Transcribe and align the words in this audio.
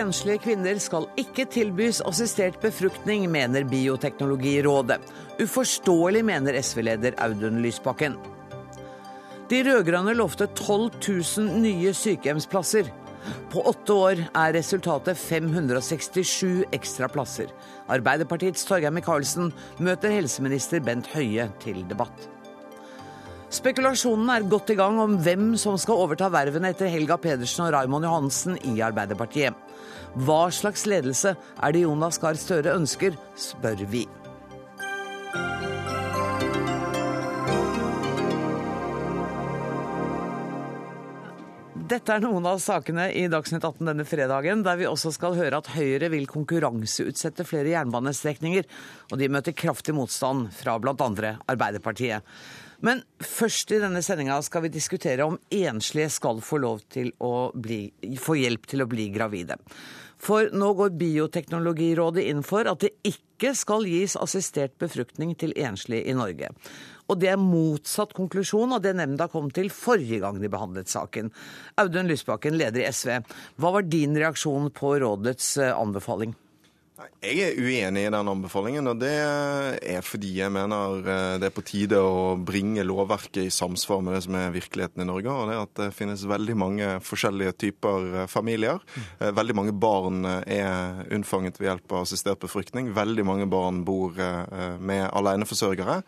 Enslige 0.00 0.40
kvinner 0.46 0.78
skal 0.80 1.04
ikke 1.20 1.44
tilbys 1.52 2.00
assistert 2.08 2.56
befruktning, 2.62 3.26
mener 3.30 3.66
Bioteknologirådet. 3.68 4.98
Uforståelig, 5.42 6.22
mener 6.24 6.56
SV-leder 6.60 7.16
Audun 7.20 7.60
Lysbakken. 7.64 8.16
De 9.50 9.60
rød-grønne 9.66 10.14
lovte 10.16 10.46
12 10.46 10.90
000 11.04 11.60
nye 11.60 11.92
sykehjemsplasser. 11.92 12.88
På 13.52 13.66
åtte 13.68 13.92
år 13.92 14.22
er 14.32 14.54
resultatet 14.56 15.18
567 15.20 16.64
ekstra 16.72 17.08
plasser. 17.12 17.52
Arbeiderpartiets 17.92 18.64
Torgeir 18.68 18.94
Micaelsen 18.94 19.52
møter 19.78 20.14
helseminister 20.14 20.80
Bent 20.80 21.10
Høie 21.12 21.50
til 21.62 21.84
debatt. 21.90 22.30
Spekulasjonen 23.52 24.30
er 24.32 24.46
godt 24.48 24.70
i 24.72 24.76
gang 24.78 24.96
om 25.02 25.18
hvem 25.20 25.50
som 25.60 25.74
skal 25.80 26.00
overta 26.06 26.30
vervene 26.32 26.70
etter 26.72 26.88
Helga 26.88 27.18
Pedersen 27.20 27.66
og 27.66 27.74
Raymond 27.74 28.06
Johansen 28.08 28.56
i 28.64 28.78
Arbeiderpartiet. 28.80 29.52
Hva 30.24 30.46
slags 30.48 30.86
ledelse 30.88 31.34
er 31.36 31.74
det 31.74 31.84
Jonas 31.84 32.16
Gahr 32.22 32.38
Støre 32.40 32.72
ønsker, 32.78 33.18
spør 33.36 33.84
vi. 33.92 34.06
Dette 41.92 42.08
er 42.14 42.24
noen 42.24 42.46
av 42.48 42.56
sakene 42.64 43.10
i 43.12 43.26
Dagsnytt 43.28 43.66
18 43.68 43.84
denne 43.90 44.08
fredagen, 44.08 44.64
der 44.64 44.80
vi 44.80 44.88
også 44.88 45.12
skal 45.12 45.36
høre 45.36 45.60
at 45.60 45.68
Høyre 45.74 46.08
vil 46.14 46.24
konkurranseutsette 46.30 47.44
flere 47.44 47.74
jernbanestrekninger, 47.74 48.64
og 49.12 49.20
de 49.20 49.28
møter 49.28 49.52
kraftig 49.52 49.92
motstand 49.92 50.48
fra 50.56 50.78
bl.a. 50.80 51.36
Arbeiderpartiet. 51.52 52.24
Men 52.82 53.02
først 53.22 53.70
i 53.74 53.80
denne 53.82 54.02
sendinga 54.02 54.40
skal 54.42 54.66
vi 54.66 54.72
diskutere 54.74 55.26
om 55.26 55.38
enslige 55.54 56.10
skal 56.10 56.42
få 56.42 56.58
lov 56.62 56.82
til 56.90 57.12
å 57.22 57.50
bli, 57.54 57.86
få 58.18 58.36
hjelp 58.40 58.66
til 58.70 58.82
å 58.82 58.88
bli 58.90 59.06
gravide. 59.14 59.58
For 60.22 60.52
nå 60.54 60.68
går 60.78 60.94
Bioteknologirådet 60.98 62.24
inn 62.30 62.44
for 62.46 62.68
at 62.70 62.84
det 62.84 62.92
ikke 63.06 63.54
skal 63.58 63.86
gis 63.90 64.14
assistert 64.18 64.76
befruktning 64.78 65.34
til 65.38 65.54
enslige 65.58 66.10
i 66.10 66.14
Norge. 66.14 66.52
Og 67.10 67.18
det 67.18 67.32
er 67.32 67.40
motsatt 67.40 68.14
konklusjon 68.14 68.76
av 68.76 68.84
det 68.84 68.94
nemnda 68.98 69.26
kom 69.30 69.50
til 69.54 69.70
forrige 69.74 70.20
gang 70.22 70.38
de 70.38 70.50
behandlet 70.50 70.90
saken. 70.90 71.32
Audun 71.82 72.10
Lysbakken, 72.10 72.54
leder 72.58 72.84
i 72.84 72.86
SV. 72.90 73.18
Hva 73.58 73.74
var 73.74 73.86
din 73.90 74.14
reaksjon 74.18 74.70
på 74.74 74.94
rådets 75.02 75.56
eh, 75.58 75.74
anbefaling? 75.74 76.36
Jeg 77.22 77.38
er 77.38 77.58
uenig 77.58 78.02
i 78.02 78.10
den 78.10 78.28
anbefalingen, 78.28 78.88
og 78.90 78.98
det 78.98 79.12
er 79.14 80.02
fordi 80.02 80.32
jeg 80.40 80.52
mener 80.52 80.98
eh, 81.02 81.36
det 81.40 81.48
er 81.48 81.54
på 81.54 81.64
tide 81.66 81.98
å 82.02 82.34
bringe 82.34 82.84
lovverket 82.86 83.44
i 83.44 83.52
samsvar 83.54 84.02
med 84.02 84.16
det 84.16 84.22
som 84.26 84.36
er 84.38 84.54
virkeligheten 84.54 85.04
i 85.04 85.06
Norge. 85.08 85.30
og 85.30 85.48
det 85.48 85.54
er 85.54 85.62
at 85.62 85.74
det 85.78 85.88
finnes 85.96 86.24
veldig 86.28 86.56
mange 86.58 86.88
forskjellige 87.06 87.54
typer 87.62 88.08
eh, 88.24 88.28
familier. 88.30 88.82
Eh, 89.20 89.30
veldig 89.34 89.56
mange 89.58 89.74
barn 89.74 90.26
er 90.26 91.06
unnfanget 91.14 91.60
ved 91.60 91.70
hjelp 91.70 91.94
av 91.94 92.06
assistert 92.06 92.42
befruktning. 92.42 92.90
Veldig 92.96 93.26
mange 93.26 93.46
barn 93.50 93.82
bor 93.86 94.12
med 94.12 95.04
aleneforsørgere. 95.14 96.00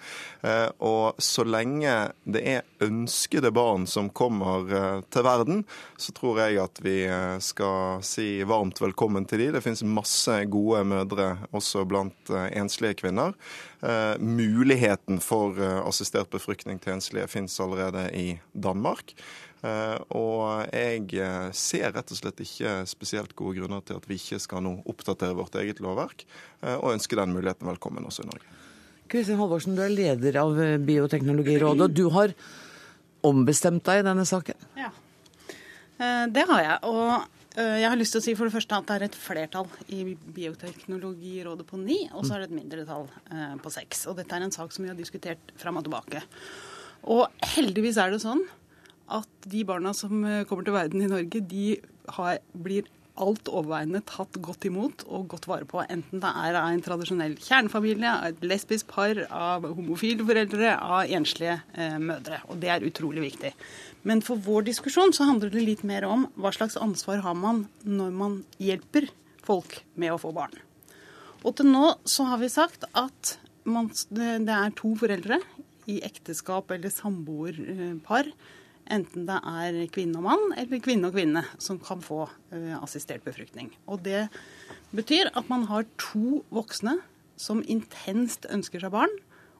Og 0.84 1.20
så 1.22 1.44
lenge 1.46 1.92
det 2.28 2.42
er 2.50 2.84
ønskede 2.84 3.50
barn 3.54 3.86
som 3.90 4.10
kommer 4.10 5.02
til 5.14 5.26
verden, 5.26 5.62
så 5.96 6.14
tror 6.16 6.42
jeg 6.42 6.60
at 6.62 6.80
vi 6.84 6.96
skal 7.44 8.02
si 8.06 8.28
varmt 8.48 8.80
velkommen 8.82 9.26
til 9.28 9.44
de. 9.44 9.50
Det 9.56 9.64
finnes 9.64 9.84
masse 9.86 10.38
gode 10.52 10.83
mødre 10.88 11.28
også 11.54 11.84
blant 11.88 12.30
eh, 12.32 12.50
enslige 12.60 12.98
kvinner. 13.02 13.34
Eh, 13.84 14.14
muligheten 14.20 15.20
for 15.22 15.58
eh, 15.60 15.80
assistert 15.84 16.30
befruktning 16.32 16.80
til 16.82 16.96
enslige 16.96 17.28
fins 17.30 17.58
allerede 17.62 18.08
i 18.16 18.28
Danmark. 18.52 19.16
Og 19.64 20.66
jeg 20.76 21.06
ser 21.56 21.94
rett 21.94 22.10
og 22.12 22.18
slett 22.18 22.40
ikke 22.44 22.72
spesielt 22.84 23.30
gode 23.32 23.56
grunner 23.56 23.80
til 23.80 23.96
at 23.96 24.04
vi 24.04 24.18
ikke 24.20 24.36
skal 24.42 24.60
nå 24.60 24.74
oppdatere 24.92 25.32
vårt 25.38 25.56
eget 25.56 25.80
lovverk, 25.80 26.26
og 26.82 26.90
ønsker 26.90 27.16
den 27.16 27.32
muligheten 27.32 27.70
velkommen 27.70 28.04
også 28.04 28.26
i 28.26 28.28
Norge. 28.28 28.58
Kristin 29.08 29.40
Halvorsen, 29.40 29.72
du 29.72 29.80
er 29.80 29.94
leder 29.94 30.36
av 30.42 30.60
Bioteknologirådet, 30.84 31.80
og 31.88 31.96
du 31.96 32.10
har 32.12 32.36
ombestemt 33.24 33.88
deg 33.88 34.02
i 34.02 34.06
denne 34.10 34.28
saken? 34.28 34.68
Ja, 34.76 34.92
det 36.28 36.44
har 36.52 36.66
jeg. 36.66 36.78
Og 36.84 37.33
jeg 37.54 37.86
har 37.86 37.98
lyst 37.98 38.16
til 38.16 38.18
å 38.18 38.24
si 38.24 38.32
for 38.34 38.50
det 38.50 38.54
første 38.56 38.78
at 38.80 38.88
det 38.88 38.94
er 38.96 39.04
et 39.06 39.16
flertall 39.18 39.68
i 39.94 40.16
Bioteknologirådet 40.34 41.66
på 41.68 41.78
ni, 41.78 42.00
og 42.10 42.26
så 42.26 42.34
er 42.34 42.42
det 42.42 42.48
et 42.48 42.56
mindretall 42.56 43.06
eh, 43.30 43.54
på 43.62 43.70
seks. 43.70 44.08
Og 44.10 44.18
dette 44.18 44.34
er 44.34 44.46
en 44.46 44.54
sak 44.54 44.74
som 44.74 44.82
vi 44.82 44.90
har 44.90 44.98
diskutert 44.98 45.54
fram 45.60 45.78
og 45.78 45.86
tilbake. 45.86 46.24
Og 47.14 47.28
heldigvis 47.54 48.00
er 48.02 48.10
det 48.10 48.24
sånn 48.24 48.42
at 49.14 49.46
de 49.46 49.62
barna 49.68 49.92
som 49.94 50.24
eh, 50.26 50.42
kommer 50.48 50.66
til 50.66 50.74
verden 50.74 51.04
i 51.04 51.10
Norge, 51.12 51.44
de 51.46 51.66
har, 52.16 52.42
blir 52.58 52.90
alt 53.22 53.46
overveiende 53.46 54.00
tatt 54.08 54.36
godt 54.42 54.66
imot 54.66 55.04
og 55.06 55.28
godt 55.30 55.46
vare 55.46 55.66
på. 55.68 55.82
Enten 55.86 56.22
det 56.22 56.30
er 56.30 56.58
av 56.58 56.70
en 56.72 56.82
tradisjonell 56.82 57.36
kjernefamilie, 57.38 58.10
av 58.10 58.32
et 58.32 58.46
lesbisk 58.46 58.90
par, 58.90 59.20
av 59.30 59.66
homofile 59.76 60.26
foreldre, 60.26 60.72
av 60.74 61.12
enslige 61.14 61.60
eh, 61.78 61.98
mødre. 62.02 62.40
Og 62.50 62.58
det 62.62 62.72
er 62.74 62.86
utrolig 62.86 63.22
viktig. 63.28 63.52
Men 64.08 64.22
for 64.24 64.40
vår 64.42 64.66
diskusjon 64.70 65.14
så 65.14 65.28
handler 65.28 65.54
det 65.54 65.62
litt 65.62 65.84
mer 65.86 66.06
om 66.08 66.26
hva 66.34 66.52
slags 66.54 66.78
ansvar 66.80 67.22
har 67.24 67.38
man 67.38 67.64
når 67.86 68.18
man 68.18 68.40
hjelper 68.62 69.08
folk 69.44 69.78
med 70.00 70.14
å 70.14 70.20
få 70.20 70.34
barn. 70.34 70.56
Og 71.44 71.54
til 71.58 71.68
nå 71.70 71.94
så 72.08 72.26
har 72.30 72.40
vi 72.40 72.50
sagt 72.52 72.88
at 72.96 73.36
man, 73.64 73.90
det 74.10 74.52
er 74.52 74.74
to 74.76 74.92
foreldre 74.98 75.38
i 75.88 76.00
ekteskap 76.04 76.72
eller 76.72 76.92
samboerpar 76.92 78.30
enten 78.92 79.26
det 79.28 79.38
er 79.40 79.78
kvinne 79.94 80.20
og 80.20 80.26
mann 80.26 80.54
eller 80.60 80.82
kvinne 80.84 81.08
og 81.08 81.16
kvinne 81.16 81.44
som 81.62 81.78
kan 81.82 82.02
få 82.04 82.24
uh, 82.26 82.74
assistert 82.82 83.24
befruktning. 83.24 83.72
Og 83.88 84.02
det 84.04 84.26
betyr 84.94 85.32
at 85.34 85.48
man 85.50 85.66
har 85.70 85.86
to 86.00 86.42
voksne 86.54 86.98
som 87.40 87.62
intenst 87.66 88.46
ønsker 88.52 88.82
seg 88.82 88.92
barn, 88.94 89.14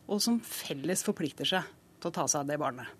og 0.07 0.21
som 0.23 0.41
felles 0.45 1.03
forplikter 1.07 1.49
seg 1.49 1.71
til 2.01 2.11
å 2.11 2.15
ta 2.15 2.27
seg 2.29 2.45
av 2.45 2.53
det 2.53 2.61
barnet. 2.61 2.91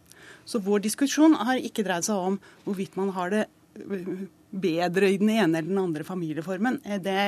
Så 0.49 0.61
vår 0.65 0.83
diskusjon 0.85 1.37
har 1.41 1.61
ikke 1.61 1.85
dreid 1.87 2.07
seg 2.07 2.31
om 2.31 2.41
hvorvidt 2.65 2.97
man 3.01 3.13
har 3.17 3.33
det 3.33 3.45
eh, 3.45 4.25
bedre 4.55 5.11
i 5.11 5.19
den 5.21 5.31
ene 5.33 5.59
eller 5.61 5.69
den 5.69 5.81
andre 5.81 6.07
familieformen. 6.07 6.81
Eh, 6.85 7.01
det, 7.03 7.19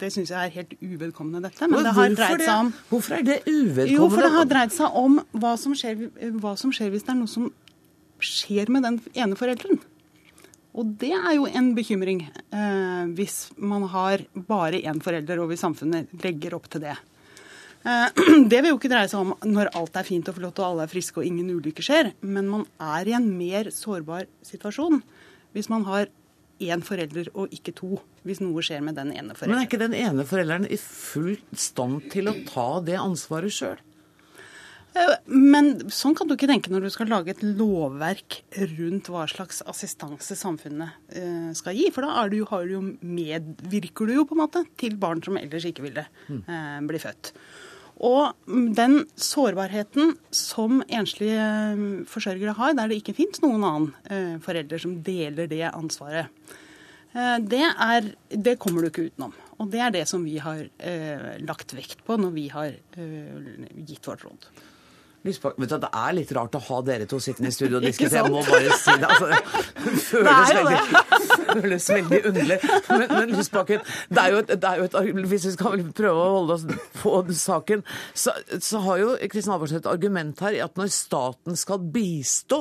det 0.00 0.10
syns 0.14 0.32
jeg 0.32 0.38
er 0.38 0.54
helt 0.54 0.74
uvedkommende, 0.80 1.48
dette. 1.48 1.66
Men, 1.66 1.80
Men 1.80 1.88
det 1.88 1.96
har 1.98 2.16
dreid 2.18 2.46
seg 2.46 2.54
om 2.54 2.72
Hvorfor 2.90 3.18
er 3.18 3.26
det 3.26 3.38
uvedkommende? 3.46 3.92
Jo, 3.96 4.08
for 4.12 4.26
det 4.26 4.32
har 4.36 4.48
dreid 4.54 4.74
seg 4.74 4.98
om 5.04 5.20
hva 5.42 5.54
som 5.60 5.76
skjer, 5.78 6.08
hva 6.42 6.56
som 6.60 6.74
skjer 6.74 6.94
hvis 6.94 7.06
det 7.06 7.14
er 7.14 7.20
noe 7.22 7.30
som 7.30 7.50
skjer 8.26 8.72
med 8.72 8.86
den 8.86 9.00
ene 9.14 9.38
forelderen? 9.38 9.80
Og 10.74 10.94
det 10.98 11.12
er 11.14 11.36
jo 11.36 11.46
en 11.46 11.70
bekymring 11.76 12.24
eh, 12.26 13.02
hvis 13.14 13.52
man 13.56 13.86
har 13.92 14.24
bare 14.34 14.82
én 14.82 14.98
forelder, 15.02 15.38
og 15.42 15.52
hvis 15.52 15.62
samfunnet 15.62 16.10
legger 16.24 16.56
opp 16.58 16.66
til 16.72 16.82
det. 16.82 16.96
Eh, 17.84 18.24
det 18.50 18.58
vil 18.58 18.72
jo 18.72 18.80
ikke 18.80 18.90
dreie 18.90 19.10
seg 19.10 19.22
om 19.22 19.36
når 19.46 19.70
alt 19.78 20.00
er 20.00 20.08
fint 20.08 20.28
og 20.32 20.38
flott 20.40 20.58
og 20.58 20.66
alle 20.70 20.88
er 20.88 20.90
friske 20.90 21.20
og 21.20 21.28
ingen 21.28 21.52
ulykker 21.54 21.86
skjer, 21.86 22.10
men 22.26 22.50
man 22.50 22.66
er 22.82 23.10
i 23.10 23.14
en 23.14 23.30
mer 23.38 23.70
sårbar 23.74 24.26
situasjon 24.46 25.02
hvis 25.54 25.70
man 25.70 25.86
har 25.86 26.10
én 26.64 26.82
forelder 26.86 27.28
og 27.34 27.52
ikke 27.54 27.74
to, 27.76 27.96
hvis 28.26 28.40
noe 28.42 28.62
skjer 28.64 28.82
med 28.82 28.96
den 28.98 29.12
ene 29.12 29.34
forelderen. 29.34 29.54
Men 29.54 29.62
er 29.62 29.68
ikke 29.68 29.82
den 29.82 29.96
ene 29.98 30.26
forelderen 30.26 30.66
i 30.66 30.78
full 30.80 31.36
stand 31.54 32.08
til 32.14 32.30
å 32.30 32.38
ta 32.48 32.68
det 32.86 32.98
ansvaret 32.98 33.54
sjøl? 33.54 33.82
Eh, 34.94 35.14
men 35.26 35.72
sånn 35.92 36.14
kan 36.14 36.28
du 36.30 36.36
ikke 36.36 36.48
tenke 36.50 36.70
når 36.70 36.86
du 36.86 36.92
skal 36.94 37.10
lage 37.10 37.34
et 37.34 37.42
lovverk 37.42 38.40
rundt 38.76 39.10
hva 39.10 39.26
slags 39.30 39.60
assistanse 39.70 40.36
samfunnet 40.38 41.14
eh, 41.18 41.50
skal 41.58 41.76
gi. 41.78 41.88
For 41.94 42.06
da 42.06 42.26
du, 42.30 42.38
du 42.44 42.74
jo, 42.76 42.82
medvirker 43.02 44.10
du 44.10 44.18
jo 44.20 44.26
på 44.28 44.38
en 44.38 44.44
måte 44.44 44.64
til 44.80 44.98
barn 45.00 45.22
som 45.24 45.38
ellers 45.40 45.66
ikke 45.68 45.86
ville 45.88 46.06
eh, 46.06 46.82
bli 46.86 47.00
født. 47.02 47.34
Og 48.04 48.34
den 48.74 49.04
sårbarheten 49.22 50.16
som 50.34 50.80
enslige 50.90 51.44
forsørgere 52.10 52.56
har, 52.58 52.74
der 52.74 52.90
det 52.90 52.98
ikke 52.98 53.14
fins 53.14 53.38
noen 53.44 53.62
annen 53.62 54.40
forelder 54.42 54.82
som 54.82 54.96
deler 55.06 55.46
det 55.46 55.62
ansvaret, 55.68 56.26
det, 57.14 57.62
er, 57.62 58.10
det 58.34 58.56
kommer 58.58 58.82
du 58.82 58.90
ikke 58.90 59.06
utenom. 59.12 59.38
Og 59.62 59.70
det 59.70 59.84
er 59.86 59.94
det 59.94 60.02
som 60.10 60.26
vi 60.26 60.40
har 60.42 60.66
lagt 61.46 61.76
vekt 61.78 62.02
på 62.02 62.18
når 62.18 62.34
vi 62.34 62.48
har 62.50 62.74
gitt 62.98 64.10
vårt 64.10 64.26
råd. 64.26 64.50
Lysbakken, 65.24 65.64
vet 65.64 65.70
du, 65.72 65.76
Det 65.80 65.88
er 65.96 66.16
litt 66.18 66.32
rart 66.36 66.56
å 66.58 66.60
ha 66.66 66.78
dere 66.84 67.06
to 67.08 67.16
sittende 67.22 67.48
i 67.48 67.54
studio 67.54 67.78
og 67.78 67.86
diskutere. 67.86 68.20
Jeg 68.20 68.32
må 68.32 68.42
bare 68.44 68.74
si 68.76 68.96
det. 69.00 69.08
Altså, 69.08 69.28
det 69.30 69.94
føles, 70.10 70.50
veldig, 70.58 71.04
føles 71.62 71.86
veldig 71.94 72.18
underlig. 72.30 72.58
Men, 72.90 73.04
men 73.08 73.32
Lysbakken, 73.32 73.86
det 74.10 74.24
er, 74.24 74.36
et, 74.42 74.52
det 74.52 74.68
er, 74.68 74.82
jo 74.82 74.88
et, 74.90 75.22
hvis 75.32 75.46
vi 75.48 75.54
skal 75.54 75.86
prøve 75.96 76.26
å 76.26 76.34
holde 76.36 76.58
oss 76.58 76.66
på 77.00 77.14
saken, 77.40 77.86
så, 78.12 78.36
så 78.60 78.84
har 78.84 79.00
jo 79.00 79.16
Kristin 79.32 79.54
Halvorsen 79.54 79.80
et 79.80 79.88
argument 79.94 80.44
her 80.44 80.58
i 80.58 80.62
at 80.64 80.76
når 80.80 80.92
staten 80.92 81.56
skal 81.56 81.80
bistå, 81.96 82.60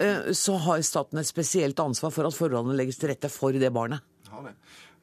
eh, 0.00 0.32
så 0.32 0.56
har 0.64 0.80
staten 0.88 1.20
et 1.20 1.28
spesielt 1.28 1.84
ansvar 1.84 2.16
for 2.16 2.30
at 2.30 2.38
forholdene 2.38 2.80
legges 2.80 3.00
til 3.02 3.12
rette 3.12 3.28
for 3.28 3.52
det 3.52 3.74
barnet. 3.76 4.00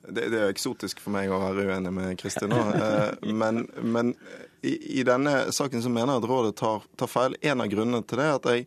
Det, 0.07 0.31
det 0.31 0.39
er 0.39 0.49
eksotisk 0.49 1.01
for 1.03 1.13
meg 1.13 1.29
å 1.29 1.37
være 1.41 1.67
uenig 1.67 1.93
med 1.93 2.17
Kristin 2.17 2.49
nå, 2.53 2.61
eh, 2.73 3.33
men, 3.37 3.67
men 3.83 4.15
i, 4.61 4.99
i, 4.99 5.03
denne 5.03 5.51
saken 5.51 5.83
så 5.83 5.89
mener 5.89 6.15
jeg 6.15 6.23
at 6.23 6.29
rådet 6.29 6.55
tar, 6.59 6.85
tar, 6.97 7.11
feil. 7.11 7.35
En 7.41 7.61
av 7.61 7.71
grunnene 7.71 8.05
til 8.07 8.21
det 8.21 8.27
er 8.27 8.37
at 8.37 8.47
jeg, 8.51 8.65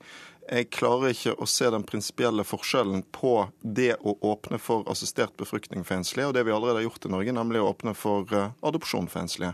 jeg 0.51 0.67
klarer 0.75 1.13
ikke 1.13 1.35
å 1.39 1.47
se 1.47 1.69
den 1.71 1.85
prinsipielle 1.87 2.43
forskjellen 2.47 3.05
på 3.15 3.35
det 3.63 3.93
å 4.03 4.17
åpne 4.33 4.59
for 4.59 4.89
assistert 4.91 5.37
befruktning 5.39 5.85
for 5.87 6.01
enslige, 6.01 6.27
og 6.27 6.35
det 6.35 6.43
vi 6.47 6.55
allerede 6.55 6.81
har 6.81 6.87
gjort 6.89 7.07
i 7.07 7.13
Norge, 7.13 7.35
nemlig 7.37 7.63
å 7.63 7.69
åpne 7.71 7.95
for 7.95 8.31
uh, 8.35 8.51
adopsjon 8.67 9.07
for 9.11 9.23
enslige. 9.23 9.53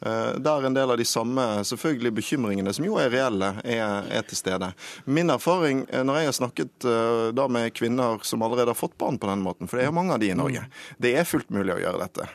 Uh, 0.00 0.38
der 0.40 0.64
en 0.64 0.76
del 0.76 0.94
av 0.94 1.00
de 1.00 1.06
samme 1.08 1.44
selvfølgelig 1.68 2.14
bekymringene, 2.20 2.72
som 2.72 2.86
jo 2.86 2.96
er 3.00 3.12
reelle, 3.12 3.52
er, 3.60 4.08
er 4.08 4.28
til 4.28 4.40
stede. 4.40 4.72
Min 5.04 5.32
erfaring 5.34 5.84
når 5.88 6.20
jeg 6.20 6.30
har 6.30 6.38
snakket 6.38 6.88
da 7.36 7.44
med 7.50 7.74
kvinner 7.76 8.22
som 8.26 8.42
allerede 8.44 8.72
har 8.72 8.78
fått 8.78 8.96
barn 9.00 9.18
på 9.20 9.28
den 9.28 9.42
måten, 9.44 9.68
for 9.68 9.80
det 9.80 9.88
er 9.88 9.96
mange 9.96 10.16
av 10.16 10.22
de 10.22 10.30
i 10.32 10.38
Norge, 10.38 10.64
det 11.02 11.12
er 11.18 11.28
fullt 11.28 11.50
mulig 11.52 11.74
å 11.74 11.80
gjøre 11.82 12.06
dette, 12.06 12.28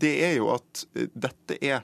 det 0.00 0.14
er 0.24 0.36
jo 0.38 0.52
at 0.54 0.84
dette 0.96 1.58
er 1.60 1.82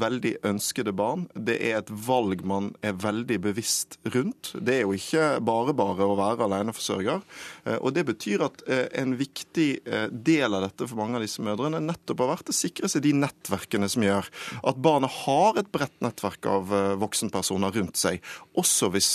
veldig 0.00 0.34
ønskede 0.46 0.92
barn. 0.96 1.26
Det 1.34 1.56
er 1.62 1.78
et 1.80 1.90
valg 2.06 2.44
man 2.46 2.70
er 2.84 2.96
veldig 3.00 3.38
bevisst 3.46 3.98
rundt. 4.14 4.52
Det 4.54 4.78
er 4.78 4.84
jo 4.84 4.94
ikke 4.96 5.40
bare 5.44 5.74
bare 5.76 6.06
å 6.06 6.16
være 6.18 6.48
aleneforsørger. 6.48 7.22
Eh, 7.64 7.78
og 7.80 7.94
det 7.96 8.06
betyr 8.08 8.44
at 8.46 8.64
eh, 8.68 8.86
en 9.00 9.16
viktig 9.18 9.68
eh, 9.84 10.06
del 10.10 10.56
av 10.56 10.66
dette 10.66 10.88
for 10.90 11.00
mange 11.00 11.18
av 11.18 11.26
disse 11.26 11.44
mødrene 11.44 11.82
nettopp 11.84 12.24
har 12.24 12.32
vært 12.34 12.52
å 12.52 12.56
sikre 12.56 12.90
seg 12.90 13.04
de 13.06 13.14
nettverkene 13.18 13.90
som 13.90 14.04
gjør 14.06 14.30
at 14.64 14.80
barnet 14.84 15.20
har 15.24 15.60
et 15.60 15.70
bredt 15.74 15.96
nettverk 16.04 16.46
av 16.50 16.72
voksenpersoner 17.00 17.74
rundt 17.74 17.98
seg, 17.98 18.22
også 18.58 18.90
hvis 18.94 19.10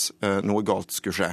noe 0.46 0.64
galt 0.66 0.94
skulle 0.94 1.16
skje. 1.18 1.30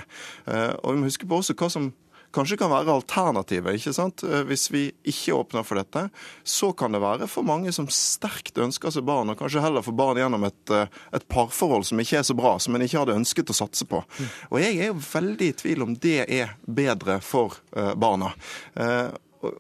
Og 0.83 0.95
vi 0.95 1.01
må 1.01 1.09
huske 1.09 1.29
på 1.29 1.39
også 1.41 1.57
hva 1.59 1.69
som 1.73 1.89
kanskje 2.37 2.59
kan 2.61 2.73
være 2.73 2.95
alternativet. 2.95 3.79
ikke 3.79 3.95
sant? 3.97 4.25
Eh, 4.27 4.45
hvis 4.49 4.69
vi 4.73 4.85
ikke 5.09 5.39
åpner 5.41 5.67
for 5.67 5.81
dette, 5.81 6.07
så 6.45 6.73
kan 6.77 6.95
det 6.95 7.03
være 7.03 7.29
for 7.31 7.47
mange 7.47 7.73
som 7.75 7.89
sterkt 7.93 8.59
ønsker 8.63 8.93
seg 8.95 9.07
barn, 9.09 9.33
og 9.33 9.41
kanskje 9.41 9.65
heller 9.65 9.85
får 9.85 9.97
barn 9.97 10.21
gjennom 10.21 10.47
et, 10.49 10.63
eh, 10.71 10.87
et 11.17 11.29
parforhold 11.29 11.87
som 11.89 12.01
ikke 12.03 12.21
er 12.21 12.27
så 12.29 12.37
bra, 12.37 12.57
som 12.59 12.77
en 12.77 12.87
ikke 12.87 13.01
hadde 13.03 13.19
ønsket 13.19 13.53
å 13.53 13.57
satse 13.57 13.89
på. 13.89 14.03
Og 14.51 14.61
jeg 14.61 14.79
er 14.79 14.93
jo 14.93 15.01
veldig 15.01 15.49
i 15.49 15.59
tvil 15.63 15.87
om 15.87 15.95
det 15.95 16.19
er 16.29 16.57
bedre 16.67 17.21
for 17.25 17.57
eh, 17.77 17.95
barna. 17.95 18.35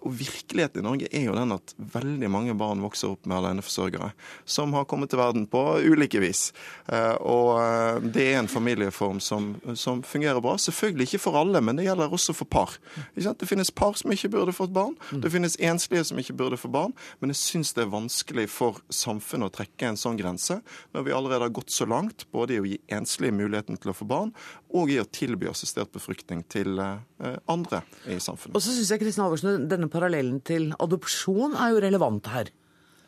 Og 0.03 0.15
virkeligheten 0.19 0.83
i 0.83 0.87
Norge 0.87 1.11
er 1.11 1.27
jo 1.29 1.37
den 1.37 1.55
at 1.57 1.75
veldig 1.95 2.31
mange 2.33 2.57
barn 2.59 2.83
vokser 2.85 3.15
opp 3.15 3.27
med 3.29 3.39
aleneforsørgere 3.39 4.13
som 4.45 4.75
har 4.77 4.87
kommet 4.89 5.13
til 5.13 5.21
verden 5.21 5.47
på 5.51 5.63
ulike 5.85 6.21
vis. 6.23 6.51
Eh, 6.93 7.15
og 7.21 7.57
eh, 7.61 8.01
det 8.15 8.27
er 8.31 8.41
en 8.41 8.51
familieform 8.51 9.21
som, 9.25 9.55
som 9.75 10.03
fungerer 10.07 10.43
bra. 10.45 10.57
Selvfølgelig 10.61 11.11
ikke 11.11 11.23
for 11.27 11.41
alle, 11.41 11.63
men 11.65 11.79
det 11.79 11.87
gjelder 11.89 12.13
også 12.13 12.37
for 12.37 12.51
par. 12.51 12.77
Det 13.17 13.49
finnes 13.49 13.73
par 13.75 13.97
som 13.99 14.13
ikke 14.13 14.33
burde 14.35 14.57
fått 14.57 14.75
barn. 14.77 14.97
Det 15.11 15.33
finnes 15.33 15.59
enslige 15.61 16.05
som 16.11 16.21
ikke 16.21 16.37
burde 16.37 16.61
få 16.61 16.71
barn. 16.73 16.95
Men 17.21 17.33
jeg 17.35 17.43
syns 17.43 17.75
det 17.77 17.87
er 17.87 17.93
vanskelig 17.95 18.49
for 18.53 18.81
samfunnet 18.93 19.51
å 19.51 19.57
trekke 19.61 19.91
en 19.91 20.01
sånn 20.01 20.19
grense 20.21 20.61
når 20.95 21.07
vi 21.07 21.15
allerede 21.15 21.49
har 21.49 21.55
gått 21.55 21.73
så 21.75 21.87
langt, 21.89 22.27
både 22.35 22.57
i 22.57 22.61
å 22.63 22.69
gi 22.69 22.79
enslige 22.93 23.35
muligheten 23.37 23.79
til 23.81 23.93
å 23.93 23.97
få 23.97 24.07
barn, 24.09 24.33
og 24.77 24.91
i 24.93 24.99
å 25.01 25.07
tilby 25.09 25.49
assistert 25.51 25.93
befruktning 25.95 26.43
til 26.53 26.79
eh, 26.83 27.37
andre 27.51 27.83
i 28.11 28.19
samfunnet. 28.23 28.57
Og 28.57 28.65
så 28.65 28.75
synes 28.75 28.91
jeg 28.93 29.03
Kristin 29.03 29.25
Halvorsen, 29.25 29.67
denne 29.77 29.93
parallellen 29.93 30.41
til 30.47 30.73
adopsjon 30.83 31.55
er 31.55 31.75
jo 31.75 31.83
relevant 31.85 32.33
her. 32.33 32.51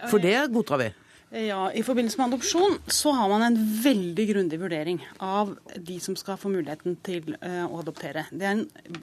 For 0.08 0.22
det 0.22 0.36
godtar 0.54 0.82
vi. 0.84 0.88
Ja, 1.30 1.72
I 1.72 1.82
forbindelse 1.84 2.16
med 2.18 2.26
adopsjon 2.26 2.78
så 2.86 3.10
har 3.12 3.28
man 3.28 3.42
en 3.44 3.56
veldig 3.82 4.24
grundig 4.30 4.58
vurdering 4.60 5.02
av 5.20 5.50
de 5.76 5.98
som 6.00 6.14
skal 6.16 6.38
få 6.40 6.48
muligheten 6.48 6.94
til 7.04 7.34
uh, 7.42 7.66
å 7.68 7.82
adoptere. 7.82 8.22
Det 8.32 8.46
er 8.48 8.54
en 8.54 8.62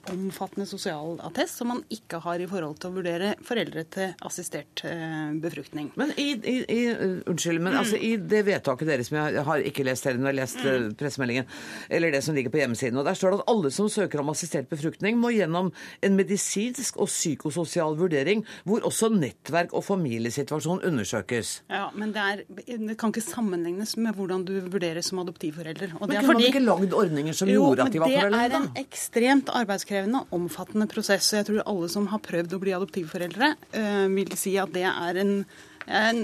omfattende 0.09 0.65
sosialattest 0.65 1.61
som 1.61 1.69
man 1.69 1.83
ikke 1.93 2.17
har 2.23 2.41
i 2.41 2.47
forhold 2.49 2.79
til 2.81 2.89
å 2.89 2.95
vurdere 2.95 3.35
foreldre 3.45 3.83
til 3.93 4.15
assistert 4.25 4.81
uh, 4.89 5.35
befruktning. 5.43 5.91
Men 6.01 6.15
i, 6.17 6.31
i, 6.33 6.55
i 6.65 6.79
uh, 6.97 7.19
unnskyld, 7.29 7.61
men 7.61 7.75
mm. 7.75 7.79
altså, 7.83 8.01
i 8.01 8.15
det 8.17 8.41
vedtaket 8.49 8.89
deres 8.89 9.11
som 9.11 9.19
jeg 9.19 9.45
har 9.51 9.67
ikke 9.69 9.85
lest 9.85 10.09
heller, 10.09 10.23
men 10.23 10.31
har 10.31 10.39
lest 10.39 10.65
mm. 10.65 10.89
pressemeldingen, 10.97 11.53
eller 11.93 12.17
det 12.17 12.23
som 12.25 12.33
ligger 12.33 12.55
på 12.55 12.63
hjemmesiden, 12.63 12.97
og 12.97 13.05
der 13.05 13.21
står 13.21 13.35
det 13.35 13.41
at 13.43 13.53
alle 13.53 13.73
som 13.77 13.91
søker 13.99 14.25
om 14.25 14.33
assistert 14.33 14.71
befruktning, 14.73 15.21
må 15.21 15.29
gjennom 15.35 15.69
en 16.01 16.17
medisinsk 16.17 16.97
og 16.97 17.13
psykososial 17.13 18.01
vurdering, 18.01 18.41
hvor 18.65 18.81
også 18.89 19.13
nettverk 19.13 19.77
og 19.77 19.85
familiesituasjon 19.85 20.81
undersøkes. 20.89 21.59
Ja, 21.69 21.91
men 21.93 22.14
det, 22.15 22.23
er, 22.23 22.79
det, 22.87 22.95
kan 22.99 23.13
ikke 23.13 23.23
sammenlignes 23.25 23.95
med 24.01 24.15
hvordan 24.17 24.45
du 24.47 24.53
vurderes 24.71 25.11
som 25.11 25.21
adoptivforelder. 25.21 25.93
Men 25.93 25.99
kunne 25.99 26.23
fordi, 26.23 26.31
man 26.31 26.49
ikke 26.49 26.63
lagd 26.63 26.97
ordninger 26.97 27.37
som 27.37 27.51
jo, 27.51 27.61
gjorde 27.61 27.87
at 27.89 27.95
de 27.95 28.01
var 28.03 28.13
foreldre? 28.13 28.41
Det 28.41 28.57
er 28.57 28.63
en 28.63 28.81
ekstremt 28.85 29.53
arbeidskrevende 29.61 30.23
og 30.23 30.35
omfattende 30.39 30.89
prosess. 30.91 31.33
og 31.33 31.41
Jeg 31.41 31.49
tror 31.51 31.69
alle 31.75 31.91
som 31.91 32.09
har 32.13 32.23
prøvd 32.25 32.57
å 32.57 32.61
bli 32.63 32.75
adoptivforeldre, 32.79 33.53
øh, 33.81 34.03
vil 34.15 34.35
si 34.39 34.57
at 34.61 34.75
det 34.75 34.87
er 34.89 35.23
en 35.23 35.39
en, 35.85 36.21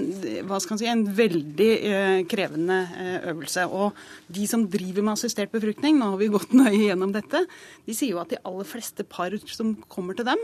hva 0.48 0.58
skal 0.58 0.74
man 0.74 0.80
si, 0.80 0.88
en 0.90 1.04
veldig 1.16 1.70
eh, 1.86 2.20
krevende 2.30 2.80
eh, 2.98 3.28
øvelse. 3.30 3.66
Og 3.70 3.98
de 4.34 4.46
som 4.50 4.64
driver 4.70 5.06
med 5.06 5.14
assistert 5.14 5.52
befruktning, 5.54 5.98
nå 5.98 6.12
har 6.14 6.20
vi 6.20 6.30
gått 6.32 6.54
nøye 6.58 6.88
gjennom 6.88 7.14
dette, 7.14 7.44
de 7.86 7.96
sier 7.96 8.16
jo 8.16 8.22
at 8.22 8.32
de 8.32 8.40
aller 8.48 8.68
fleste 8.68 9.06
par 9.06 9.36
som 9.46 9.76
kommer 9.92 10.18
til 10.18 10.26
dem, 10.28 10.42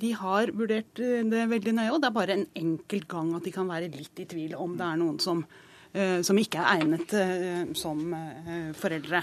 de 0.00 0.12
har 0.16 0.52
vurdert 0.56 1.00
eh, 1.02 1.20
det 1.28 1.48
veldig 1.50 1.74
nøye, 1.76 1.90
og 1.92 2.00
det 2.00 2.08
er 2.08 2.16
bare 2.16 2.36
en 2.38 2.46
enkelt 2.58 3.08
gang 3.10 3.34
at 3.36 3.44
de 3.44 3.52
kan 3.54 3.68
være 3.68 3.90
litt 3.92 4.22
i 4.22 4.28
tvil 4.28 4.56
om 4.56 4.76
det 4.78 4.86
er 4.86 5.00
noen 5.00 5.18
som, 5.22 5.42
uh, 5.44 6.20
som 6.24 6.38
ikke 6.40 6.62
er 6.62 6.80
egnet 6.80 7.12
uh, 7.12 7.74
som 7.76 8.00
foreldre. 8.78 9.22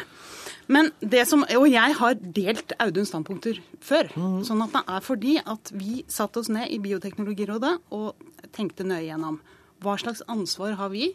Men 0.69 0.91
det 1.01 1.23
som, 1.29 1.45
Og 1.57 1.65
jeg 1.71 1.95
har 1.97 2.19
delt 2.21 2.75
Auduns 2.77 3.09
standpunkter 3.09 3.57
før. 3.81 4.11
Mm. 4.13 4.43
sånn 4.45 4.61
at 4.67 4.75
det 4.75 4.83
er 4.85 5.05
fordi 5.05 5.39
at 5.41 5.73
vi 5.73 6.03
satte 6.07 6.43
oss 6.43 6.51
ned 6.53 6.69
i 6.69 6.77
Bioteknologirådet 6.83 7.73
og 7.95 8.29
tenkte 8.53 8.85
nøye 8.85 9.07
gjennom 9.07 9.41
hva 9.81 9.95
slags 9.97 10.21
ansvar 10.29 10.75
har 10.77 10.93
vi 10.93 11.13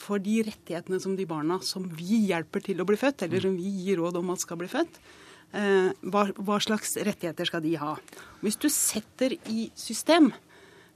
for 0.00 0.20
de 0.20 0.40
rettighetene 0.44 1.00
som 1.00 1.16
de 1.16 1.26
barna 1.28 1.60
som 1.64 1.84
vi 1.96 2.26
hjelper 2.28 2.64
til 2.64 2.80
å 2.80 2.86
bli 2.88 2.96
født, 3.00 3.26
eller 3.26 3.44
som 3.44 3.56
vi 3.56 3.72
gir 3.84 4.00
råd 4.00 4.16
om 4.20 4.32
at 4.32 4.42
skal 4.42 4.58
bli 4.60 4.68
født, 4.68 4.96
Eh, 4.96 5.19
hva, 5.50 6.28
hva, 6.36 6.60
slags 6.62 6.94
rettigheter 7.00 7.48
skal 7.48 7.64
de 7.64 7.74
ha? 7.80 7.96
Hvis 8.44 8.58
du 8.60 8.68
setter 8.70 9.34
i 9.50 9.70
system 9.78 10.30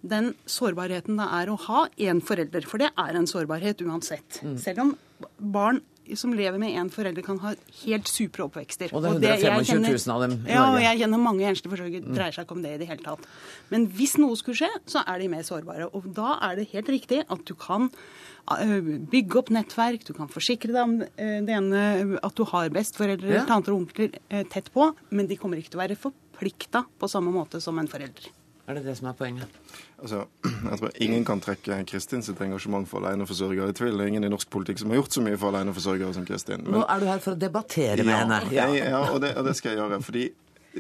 den 0.05 0.35
sårbarheten 0.51 1.19
det 1.19 1.27
er 1.39 1.51
å 1.51 1.57
ha 1.67 1.87
én 1.97 2.21
forelder, 2.25 2.67
for 2.69 2.83
det 2.83 2.93
er 2.93 3.17
en 3.17 3.27
sårbarhet 3.29 3.81
uansett. 3.87 4.41
Mm. 4.45 4.57
Selv 4.61 4.85
om 4.85 4.95
barn 5.39 5.81
som 6.21 6.35
lever 6.37 6.61
med 6.61 6.75
én 6.77 6.91
forelder, 6.93 7.25
kan 7.25 7.39
ha 7.41 7.55
helt 7.81 8.11
supre 8.11 8.45
oppvekster. 8.45 8.93
Og 8.93 9.07
det 9.23 9.31
er 9.31 9.47
125 9.49 9.87
000 9.87 10.13
av 10.13 10.27
dem. 10.27 10.35
Norge. 10.37 10.53
Ja, 10.53 10.67
og 10.75 10.83
jeg 10.85 11.01
kjenner 11.01 11.23
mange 11.25 11.47
enslige 11.49 11.73
forsørgere. 11.73 12.05
Mm. 12.05 12.19
dreier 12.19 12.37
seg 12.37 12.45
ikke 12.45 12.59
om 12.59 12.67
det 12.67 12.75
i 12.75 12.83
det 12.83 12.91
hele 12.91 13.07
tatt. 13.07 13.25
Men 13.73 13.89
hvis 13.97 14.19
noe 14.21 14.37
skulle 14.37 14.61
skje, 14.61 14.69
så 14.93 15.01
er 15.09 15.25
de 15.25 15.31
mer 15.33 15.47
sårbare. 15.49 15.89
Og 15.97 16.11
da 16.13 16.37
er 16.51 16.61
det 16.61 16.69
helt 16.75 16.93
riktig 16.93 17.23
at 17.25 17.49
du 17.49 17.55
kan 17.57 17.89
Eh, 17.89 18.34
bygge 18.45 19.39
opp 19.41 19.51
nettverk, 19.55 20.05
du 20.05 20.13
kan 20.17 20.29
forsikre 20.29 20.73
deg 20.75 20.83
om 20.83 20.95
eh, 21.03 21.41
det 21.45 21.57
ene, 21.57 21.83
at 22.21 22.37
du 22.37 22.45
har 22.51 22.73
besteforeldre, 22.75 23.39
ja. 23.41 23.45
tanter 23.49 23.73
og 23.73 23.85
onkler 23.85 24.19
eh, 24.29 24.45
tett 24.53 24.71
på, 24.75 24.91
men 25.11 25.29
de 25.31 25.39
kommer 25.41 25.61
ikke 25.61 25.73
til 25.73 25.81
å 25.81 25.85
være 25.85 25.99
forplikta 26.01 26.85
på 27.01 27.11
samme 27.11 27.33
måte 27.35 27.63
som 27.65 27.79
en 27.81 27.89
forelder. 27.89 28.29
Er 28.65 28.79
det 28.79 28.87
det 28.87 28.95
som 28.97 29.11
er 29.11 29.17
poenget? 29.17 29.57
Altså, 30.01 30.23
jeg 30.71 30.81
tror 30.81 31.01
Ingen 31.05 31.25
kan 31.29 31.41
trekke 31.45 31.83
Kristin 31.89 32.25
sitt 32.25 32.41
engasjement 32.45 32.89
for 32.89 33.05
aleneforsørgere 33.05 33.73
i 33.73 33.77
tvil. 33.77 33.97
Det 33.97 34.07
er 34.07 34.13
ingen 34.13 34.29
i 34.29 34.33
norsk 34.33 34.53
politikk 34.53 34.81
som 34.81 34.93
har 34.93 35.03
gjort 35.03 35.17
så 35.17 35.25
mye 35.25 35.41
for 35.41 35.53
aleneforsørgere 35.53 36.17
som 36.17 36.29
Kristin. 36.29 36.65
Men, 36.65 36.81
Nå 36.81 36.85
er 36.85 37.01
du 37.01 37.09
her 37.09 37.25
for 37.25 37.37
å 37.37 37.41
debattere 37.41 38.05
med 38.05 38.17
henne. 38.17 38.41
Ja, 38.57 38.69
ja 38.73 39.03
og, 39.11 39.21
det, 39.25 39.35
og, 39.39 39.49
det, 39.49 39.57
skal 39.61 39.73
jeg 39.75 39.83
gjøre. 39.83 40.01
fordi 40.05 40.29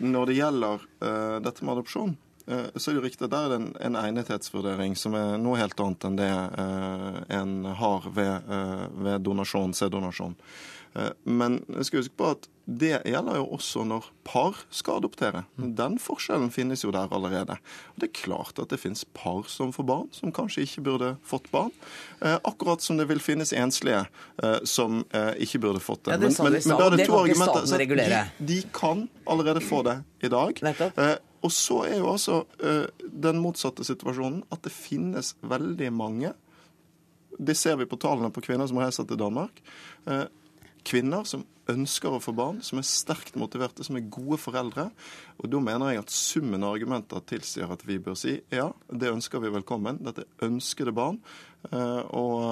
når 0.05 0.31
det 0.31 0.39
gjelder 0.41 0.87
uh, 1.05 1.37
dette 1.45 1.65
med 1.65 1.77
adopsjon, 1.77 2.17
Eh, 2.17 2.34
så 2.45 2.91
er 2.91 2.99
det 2.99 3.05
riktig 3.07 3.25
at 3.25 3.33
der 3.33 3.47
er 3.47 3.53
det 3.55 3.57
en, 3.61 3.71
en 3.89 3.97
egnethetsvurdering 3.97 4.97
som 5.01 5.17
er 5.17 5.39
noe 5.41 5.57
helt 5.61 5.81
annet 5.81 6.05
enn 6.05 6.19
det 6.19 6.31
eh, 6.31 7.21
en 7.39 7.55
har 7.81 8.09
ved, 8.13 8.51
eh, 8.53 8.87
ved 9.07 9.25
donasjon, 9.25 9.73
sæddonasjon. 9.77 10.37
Eh, 10.95 11.11
men 11.25 11.59
jeg 11.69 11.89
skal 11.89 12.05
huske 12.05 12.19
på 12.19 12.35
at 12.37 12.51
det 12.65 12.95
gjelder 13.05 13.37
jo 13.37 13.49
også 13.59 13.83
når 13.85 14.07
par 14.25 14.63
skal 14.73 15.03
adoptere. 15.03 15.43
Den 15.57 15.99
forskjellen 16.01 16.49
finnes 16.55 16.81
jo 16.85 16.93
der 16.95 17.13
allerede. 17.13 17.59
Og 17.93 17.99
Det 18.01 18.09
er 18.09 18.15
klart 18.23 18.61
at 18.63 18.71
det 18.73 18.79
finnes 18.81 19.05
par 19.05 19.45
som 19.53 19.73
får 19.75 19.85
barn, 19.85 20.09
som 20.17 20.33
kanskje 20.33 20.65
ikke 20.65 20.85
burde 20.87 21.11
fått 21.27 21.51
barn. 21.53 21.75
Eh, 22.23 22.39
akkurat 22.41 22.81
som 22.81 22.97
det 22.97 23.09
vil 23.11 23.21
finnes 23.21 23.53
enslige 23.53 24.07
eh, 24.43 24.59
som 24.65 25.03
ikke 25.13 25.61
burde 25.61 25.83
fått 25.83 26.07
det. 26.07 26.15
Ja, 26.15 26.19
det 26.23 26.33
men, 26.39 26.53
men, 26.53 26.61
men 26.65 26.79
da 26.79 26.87
er 26.87 26.97
det 26.97 27.07
to 27.11 27.19
argumenter. 27.19 27.69
De, 27.85 28.23
de, 28.47 28.63
kan 28.73 29.09
allerede 29.27 29.61
få 29.61 29.83
det 29.85 29.99
i 30.25 30.33
dag. 30.33 30.65
Og 31.45 31.53
så 31.53 31.83
er 31.89 31.99
jo 31.99 32.13
altså 32.15 32.43
uh, 32.65 32.87
den 33.05 33.43
motsatte 33.43 33.85
situasjonen 33.87 34.43
at 34.55 34.65
det 34.65 34.73
finnes 34.73 35.35
veldig 35.45 35.91
mange 35.93 36.33
Det 37.35 37.57
ser 37.59 37.75
vi 37.81 37.89
på 37.91 37.99
tallene 37.99 38.31
på 38.31 38.45
kvinner 38.47 38.69
som 38.71 38.79
reiser 38.79 39.07
til 39.11 39.19
Danmark. 39.19 39.59
Uh, 40.07 40.31
kvinner 40.87 41.25
som 41.27 41.43
ønsker 41.71 42.13
å 42.13 42.21
få 42.23 42.35
barn, 42.37 42.61
som 42.63 42.79
er 42.79 42.87
sterkt 42.87 43.39
motiverte, 43.41 43.85
som 43.87 43.97
er 43.97 44.07
gode 44.13 44.39
foreldre. 44.39 44.91
Og 45.41 45.49
Da 45.51 45.61
mener 45.61 45.91
jeg 45.91 46.05
at 46.05 46.15
summen 46.15 46.63
av 46.63 46.77
argumenter 46.77 47.25
tilsier 47.27 47.73
at 47.73 47.85
vi 47.89 47.99
bør 47.99 48.15
si 48.19 48.37
ja, 48.53 48.71
det 48.93 49.11
ønsker 49.11 49.43
vi 49.43 49.53
velkommen. 49.55 49.99
Dette 50.05 50.29
ønskede 50.45 50.95
barn. 50.95 51.19
Eh, 51.73 52.01
og 52.13 52.43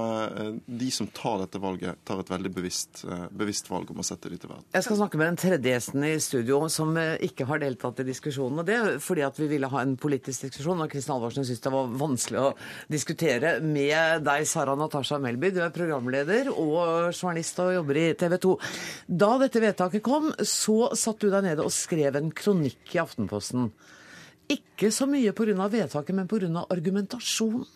eh, 0.40 0.54
de 0.64 0.88
som 0.94 1.08
tar 1.12 1.42
dette 1.42 1.60
valget, 1.60 2.00
tar 2.08 2.22
et 2.22 2.30
veldig 2.32 2.52
bevisst, 2.54 3.02
eh, 3.04 3.26
bevisst, 3.36 3.68
valg 3.70 3.90
om 3.92 4.00
å 4.00 4.06
sette 4.06 4.30
de 4.32 4.38
til 4.40 4.50
verden. 4.50 4.64
Jeg 4.72 4.86
skal 4.86 4.98
snakke 5.02 5.20
med 5.20 5.30
den 5.30 5.40
tredje 5.42 5.74
gjesten 5.74 6.06
i 6.08 6.14
studio 6.22 6.60
som 6.72 6.96
ikke 6.96 7.46
har 7.48 7.62
deltatt 7.62 8.00
i 8.02 8.08
diskusjonen. 8.08 8.62
og 8.62 8.68
Det 8.68 8.78
er 8.78 8.98
fordi 9.02 9.26
at 9.26 9.38
vi 9.40 9.50
ville 9.50 9.68
ha 9.68 9.82
en 9.82 9.96
politisk 10.00 10.46
diskusjon, 10.46 10.80
og 10.80 10.90
Kristin 10.92 11.14
Halvorsen 11.16 11.46
syntes 11.46 11.64
det 11.66 11.74
var 11.74 11.92
vanskelig 12.00 12.40
å 12.40 12.52
diskutere 12.90 13.54
med 13.60 14.24
deg, 14.24 14.46
Sara 14.48 14.76
Natasha 14.78 15.20
Melby. 15.22 15.52
Du 15.52 15.60
er 15.64 15.74
programleder 15.74 16.52
og 16.52 17.12
journalist 17.12 17.60
og 17.62 17.74
jobber 17.76 18.00
i 18.00 18.06
TV 18.18 18.38
2. 18.40 18.56
Da 19.22 19.34
dette 19.42 19.62
vedtaket 19.62 20.04
kom, 20.04 20.32
så 20.40 20.92
satt 20.98 21.20
du 21.20 21.28
deg 21.32 21.44
nede 21.50 21.66
og 21.66 21.74
skrev 21.74 22.16
en 22.16 22.32
kronikk 22.32 22.96
i 22.96 23.02
Aftenposten. 23.02 23.70
Ikke 24.52 24.90
så 24.92 25.06
mye 25.08 25.32
pga. 25.32 25.68
vedtaket, 25.68 26.14
men 26.14 26.28
pga. 26.28 26.66
argumentasjonen. 26.68 27.68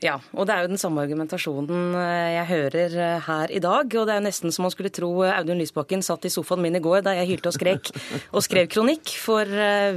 Ja, 0.00 0.14
og 0.32 0.46
det 0.48 0.54
er 0.54 0.64
jo 0.64 0.70
den 0.70 0.80
samme 0.80 1.02
argumentasjonen 1.04 1.92
eh, 2.00 2.30
jeg 2.32 2.48
hører 2.48 2.94
eh, 2.96 3.26
her 3.26 3.52
i 3.52 3.60
dag. 3.60 3.84
Og 3.84 4.06
det 4.08 4.14
er 4.14 4.20
jo 4.22 4.24
nesten 4.24 4.54
som 4.54 4.64
man 4.64 4.72
skulle 4.72 4.92
tro 4.96 5.10
eh, 5.26 5.34
Audun 5.34 5.60
Lysbakken 5.60 6.00
satt 6.04 6.24
i 6.24 6.32
sofaen 6.32 6.62
min 6.64 6.78
i 6.78 6.80
går 6.80 7.02
da 7.04 7.12
jeg 7.18 7.28
hylte 7.34 7.50
og 7.50 7.56
skrek 7.58 7.90
og 8.34 8.44
skrev 8.46 8.70
kronikk, 8.72 9.12
for 9.20 9.44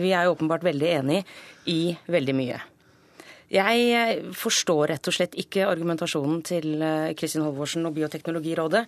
vi 0.02 0.12
er 0.12 0.28
jo 0.28 0.34
åpenbart 0.36 0.66
veldig 0.68 0.90
enig 0.98 1.22
i 1.72 1.96
veldig 2.12 2.36
mye. 2.36 2.60
Jeg 3.54 4.34
forstår 4.36 4.96
rett 4.96 5.08
og 5.08 5.16
slett 5.16 5.38
ikke 5.40 5.68
argumentasjonen 5.70 6.40
til 6.48 6.84
Kristin 7.20 7.44
Halvorsen 7.46 7.86
og 7.86 7.94
Bioteknologirådet. 7.96 8.82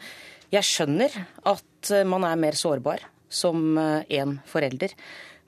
Jeg 0.51 0.65
skjønner 0.65 1.13
at 1.51 1.91
man 2.09 2.25
er 2.25 2.39
mer 2.41 2.57
sårbar 2.57 3.05
som 3.29 3.77
én 3.77 4.39
forelder. 4.49 4.95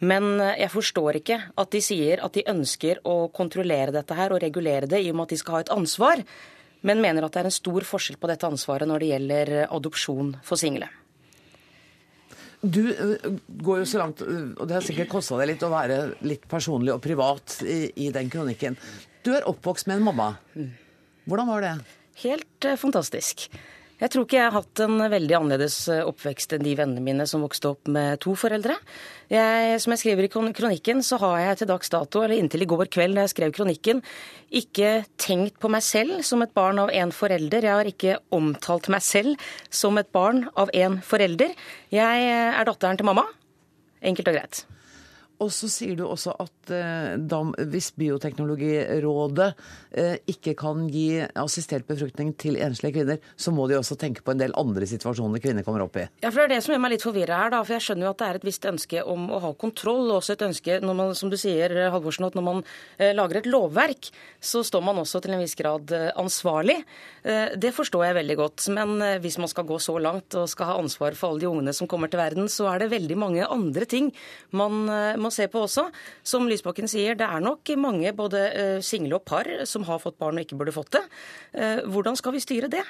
Men 0.06 0.38
eh, 0.40 0.60
jeg 0.62 0.74
forstår 0.74 1.22
ikke 1.22 1.40
at 1.58 1.74
de 1.74 1.82
sier 1.84 2.22
at 2.26 2.38
de 2.38 2.46
ønsker 2.52 3.02
å 3.08 3.18
kontrollere 3.34 3.96
dette 3.96 4.18
her 4.18 4.36
og 4.36 4.44
regulere 4.44 4.90
det 4.90 5.02
i 5.02 5.10
og 5.12 5.18
med 5.18 5.28
at 5.28 5.34
de 5.34 5.42
skal 5.42 5.58
ha 5.58 5.64
et 5.66 5.74
ansvar, 5.74 6.22
men 6.86 7.02
mener 7.02 7.26
at 7.26 7.34
det 7.34 7.42
er 7.42 7.50
en 7.50 7.58
stor 7.58 7.88
forskjell 7.88 8.20
på 8.22 8.30
dette 8.30 8.48
ansvaret 8.48 8.90
når 8.90 9.04
det 9.04 9.12
gjelder 9.14 9.54
eh, 9.64 9.70
adopsjon 9.74 10.36
for 10.46 10.62
single. 10.62 10.90
Du 12.62 12.84
eh, 12.94 13.30
går 13.48 13.82
jo 13.82 13.88
så 13.90 14.04
langt, 14.04 14.22
og 14.22 14.66
det 14.66 14.78
har 14.78 14.86
sikkert 14.86 15.14
kosta 15.16 15.40
deg 15.42 15.54
litt 15.54 15.66
å 15.66 15.74
være 15.74 16.02
litt 16.30 16.46
personlig 16.50 16.94
og 16.94 17.02
privat 17.02 17.60
i, 17.66 17.80
i, 18.06 18.12
den 18.14 18.30
kronikken. 18.34 18.78
Du 19.26 19.34
er 19.34 19.50
oppvokst 19.50 19.90
med 19.90 20.00
en 20.00 20.08
mamma. 20.12 20.30
Hvordan 21.28 21.50
var 21.50 21.66
det? 21.66 21.74
Helt 22.22 22.70
fantastisk. 22.80 23.50
Jeg 23.98 24.12
tror 24.14 24.28
ikke 24.28 24.38
jeg 24.38 24.46
har 24.46 24.54
hatt 24.54 24.82
en 24.86 25.00
veldig 25.10 25.36
annerledes 25.40 25.76
eh, 25.90 26.04
oppvekst 26.06 26.52
enn 26.54 26.66
de 26.66 26.76
vennene 26.78 27.02
mine 27.02 27.26
som 27.30 27.42
vokste 27.42 27.72
opp 27.72 27.90
med 27.90 28.20
to 28.22 28.36
foreldre. 28.38 28.76
Jeg, 29.34 29.80
som 29.82 29.96
jeg 29.96 30.04
skriver 30.04 30.28
i 30.28 30.30
kronikken, 30.30 31.02
så 31.02 31.18
har 31.24 31.40
jeg 31.42 31.60
til 31.64 31.72
dags 31.72 31.90
dato, 31.90 32.22
eller 32.22 32.38
inntil 32.38 32.62
i 32.62 32.70
går 32.70 32.92
kveld 32.94 33.18
da 33.18 33.26
jeg 33.26 33.34
skrev 33.34 33.56
kronikken, 33.58 34.04
ikke 34.62 34.94
tenkt 35.18 35.58
på 35.58 35.74
meg 35.74 35.82
selv 35.86 36.22
som 36.28 36.46
et 36.46 36.54
barn 36.54 36.78
av 36.84 36.94
én 36.94 37.10
forelder. 37.16 37.66
Jeg 37.66 37.74
har 37.80 37.90
ikke 37.90 38.22
omtalt 38.38 38.92
meg 38.94 39.02
selv 39.02 39.50
som 39.74 39.98
et 39.98 40.14
barn 40.14 40.46
av 40.54 40.70
én 40.78 41.02
forelder. 41.02 41.58
Jeg 41.90 42.32
er 42.38 42.70
datteren 42.70 43.02
til 43.02 43.10
mamma. 43.10 43.26
Enkelt 44.06 44.30
og 44.30 44.38
greit. 44.38 44.68
Og 45.44 45.52
så 45.54 45.70
sier 45.70 45.98
du 45.98 46.04
også 46.08 46.34
at 46.42 46.72
eh, 46.74 47.66
hvis 47.70 47.92
Bioteknologirådet 47.98 49.50
eh, 49.92 50.16
ikke 50.34 50.56
kan 50.58 50.88
gi 50.90 51.22
assistert 51.38 51.86
befruktning 51.90 52.34
til 52.40 52.58
enslige 52.62 53.00
kvinner, 53.00 53.22
så 53.38 53.54
må 53.54 53.68
de 53.70 53.78
også 53.78 53.98
tenke 54.00 54.24
på 54.26 54.34
en 54.34 54.42
del 54.42 54.56
andre 54.58 54.88
situasjoner 54.90 55.42
kvinner 55.44 55.66
kommer 55.68 55.86
opp 55.86 56.00
i. 56.02 56.08
Ja, 56.24 56.32
for 56.32 56.42
Det 56.42 56.48
er 56.48 56.54
det 56.56 56.62
som 56.66 56.74
gjør 56.74 56.84
meg 56.86 56.96
litt 56.96 57.06
forvirra 57.06 57.42
her. 57.44 57.54
da, 57.54 57.62
for 57.64 57.78
Jeg 57.78 57.86
skjønner 57.86 58.08
jo 58.08 58.14
at 58.16 58.22
det 58.22 58.28
er 58.28 58.40
et 58.42 58.48
visst 58.48 58.66
ønske 58.66 59.04
om 59.06 59.30
å 59.30 59.42
ha 59.44 59.54
kontroll. 59.54 60.10
og 60.10 60.22
også 60.22 60.34
et 60.34 60.48
ønske, 60.48 60.80
man, 60.82 61.14
som 61.16 61.30
du 61.30 61.38
sier, 61.38 61.76
Halvorsen, 61.94 62.26
at 62.26 62.38
når 62.38 62.48
man 62.48 62.64
eh, 62.98 63.14
lager 63.14 63.42
et 63.42 63.50
lovverk, 63.50 64.10
så 64.42 64.64
står 64.66 64.84
man 64.86 65.02
også 65.02 65.22
til 65.24 65.36
en 65.36 65.44
viss 65.44 65.56
grad 65.60 65.92
eh, 65.96 66.10
ansvarlig. 66.18 66.80
Eh, 67.24 67.54
det 67.58 67.74
forstår 67.76 68.08
jeg 68.08 68.18
veldig 68.22 68.38
godt. 68.42 68.68
Men 68.74 68.98
eh, 69.02 69.18
hvis 69.24 69.38
man 69.42 69.52
skal 69.52 69.68
gå 69.70 69.80
så 69.82 69.98
langt 70.02 70.38
og 70.40 70.50
skal 70.52 70.72
ha 70.72 70.80
ansvar 70.82 71.18
for 71.18 71.32
alle 71.32 71.46
de 71.46 71.52
ungene 71.52 71.76
som 71.76 71.90
kommer 71.90 72.12
til 72.12 72.22
verden, 72.22 72.50
så 72.52 72.70
er 72.72 72.84
det 72.84 72.92
veldig 72.96 73.18
mange 73.20 73.46
andre 73.46 73.86
ting 73.90 74.10
man 74.56 74.88
må 75.20 75.27
må 75.28 75.34
se 75.34 75.48
på 75.52 75.66
også. 75.66 75.88
Som 76.28 76.48
Lysbakken 76.50 76.90
sier, 76.92 77.18
det 77.18 77.28
er 77.28 77.44
nok 77.44 77.68
mange 77.80 78.14
både 78.16 78.44
eh, 78.48 78.80
single 78.86 79.20
og 79.20 79.28
par 79.28 79.50
som 79.70 79.86
har 79.88 80.02
fått 80.04 80.20
barn 80.22 80.40
og 80.40 80.46
ikke 80.46 80.58
burde 80.60 80.76
fått 80.76 80.96
det. 80.96 81.04
Eh, 81.54 81.84
hvordan 81.88 82.18
skal 82.20 82.36
vi 82.36 82.44
styre 82.44 82.72
det? 82.72 82.84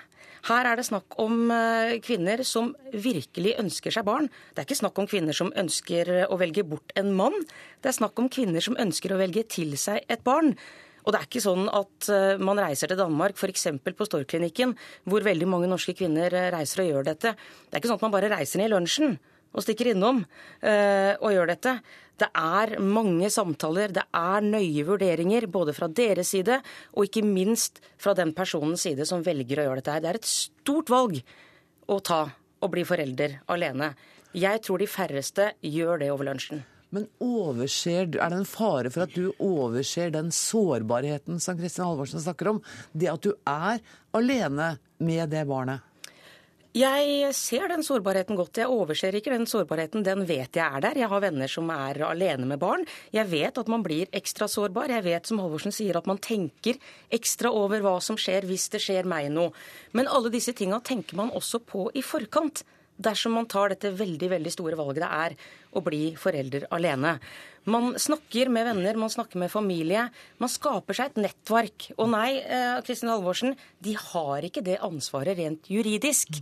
Her 0.48 0.70
er 0.70 0.80
det 0.80 0.88
snakk 0.88 1.18
om 1.22 1.52
eh, 1.52 1.98
kvinner 2.06 2.44
som 2.48 2.74
virkelig 2.94 3.56
ønsker 3.62 3.94
seg 3.94 4.06
barn. 4.08 4.30
Det 4.54 4.62
er 4.62 4.68
ikke 4.68 4.82
snakk 4.84 5.00
om 5.02 5.10
kvinner 5.10 5.36
som 5.36 5.54
ønsker 5.58 6.12
å 6.28 6.40
velge 6.40 6.66
bort 6.68 6.94
en 7.00 7.14
mann. 7.18 7.36
Det 7.82 7.92
er 7.92 8.00
snakk 8.00 8.20
om 8.22 8.30
kvinner 8.32 8.64
som 8.64 8.78
ønsker 8.80 9.14
å 9.14 9.22
velge 9.22 9.48
til 9.50 9.74
seg 9.80 10.06
et 10.08 10.24
barn. 10.28 10.54
Og 11.08 11.14
det 11.16 11.22
er 11.22 11.28
ikke 11.30 11.40
sånn 11.40 11.70
at 11.72 12.10
man 12.44 12.60
reiser 12.60 12.92
til 12.92 12.98
Danmark, 13.00 13.38
f.eks. 13.40 13.70
på 13.80 14.08
Storklinikken, 14.10 14.74
hvor 15.08 15.24
veldig 15.24 15.48
mange 15.48 15.70
norske 15.72 15.94
kvinner 15.96 16.34
reiser 16.52 16.84
og 16.84 16.90
gjør 16.90 17.06
dette. 17.08 17.32
Det 17.32 17.78
er 17.78 17.80
ikke 17.80 17.94
sånn 17.94 18.02
at 18.02 18.04
man 18.04 18.16
bare 18.18 18.32
reiser 18.34 18.60
ned 18.60 18.68
i 18.68 18.74
lunsjen 18.74 19.16
og 19.56 19.64
stikker 19.64 19.94
innom 19.94 20.20
og 20.60 21.32
gjør 21.32 21.48
dette. 21.54 21.78
Det 22.18 22.30
er 22.34 22.78
mange 22.82 23.30
samtaler, 23.30 23.92
det 23.94 24.04
er 24.16 24.46
nøye 24.46 24.86
vurderinger, 24.88 25.46
både 25.54 25.76
fra 25.78 25.90
deres 25.90 26.32
side 26.34 26.60
og 26.96 27.06
ikke 27.06 27.22
minst 27.26 27.82
fra 28.02 28.16
den 28.18 28.34
personens 28.38 28.88
side 28.88 29.06
som 29.06 29.26
velger 29.26 29.62
å 29.62 29.68
gjøre 29.68 29.82
dette 29.82 29.94
her. 29.94 30.06
Det 30.06 30.12
er 30.12 30.22
et 30.22 30.30
stort 30.32 30.90
valg 30.90 31.20
å 31.88 32.00
ta 32.02 32.24
å 32.58 32.72
bli 32.74 32.86
forelder 32.88 33.38
alene. 33.54 33.92
Jeg 34.38 34.64
tror 34.66 34.82
de 34.82 34.90
færreste 34.90 35.52
gjør 35.62 36.02
det 36.02 36.10
over 36.14 36.32
lunsjen. 36.32 36.66
Men 36.96 37.06
overser, 37.22 38.08
er 38.08 38.32
det 38.32 38.38
en 38.40 38.48
fare 38.48 38.90
for 38.94 39.04
at 39.04 39.16
du 39.16 39.34
overser 39.44 40.14
den 40.14 40.32
sårbarheten 40.34 41.42
som 41.44 41.58
Kristin 41.60 41.84
Halvorsen 41.84 42.24
snakker 42.24 42.54
om? 42.54 42.62
Det 42.96 43.12
at 43.12 43.28
du 43.28 43.34
er 43.44 43.84
alene 44.16 44.78
med 45.04 45.30
det 45.34 45.44
barnet? 45.50 45.84
Jeg 46.78 47.32
ser 47.34 47.72
den 47.72 47.82
sårbarheten 47.82 48.38
godt. 48.38 48.60
Jeg 48.60 48.70
overser 48.70 49.16
ikke 49.18 49.32
den 49.34 49.48
sårbarheten. 49.50 50.04
Den 50.06 50.26
vet 50.30 50.60
jeg 50.60 50.62
er 50.62 50.84
der. 50.84 51.00
Jeg 51.00 51.10
har 51.10 51.24
venner 51.24 51.50
som 51.50 51.72
er 51.74 51.98
alene 52.06 52.46
med 52.46 52.60
barn. 52.62 52.84
Jeg 53.16 53.32
vet 53.32 53.58
at 53.58 53.72
man 53.72 53.82
blir 53.86 54.12
ekstra 54.14 54.46
sårbar. 54.52 54.92
Jeg 54.94 55.06
vet, 55.08 55.26
som 55.26 55.42
Halvorsen 55.42 55.74
sier, 55.74 55.98
at 55.98 56.06
man 56.10 56.22
tenker 56.22 56.78
ekstra 57.10 57.50
over 57.50 57.82
hva 57.82 57.96
som 58.04 58.20
skjer 58.20 58.46
hvis 58.46 58.68
det 58.76 58.84
skjer 58.84 59.10
meg 59.10 59.32
noe. 59.34 59.56
Men 59.98 60.12
alle 60.12 60.30
disse 60.34 60.54
tinga 60.54 60.78
tenker 60.86 61.18
man 61.18 61.34
også 61.34 61.64
på 61.66 61.88
i 61.98 62.06
forkant. 62.06 62.62
Dersom 62.98 63.36
man 63.38 63.46
tar 63.46 63.74
dette 63.74 63.94
veldig 63.94 64.32
veldig 64.32 64.52
store 64.54 64.78
valget 64.80 65.04
det 65.04 65.12
er 65.14 65.36
å 65.78 65.84
bli 65.86 66.02
forelder 66.18 66.66
alene. 66.74 67.18
Man 67.68 67.98
snakker 68.00 68.48
med 68.50 68.64
venner, 68.64 68.96
man 68.96 69.12
snakker 69.12 69.42
med 69.42 69.52
familie. 69.52 70.08
Man 70.40 70.50
skaper 70.50 70.96
seg 70.96 71.12
et 71.12 71.20
nettverk. 71.26 71.90
Og 71.98 72.08
nei, 72.10 72.40
eh, 72.40 72.80
Kristin 72.88 73.12
Halvorsen, 73.12 73.58
de 73.84 73.94
har 74.00 74.48
ikke 74.48 74.64
det 74.64 74.80
ansvaret 74.80 75.38
rent 75.38 75.68
juridisk. 75.68 76.40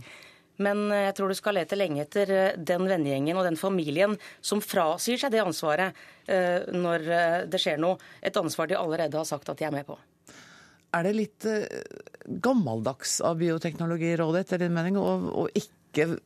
Men 0.62 0.86
eh, 0.92 1.08
jeg 1.08 1.16
tror 1.18 1.28
du 1.28 1.34
skal 1.34 1.58
lete 1.58 1.76
lenge 1.76 2.04
etter 2.04 2.30
eh, 2.30 2.54
den 2.56 2.86
vennegjengen 2.86 3.36
og 3.36 3.44
den 3.48 3.58
familien 3.58 4.14
som 4.40 4.62
frasier 4.62 5.18
seg 5.18 5.34
det 5.34 5.42
ansvaret 5.42 6.04
når 6.26 7.04
det 7.46 7.58
skjer 7.62 7.76
noe. 7.78 8.00
Et 8.18 8.34
ansvar 8.34 8.66
de 8.66 8.74
allerede 8.74 9.14
har 9.14 9.26
sagt 9.28 9.46
at 9.46 9.60
de 9.60 9.66
er 9.66 9.70
med 9.70 9.86
på. 9.86 9.94
Er 10.94 11.06
det 11.06 11.12
litt 11.14 11.46
gammeldags 12.42 13.20
av 13.22 13.38
Bioteknologirådet 13.38 14.42
etter 14.42 14.64
din 14.64 14.74
mening 14.74 14.98
å 14.98 15.44
ikke 15.54 16.16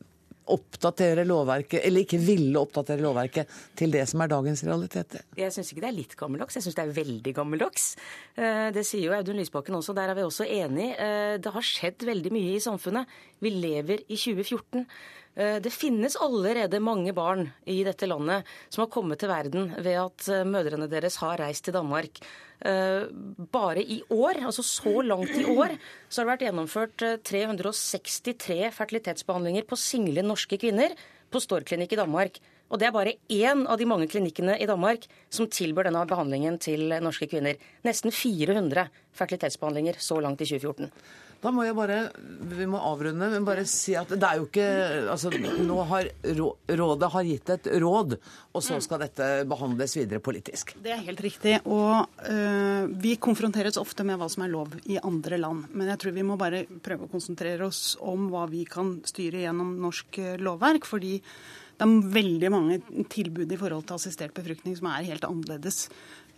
oppdatere 0.55 1.25
lovverket, 1.29 1.85
eller 1.87 2.05
ikke 2.05 2.21
ville 2.23 2.61
oppdatere 2.61 3.03
lovverket 3.05 3.51
til 3.79 3.95
det 3.95 4.07
som 4.11 4.23
er 4.25 4.33
dagens 4.33 4.65
realiteter? 4.67 5.25
Jeg 5.39 5.55
syns 5.55 5.73
ikke 5.73 5.85
det 5.85 5.91
er 5.91 5.99
litt 5.99 6.17
gammeldags, 6.19 6.59
jeg 6.59 6.67
syns 6.67 6.79
det 6.79 6.85
er 6.85 6.97
veldig 6.99 7.35
gammeldags. 7.37 7.87
Eh, 8.37 8.69
det 8.75 8.85
sier 8.89 9.07
jo 9.09 9.17
Audun 9.17 9.41
Lysbakken 9.41 9.79
også, 9.79 9.97
der 9.97 10.13
er 10.13 10.19
vi 10.19 10.27
også 10.27 10.49
enig. 10.49 10.91
Eh, 10.97 11.37
det 11.43 11.55
har 11.55 11.67
skjedd 11.67 12.07
veldig 12.09 12.35
mye 12.35 12.57
i 12.57 12.63
samfunnet. 12.65 13.17
Vi 13.41 13.55
lever 13.55 14.05
i 14.07 14.19
2014. 14.19 14.87
Eh, 15.37 15.59
det 15.63 15.73
finnes 15.75 16.19
allerede 16.21 16.83
mange 16.83 17.15
barn 17.17 17.49
i 17.67 17.83
dette 17.87 18.09
landet 18.11 18.49
som 18.69 18.85
har 18.85 18.93
kommet 18.93 19.21
til 19.23 19.31
verden 19.31 19.75
ved 19.79 19.99
at 20.03 20.31
mødrene 20.47 20.91
deres 20.91 21.21
har 21.23 21.39
reist 21.41 21.69
til 21.69 21.77
Danmark. 21.77 22.23
Eh, 22.61 23.09
bare 23.53 23.81
i 23.81 24.03
år, 24.13 24.43
altså 24.45 24.63
så 24.63 25.01
langt 25.01 25.33
i 25.33 25.47
år, 25.49 25.73
så 26.09 26.21
har 26.21 26.27
det 26.27 26.33
vært 26.35 26.43
gjennomført 26.45 27.05
363 27.25 28.59
eh, 28.67 28.75
fertilitetsbehandlinger 28.77 29.65
på 29.69 29.79
single 29.81 30.25
norske 30.27 30.59
kvinner 30.61 30.93
på 31.33 31.41
Storklinikk 31.41 31.95
i 31.97 32.01
Danmark. 32.03 32.37
Og 32.71 32.79
det 32.79 32.89
er 32.89 32.95
bare 32.95 33.17
én 33.29 33.65
av 33.67 33.79
de 33.81 33.89
mange 33.89 34.07
klinikkene 34.11 34.55
i 34.63 34.69
Danmark 34.71 35.09
som 35.29 35.51
tilbyr 35.51 35.91
denne 35.91 36.05
behandlingen 36.07 36.59
til 36.63 36.87
norske 37.03 37.27
kvinner. 37.31 37.59
Nesten 37.87 38.15
400 38.15 38.87
fertilitetsbehandlinger 39.19 39.99
så 39.99 40.21
langt 40.23 40.43
i 40.45 40.49
2014. 40.49 40.93
Da 41.41 41.49
må 41.55 41.65
jeg 41.65 41.77
bare 41.77 41.99
Vi 42.53 42.67
må 42.69 42.81
avrunde, 42.85 43.31
men 43.33 43.47
bare 43.47 43.65
si 43.69 43.95
at 43.97 44.11
det 44.13 44.27
er 44.27 44.41
jo 44.41 44.47
ikke 44.49 44.67
Altså, 45.15 45.33
nå 45.33 45.79
har 45.89 46.11
rådet 46.81 47.11
har 47.15 47.27
gitt 47.27 47.53
et 47.55 47.69
råd, 47.83 48.17
og 48.55 48.65
så 48.65 48.77
skal 48.85 49.01
dette 49.03 49.29
behandles 49.49 49.97
videre 49.97 50.21
politisk. 50.23 50.75
Det 50.83 50.93
er 50.95 51.01
helt 51.07 51.23
riktig. 51.25 51.57
Og 51.65 52.05
øh, 52.29 52.91
vi 53.03 53.17
konfronteres 53.23 53.79
ofte 53.81 54.05
med 54.07 54.21
hva 54.21 54.29
som 54.31 54.45
er 54.45 54.53
lov 54.53 54.77
i 54.85 55.01
andre 55.03 55.41
land. 55.41 55.65
Men 55.73 55.91
jeg 55.93 56.03
tror 56.03 56.15
vi 56.17 56.27
må 56.27 56.37
bare 56.41 56.63
prøve 56.85 57.09
å 57.09 57.13
konsentrere 57.13 57.67
oss 57.67 57.97
om 58.01 58.29
hva 58.33 58.45
vi 58.51 58.63
kan 58.69 58.99
styre 59.09 59.43
gjennom 59.47 59.73
norsk 59.83 60.21
øh, 60.21 60.37
lovverk. 60.45 60.87
fordi 60.89 61.19
det 61.81 61.87
er 61.87 62.11
veldig 62.13 62.51
mange 62.53 62.75
tilbud 63.09 63.49
i 63.49 63.57
forhold 63.57 63.87
til 63.89 63.97
assistert 63.97 64.35
befruktning 64.37 64.75
som 64.77 64.91
er 64.93 65.07
helt 65.09 65.25
annerledes 65.25 65.87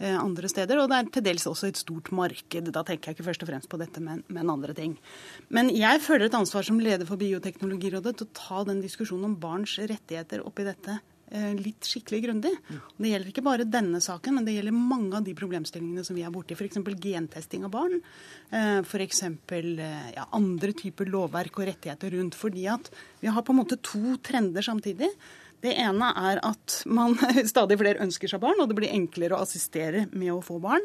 Eh, 0.03 0.19
andre 0.19 0.49
steder. 0.51 0.81
Og 0.83 0.89
det 0.91 0.99
er 0.99 1.11
til 1.15 1.25
dels 1.29 1.45
også 1.47 1.69
et 1.71 1.79
stort 1.79 2.11
marked. 2.17 2.71
Da 2.75 2.83
tenker 2.87 3.11
jeg 3.11 3.19
ikke 3.19 3.29
først 3.29 3.45
og 3.45 3.51
fremst 3.53 3.71
på 3.71 3.79
dette, 3.79 4.03
men, 4.03 4.25
men 4.33 4.51
andre 4.51 4.75
ting. 4.75 4.97
Men 5.55 5.71
jeg 5.71 6.01
føler 6.03 6.27
et 6.27 6.39
ansvar 6.39 6.67
som 6.67 6.81
leder 6.83 7.07
for 7.07 7.21
Bioteknologirådet 7.21 8.17
til 8.19 8.27
å 8.27 8.35
ta 8.35 8.65
den 8.67 8.83
diskusjonen 8.83 9.31
om 9.31 9.39
barns 9.39 9.77
rettigheter 9.79 10.43
oppi 10.49 10.67
dette 10.67 10.99
litt 11.59 11.87
skikkelig 11.89 12.23
grundig. 12.27 12.51
Det 12.97 13.13
gjelder 13.13 13.31
ikke 13.31 13.45
bare 13.47 13.69
denne 13.69 14.03
saken, 14.05 14.37
men 14.37 14.47
det 14.47 14.57
gjelder 14.57 14.77
mange 14.77 15.17
av 15.17 15.27
de 15.27 15.35
problemstillingene 15.39 16.05
som 16.05 16.19
vi 16.19 16.25
er 16.27 16.35
borti. 16.35 16.57
F.eks. 16.57 16.81
gentesting 17.01 17.65
av 17.65 17.73
barn. 17.73 18.03
F.eks. 18.53 19.23
Ja, 20.13 20.27
andre 20.37 20.75
typer 20.77 21.09
lovverk 21.09 21.63
og 21.63 21.71
rettigheter 21.71 22.13
rundt. 22.19 22.37
Fordi 22.37 22.67
at 22.73 22.93
vi 23.23 23.33
har 23.33 23.47
på 23.47 23.55
en 23.55 23.63
måte 23.63 23.81
to 23.81 24.19
trender 24.25 24.65
samtidig. 24.67 25.09
Det 25.63 25.73
ene 25.79 26.11
er 26.19 26.41
at 26.43 26.83
man 26.91 27.17
stadig 27.53 27.79
flere 27.81 28.03
ønsker 28.03 28.31
seg 28.31 28.43
barn, 28.43 28.61
og 28.61 28.71
det 28.71 28.79
blir 28.81 28.93
enklere 28.93 29.39
å 29.39 29.45
assistere 29.47 30.09
med 30.13 30.35
å 30.35 30.43
få 30.45 30.59
barn. 30.63 30.85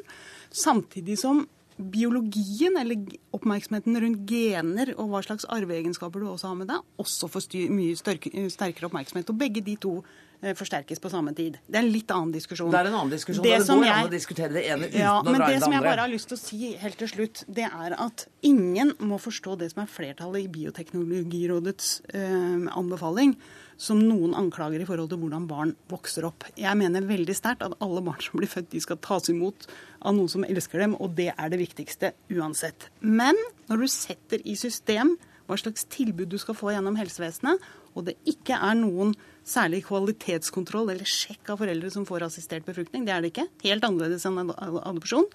Samtidig 0.54 1.18
som 1.20 1.46
biologien, 1.78 2.78
eller 2.80 3.04
oppmerksomheten 3.38 4.00
rundt 4.02 4.30
gener 4.30 4.94
og 4.98 5.12
hva 5.12 5.22
slags 5.26 5.46
arveegenskaper 5.54 6.24
du 6.24 6.30
også 6.32 6.52
har 6.52 6.58
med 6.58 6.72
deg, 6.72 6.86
også 7.02 7.30
får 7.30 7.50
mye 7.74 7.98
sterkere 7.98 8.90
oppmerksomhet. 8.90 9.30
Og 9.30 9.38
begge 9.38 9.62
de 9.66 9.76
to 9.82 10.00
eh, 10.02 10.27
forsterkes 10.58 11.02
på 11.02 11.10
samme 11.10 11.34
tid. 11.38 11.58
Det 11.66 11.80
er 11.80 11.86
en 11.86 11.92
litt 11.92 12.12
annen 12.14 12.32
diskusjon. 12.36 12.70
Det 12.72 12.80
er 12.80 12.90
en 12.92 12.98
annen 13.00 13.14
diskusjon. 13.14 13.44
Det, 13.44 13.56
det 13.58 13.68
går 13.68 13.92
an 13.92 14.10
å 14.10 14.14
diskutere 14.14 14.52
det 14.54 14.66
ene 14.70 14.90
uten 14.90 15.02
ja, 15.02 15.14
å 15.18 15.24
dra 15.26 15.34
inn 15.34 15.38
det 15.38 15.46
andre. 15.46 15.48
Men 15.48 15.54
det 15.54 15.64
som 15.64 15.78
jeg 15.78 15.86
bare 15.88 16.04
har 16.04 16.12
lyst 16.12 16.32
til 16.32 16.38
å 16.38 16.42
si 16.42 16.74
helt 16.82 17.00
til 17.02 17.12
slutt, 17.14 17.46
det 17.60 17.70
er 17.70 17.96
at 17.98 18.26
ingen 18.46 18.94
må 19.00 19.18
forstå 19.22 19.58
det 19.64 19.72
som 19.74 19.84
er 19.84 19.90
flertallet 19.92 20.46
i 20.46 20.52
Bioteknologirådets 20.54 21.94
eh, 22.14 22.68
anbefaling 22.78 23.34
som 23.78 24.00
noen 24.02 24.34
anklager 24.38 24.82
i 24.82 24.88
forhold 24.90 25.12
til 25.12 25.22
hvordan 25.22 25.46
barn 25.50 25.74
vokser 25.92 26.26
opp. 26.28 26.48
Jeg 26.58 26.74
mener 26.80 27.06
veldig 27.06 27.36
sterkt 27.38 27.66
at 27.66 27.78
alle 27.84 28.02
barn 28.06 28.22
som 28.26 28.40
blir 28.42 28.50
født, 28.50 28.72
de 28.74 28.82
skal 28.82 29.00
tas 29.06 29.30
imot 29.34 29.68
av 30.02 30.18
noen 30.18 30.30
som 30.32 30.46
elsker 30.48 30.82
dem, 30.82 30.96
og 30.98 31.14
det 31.18 31.30
er 31.34 31.54
det 31.54 31.62
viktigste 31.62 32.14
uansett. 32.34 32.90
Men 33.02 33.38
når 33.70 33.86
du 33.86 33.90
setter 33.94 34.42
i 34.46 34.58
system 34.58 35.16
hva 35.48 35.56
slags 35.60 35.86
tilbud 35.94 36.34
du 36.34 36.40
skal 36.42 36.58
få 36.58 36.74
gjennom 36.74 36.98
helsevesenet, 37.00 37.62
og 37.96 38.10
det 38.10 38.18
ikke 38.30 38.58
er 38.58 38.76
noen 38.78 39.14
særlig 39.48 39.84
kvalitetskontroll 39.88 40.92
eller 40.94 41.08
sjekk 41.08 41.54
av 41.54 41.62
foreldre 41.64 41.92
som 41.94 42.06
får 42.08 42.28
assistert 42.28 42.68
befruktning, 42.68 43.06
det 43.08 43.16
er 43.16 43.24
det 43.24 43.32
ikke, 43.34 43.48
helt 43.64 43.88
annerledes 43.88 44.28
enn 44.28 44.52
adopsjon, 44.52 45.28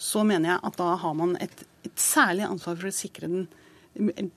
så 0.00 0.24
mener 0.24 0.54
jeg 0.54 0.62
at 0.70 0.78
da 0.80 0.92
har 1.02 1.16
man 1.16 1.34
et, 1.44 1.64
et 1.84 1.96
særlig 2.00 2.46
ansvar 2.48 2.78
for 2.80 2.88
å 2.88 2.94
sikre 2.94 3.28
den 3.28 3.48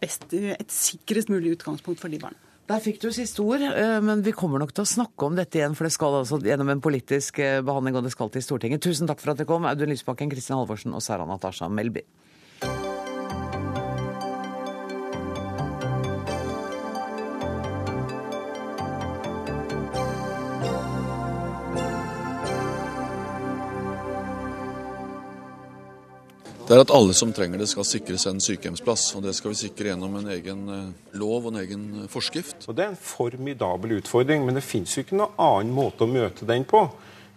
best, 0.02 0.28
et 0.34 0.74
sikrest 0.74 1.32
mulig 1.32 1.56
utgangspunkt 1.56 2.02
for 2.04 2.12
de 2.12 2.20
barna. 2.20 2.40
Der 2.72 2.80
fikk 2.80 3.02
du 3.04 3.10
siste 3.12 3.44
ord, 3.44 3.62
eh, 3.62 3.98
men 4.00 4.22
vi 4.24 4.32
kommer 4.32 4.62
nok 4.62 4.72
til 4.72 4.86
å 4.86 4.88
snakke 4.88 5.28
om 5.28 5.36
dette 5.36 5.60
igjen, 5.60 5.74
for 5.76 5.84
det 5.84 5.96
skal 5.96 6.22
altså 6.22 6.40
gjennom 6.40 6.72
en 6.72 6.84
politisk 6.84 7.42
eh, 7.44 7.60
behandling, 7.66 7.98
og 8.00 8.08
det 8.08 8.14
skal 8.14 8.32
til 8.32 8.44
Stortinget. 8.46 8.84
Tusen 8.84 9.10
takk 9.10 9.20
for 9.20 9.34
at 9.34 9.42
dere 9.42 9.50
kom, 9.50 9.68
Audun 9.68 9.92
Lysbakken, 9.92 10.32
Kristin 10.32 10.56
Halvorsen 10.56 10.96
og 10.96 11.04
Sara 11.04 11.28
Natasha 11.28 11.68
Melby. 11.68 12.06
Det 26.74 26.80
er 26.80 26.88
at 26.88 26.92
alle 26.98 27.14
som 27.14 27.30
trenger 27.30 27.62
det 27.62 27.68
skal 27.70 27.86
sikres 27.86 28.24
en 28.26 28.40
sykehjemsplass. 28.42 29.12
og 29.14 29.22
Det 29.22 29.36
skal 29.38 29.52
vi 29.52 29.58
sikre 29.60 29.92
gjennom 29.92 30.16
en 30.18 30.30
egen 30.34 30.64
eh, 30.74 31.20
lov 31.22 31.46
og 31.46 31.52
en 31.52 31.60
egen 31.62 31.84
eh, 32.00 32.08
forskrift. 32.10 32.66
Og 32.66 32.74
Det 32.74 32.82
er 32.82 32.90
en 32.90 32.98
formidabel 32.98 34.00
utfordring, 34.00 34.42
men 34.42 34.58
det 34.58 34.64
finnes 34.66 34.96
jo 34.98 35.04
ikke 35.04 35.20
noen 35.20 35.38
annen 35.38 35.76
måte 35.78 36.08
å 36.08 36.10
møte 36.10 36.50
den 36.50 36.66
på 36.66 36.82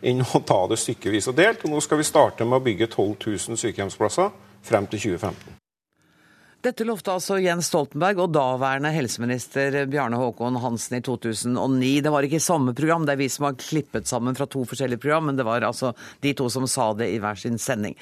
enn 0.01 0.25
å 0.25 0.41
ta 0.41 0.63
det 0.73 0.81
stykkevis 0.81 1.29
og 1.29 1.37
delt. 1.37 1.69
Og 1.69 1.77
nå 1.77 1.85
skal 1.85 2.01
vi 2.01 2.09
starte 2.09 2.49
med 2.49 2.63
å 2.63 2.65
bygge 2.65 2.89
12 2.89 3.13
000 3.27 3.61
sykehjemsplasser 3.61 4.33
frem 4.65 4.89
til 4.89 5.05
2015. 5.05 5.56
Dette 6.65 6.87
lovte 6.89 7.13
altså 7.13 7.37
Jens 7.39 7.69
Stoltenberg 7.69 8.23
og 8.25 8.31
daværende 8.35 8.89
helseminister 8.95 9.75
Bjarne 9.91 10.17
Håkon 10.19 10.57
Hansen 10.63 10.97
i 10.97 11.03
2009. 11.05 11.91
Det 12.03 12.13
var 12.15 12.27
ikke 12.27 12.41
samme 12.43 12.73
program, 12.75 13.05
det 13.07 13.13
er 13.15 13.21
vi 13.21 13.29
som 13.31 13.47
har 13.47 13.59
klippet 13.61 14.09
sammen 14.09 14.35
fra 14.35 14.49
to 14.51 14.65
forskjellige 14.67 15.03
program, 15.05 15.29
men 15.29 15.39
det 15.39 15.47
var 15.47 15.67
altså 15.69 15.93
de 16.25 16.33
to 16.39 16.49
som 16.51 16.67
sa 16.71 16.89
det 16.97 17.11
i 17.13 17.21
hver 17.23 17.39
sin 17.39 17.61
sending. 17.61 17.95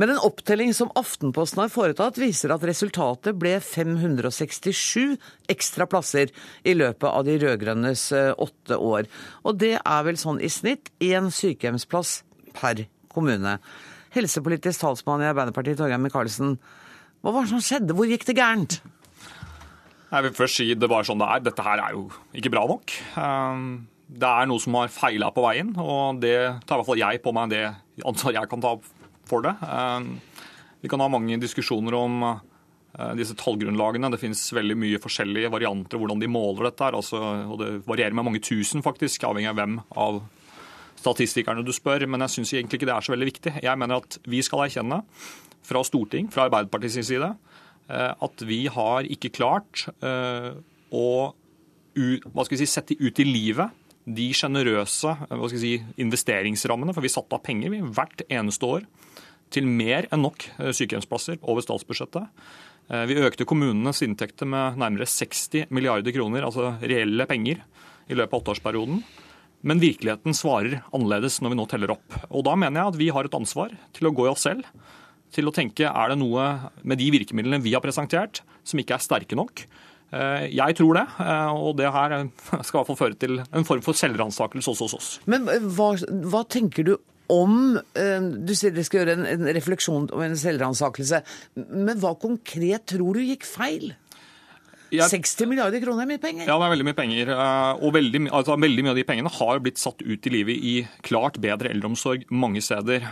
Men 0.00 0.14
en 0.14 0.22
opptelling 0.24 0.72
som 0.78 0.94
Aftenposten 0.96 1.64
har 1.64 1.74
foretatt, 1.74 2.22
viser 2.22 2.54
at 2.54 2.64
resultatet 2.70 3.36
ble 3.36 3.58
567 3.60 5.18
ekstra 5.50 5.90
plasser 5.90 6.32
i 6.62 6.78
løpet 6.78 7.10
av 7.10 7.26
de 7.26 7.36
rød-grønnes 7.42 8.08
eh, 8.16 8.32
åtte 8.38 8.78
år. 8.78 9.10
Og 9.44 9.58
det 9.60 9.74
er 9.82 10.08
vel 10.08 10.22
sånn 10.22 10.40
i 10.40 10.52
snitt 10.52 10.94
én 11.02 11.32
sykehjemsplass 11.34 12.20
per 12.56 12.86
kommune. 13.12 13.58
Helsepolitisk 14.16 14.86
talsmann 14.86 15.26
i 15.26 15.32
Arbeiderpartiet, 15.34 15.82
Torgeir 15.82 16.00
Micaelsen. 16.00 16.56
Hva 17.22 17.34
var 17.34 17.44
det 17.44 17.50
som 17.50 17.62
skjedde? 17.62 17.96
Hvor 17.98 18.06
gikk 18.08 18.26
det 18.28 18.36
gærent? 18.38 18.78
Jeg 20.08 20.24
vil 20.24 20.36
først 20.36 20.60
si 20.60 20.66
det 20.78 20.88
var 20.88 21.04
sånn 21.04 21.20
det 21.20 21.28
er. 21.28 21.44
Dette 21.50 21.64
her 21.66 21.82
er 21.84 21.96
jo 21.96 22.06
ikke 22.36 22.52
bra 22.54 22.64
nok. 22.70 22.94
Ehm, 23.20 23.64
det 24.08 24.28
er 24.28 24.46
noe 24.48 24.62
som 24.62 24.76
har 24.78 24.92
feila 24.92 25.28
på 25.34 25.44
veien, 25.44 25.74
og 25.82 26.22
det 26.22 26.36
tar 26.64 26.78
i 26.78 26.80
hvert 26.80 26.88
fall 26.88 27.02
jeg 27.02 27.20
på 27.24 27.34
meg 27.36 27.52
det 27.52 27.64
ansvaret 28.06 28.38
jeg 28.38 28.50
kan 28.52 28.62
ta 28.64 28.76
for 29.28 29.44
det. 29.44 29.52
Ehm, 29.66 30.14
vi 30.80 30.88
kan 30.88 31.02
ha 31.02 31.10
mange 31.12 31.36
diskusjoner 31.42 31.96
om 31.98 32.22
eh, 32.28 33.12
disse 33.18 33.36
tallgrunnlagene. 33.36 34.12
Det 34.14 34.22
finnes 34.22 34.46
veldig 34.56 34.78
mye 34.78 35.02
forskjellige 35.02 35.50
varianter 35.52 36.00
hvordan 36.00 36.22
de 36.22 36.30
måler 36.30 36.70
dette. 36.70 36.86
her, 36.86 36.96
altså, 36.96 37.20
og 37.50 37.58
Det 37.60 37.72
varierer 37.88 38.16
med 38.16 38.30
mange 38.30 38.40
tusen, 38.40 38.84
faktisk, 38.86 39.26
avhengig 39.28 39.50
av 39.50 39.58
hvem 39.58 39.80
av 39.98 40.22
statistikerne 41.02 41.66
du 41.66 41.74
spør. 41.74 42.06
Men 42.08 42.24
jeg 42.24 42.38
syns 42.38 42.54
egentlig 42.54 42.80
ikke 42.80 42.88
det 42.88 42.96
er 42.96 43.04
så 43.04 43.12
veldig 43.12 43.30
viktig. 43.34 43.54
Jeg 43.66 43.82
mener 43.82 44.00
at 44.00 44.18
vi 44.24 44.40
skal 44.46 44.64
erkjenne 44.64 45.02
fra 45.68 45.82
Storting, 45.86 46.30
fra 46.32 46.46
Arbeiderpartiets 46.48 47.10
side, 47.10 47.32
eh, 47.88 48.12
at 48.12 48.46
vi 48.46 48.64
har 48.72 49.08
ikke 49.08 49.32
klart 49.34 49.86
eh, 50.04 50.54
å 50.90 51.08
si, 51.94 52.68
sette 52.68 52.96
ut 52.98 53.20
i 53.20 53.26
livet 53.26 53.84
de 54.08 54.30
sjenerøse 54.32 55.12
si, 55.60 55.74
investeringsrammene. 56.00 56.94
For 56.96 57.04
vi 57.04 57.12
satte 57.12 57.36
av 57.36 57.44
penger 57.44 57.74
vi, 57.74 57.82
hvert 57.84 58.24
eneste 58.28 58.72
år 58.78 58.88
til 59.52 59.68
mer 59.68 60.08
enn 60.12 60.24
nok 60.24 60.48
eh, 60.56 60.72
sykehjemsplasser 60.76 61.40
over 61.42 61.64
statsbudsjettet. 61.64 62.32
Vi 62.88 63.18
økte 63.20 63.44
kommunenes 63.44 63.98
inntekter 64.00 64.48
med 64.48 64.78
nærmere 64.80 65.04
60 65.04 65.66
milliarder 65.76 66.14
kroner, 66.16 66.46
altså 66.46 66.70
reelle 66.80 67.26
penger, 67.28 67.58
i 68.08 68.16
løpet 68.16 68.32
av 68.32 68.40
åtteårsperioden. 68.40 69.02
Men 69.68 69.82
virkeligheten 69.82 70.32
svarer 70.32 70.78
annerledes 70.96 71.36
når 71.42 71.52
vi 71.52 71.58
nå 71.58 71.66
teller 71.68 71.92
opp. 71.92 72.16
Og 72.30 72.46
Da 72.46 72.54
mener 72.56 72.80
jeg 72.80 72.94
at 72.94 72.98
vi 73.02 73.10
har 73.12 73.28
et 73.28 73.36
ansvar 73.36 73.74
til 73.92 74.08
å 74.08 74.14
gå 74.16 74.24
i 74.24 74.30
oss 74.32 74.46
selv 74.46 74.64
til 75.34 75.48
å 75.48 75.54
tenke 75.54 75.88
er 75.88 76.12
det 76.12 76.18
noe 76.20 76.46
med 76.82 77.00
de 77.00 77.10
virkemidlene 77.14 77.62
vi 77.64 77.74
har 77.76 77.84
presentert 77.84 78.42
som 78.68 78.80
ikke 78.80 78.96
er 78.96 79.04
sterke 79.04 79.38
nok. 79.38 79.64
Eh, 80.08 80.48
jeg 80.56 80.76
tror 80.78 80.96
det, 80.96 81.04
eh, 81.20 81.52
og 81.52 81.76
det 81.76 81.90
her 81.92 82.16
skal 82.64 82.78
i 82.78 82.80
hvert 82.80 82.90
fall 82.90 83.00
føre 83.02 83.18
til 83.20 83.42
en 83.44 83.68
form 83.68 83.84
for 83.84 83.98
selvransakelse 83.98 84.72
også 84.72 84.88
hos 84.88 84.96
oss. 84.96 85.10
Men 85.28 85.48
eh, 85.52 85.60
hva, 85.76 85.92
hva, 86.32 86.44
tenker 86.48 86.88
du 86.88 86.96
om 87.28 87.76
Du 87.92 88.54
sier 88.56 88.72
dere 88.72 88.86
skal 88.86 89.02
gjøre 89.02 89.18
en, 89.18 89.26
en 89.28 89.50
refleksjon 89.52 90.06
om 90.16 90.22
en 90.24 90.36
selvransakelse. 90.40 91.18
Men 91.76 91.98
hva 92.00 92.14
konkret 92.16 92.86
tror 92.94 93.18
du 93.18 93.26
gikk 93.26 93.44
feil? 93.44 93.90
Jeg, 94.94 95.10
60 95.12 95.50
milliarder 95.50 95.82
kroner 95.82 96.04
er 96.04 96.12
mye 96.12 96.22
penger? 96.22 96.46
Ja, 96.46 96.56
det 96.56 96.68
er 96.68 96.74
veldig 96.74 96.88
mye 96.88 96.98
penger. 96.98 97.34
Og 97.82 97.92
veldig, 97.96 98.22
altså, 98.30 98.56
veldig 98.60 98.86
mye 98.86 98.94
av 98.94 99.00
de 99.00 99.06
pengene 99.08 99.34
har 99.38 99.60
blitt 99.64 99.82
satt 99.82 100.04
ut 100.04 100.30
i 100.30 100.32
livet 100.32 100.64
i 100.70 100.74
klart 101.06 101.40
bedre 101.42 101.72
eldreomsorg 101.74 102.28
mange 102.32 102.62
steder 102.64 103.06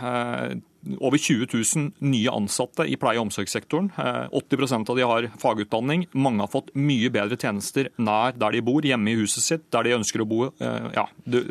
over 0.99 1.17
20 1.17 1.47
000 1.75 1.91
nye 1.99 2.31
ansatte 2.31 2.85
i 2.87 2.95
pleie- 2.99 3.19
og 3.19 3.27
omsorgssektoren. 3.27 3.89
80 3.97 4.63
eh, 4.63 4.75
av 4.77 4.95
de 4.97 5.07
har 5.11 5.29
fagutdanning. 5.41 6.05
Mange 6.13 6.43
har 6.43 6.51
fått 6.51 6.73
mye 6.77 7.11
bedre 7.13 7.37
tjenester 7.39 7.91
nær 7.97 8.37
der 8.37 8.55
de 8.55 8.63
bor, 8.65 8.85
hjemme 8.85 9.11
i 9.11 9.17
huset 9.19 9.43
sitt, 9.43 9.67
der 9.73 9.87
de 9.87 9.97
ønsker 9.97 10.23
å 10.23 10.29
bo. 10.29 10.47
Eh, 10.47 10.89
ja, 10.95 11.07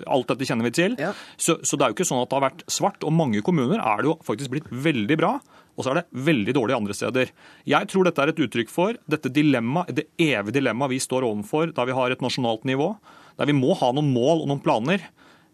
alt 0.07 0.33
dette 0.33 0.49
kjenner 0.49 0.69
vi 0.69 0.77
til. 0.79 0.97
Ja. 1.01 1.12
Så, 1.37 1.59
så, 1.62 1.77
det 1.77 1.87
er 1.87 1.93
jo 1.93 1.99
ikke 1.99 2.09
sånn 2.09 2.23
at 2.23 2.31
det 2.31 2.39
har 2.39 2.49
vært 2.49 2.67
svart. 2.71 3.07
Og 3.07 3.15
mange 3.15 3.43
kommuner 3.47 3.81
er 3.83 4.03
det 4.03 4.12
jo 4.12 4.19
faktisk 4.27 4.55
blitt 4.55 4.71
veldig 4.71 5.21
bra. 5.21 5.37
Og 5.77 5.85
så 5.85 5.93
er 5.93 6.01
det 6.01 6.25
veldig 6.27 6.55
dårlig 6.57 6.77
andre 6.77 6.97
steder. 6.97 7.33
Jeg 7.69 7.89
tror 7.93 8.07
dette 8.09 8.23
er 8.25 8.33
et 8.33 8.43
uttrykk 8.47 8.73
for 8.73 8.97
dette 9.11 9.33
dilemma, 9.33 9.85
det 9.93 10.09
evige 10.17 10.57
dilemmaet 10.59 10.95
vi 10.95 11.03
står 11.05 11.27
overfor 11.29 11.75
der 11.77 11.89
vi 11.89 11.97
har 11.97 12.12
et 12.12 12.25
nasjonalt 12.25 12.65
nivå, 12.69 12.95
der 13.37 13.51
vi 13.51 13.57
må 13.57 13.77
ha 13.77 13.93
noen 13.93 14.09
mål 14.15 14.43
og 14.45 14.51
noen 14.51 14.65
planer. 14.65 15.05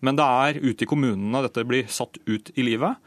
Men 0.03 0.19
det 0.19 0.27
er 0.27 0.63
ute 0.63 0.87
i 0.87 0.91
kommunene 0.91 1.43
dette 1.45 1.67
blir 1.67 1.91
satt 1.91 2.19
ut 2.27 2.51
i 2.55 2.67
livet. 2.67 2.99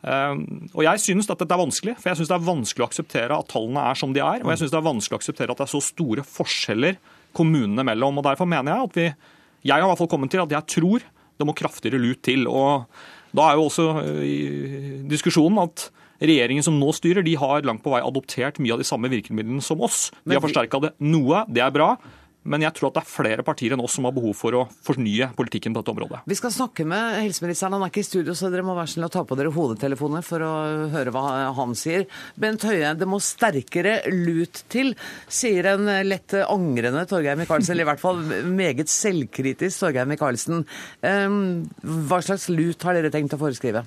Ehm, 0.00 0.70
og 0.72 0.82
Jeg 0.84 1.00
synes 1.00 1.28
at 1.30 1.38
dette 1.38 1.54
er 1.54 1.60
vanskelig, 1.60 1.96
for 2.00 2.10
jeg 2.10 2.20
synes 2.20 2.30
det 2.30 2.38
er 2.38 2.48
vanskelig 2.48 2.84
å 2.84 2.88
akseptere 2.88 3.36
at 3.36 3.50
tallene 3.52 3.84
er 3.90 3.98
som 3.98 4.14
de 4.14 4.22
er. 4.24 4.42
Og 4.42 4.52
jeg 4.52 4.62
synes 4.62 4.72
det 4.72 4.80
er 4.80 4.88
vanskelig 4.88 5.16
å 5.16 5.20
akseptere 5.20 5.52
at 5.52 5.60
det 5.60 5.66
er 5.66 5.74
så 5.74 5.82
store 5.84 6.24
forskjeller 6.24 7.00
kommunene 7.36 7.84
mellom. 7.86 8.18
og 8.18 8.26
Derfor 8.26 8.48
mener 8.48 8.72
jeg 8.72 8.88
at 8.88 8.96
vi 8.96 9.14
Jeg 9.60 9.76
har 9.76 9.84
i 9.84 9.88
hvert 9.90 9.98
fall 9.98 10.08
kommet 10.08 10.30
til 10.30 10.40
at 10.40 10.50
jeg 10.50 10.66
tror 10.66 11.02
det 11.38 11.46
må 11.46 11.52
kraftigere 11.52 12.00
lut 12.00 12.22
til. 12.22 12.48
og 12.48 12.86
Da 13.34 13.50
er 13.50 13.56
jo 13.56 13.68
også 13.68 13.86
eh, 14.00 14.24
i 14.24 15.08
diskusjonen 15.08 15.60
at 15.60 15.90
regjeringen 16.20 16.66
som 16.66 16.78
nå 16.80 16.92
styrer, 16.96 17.24
de 17.26 17.36
har 17.40 17.66
langt 17.66 17.84
på 17.84 17.92
vei 17.94 18.04
adoptert 18.04 18.60
mye 18.62 18.76
av 18.76 18.82
de 18.82 18.88
samme 18.88 19.10
virkemidlene 19.12 19.64
som 19.64 19.80
oss. 19.84 20.08
De 20.24 20.36
har 20.36 20.44
forsterka 20.44 20.82
det 20.84 20.94
noe, 21.02 21.44
det 21.48 21.64
er 21.64 21.74
bra. 21.74 21.94
Men 22.40 22.62
jeg 22.64 22.72
tror 22.72 22.88
at 22.88 22.94
det 22.96 23.00
er 23.02 23.10
flere 23.10 23.42
partier 23.44 23.74
enn 23.74 23.82
oss 23.84 23.98
som 23.98 24.06
har 24.08 24.14
behov 24.16 24.32
for 24.32 24.56
å 24.56 24.62
fornye 24.86 25.26
politikken 25.36 25.74
på 25.76 25.82
dette 25.82 25.92
området. 25.92 26.22
Vi 26.30 26.38
skal 26.38 26.54
snakke 26.54 26.86
med 26.88 27.18
helseministeren, 27.20 27.76
han 27.76 27.84
er 27.84 27.92
ikke 27.92 28.00
i 28.00 28.06
studio, 28.08 28.32
så 28.32 28.48
dere 28.48 28.64
må 28.64 28.72
være 28.78 28.88
snill 28.94 29.04
å 29.10 29.12
ta 29.12 29.26
på 29.28 29.36
dere 29.36 29.52
hodetelefoner 29.52 30.24
for 30.24 30.46
å 30.46 30.54
høre 30.94 31.12
hva 31.12 31.52
han 31.58 31.76
sier. 31.76 32.06
Bent 32.40 32.64
Høie, 32.64 32.94
det 32.96 33.08
må 33.12 33.20
sterkere 33.20 33.98
lut 34.08 34.62
til, 34.72 34.94
sier 35.28 35.68
en 35.74 35.84
lett 36.08 36.32
angrende 36.46 37.04
Torgeir 37.12 37.36
Micaelsen, 37.36 37.76
eller 37.76 37.84
i 37.84 37.90
hvert 37.92 38.04
fall 38.08 38.24
meget 38.48 38.88
selvkritisk 38.88 39.84
Torgeir 39.84 40.08
Micaelsen. 40.08 40.64
Hva 41.04 42.24
slags 42.24 42.48
lut 42.48 42.88
har 42.88 42.96
dere 42.96 43.12
tenkt 43.12 43.36
å 43.36 43.44
foreskrive? 43.44 43.84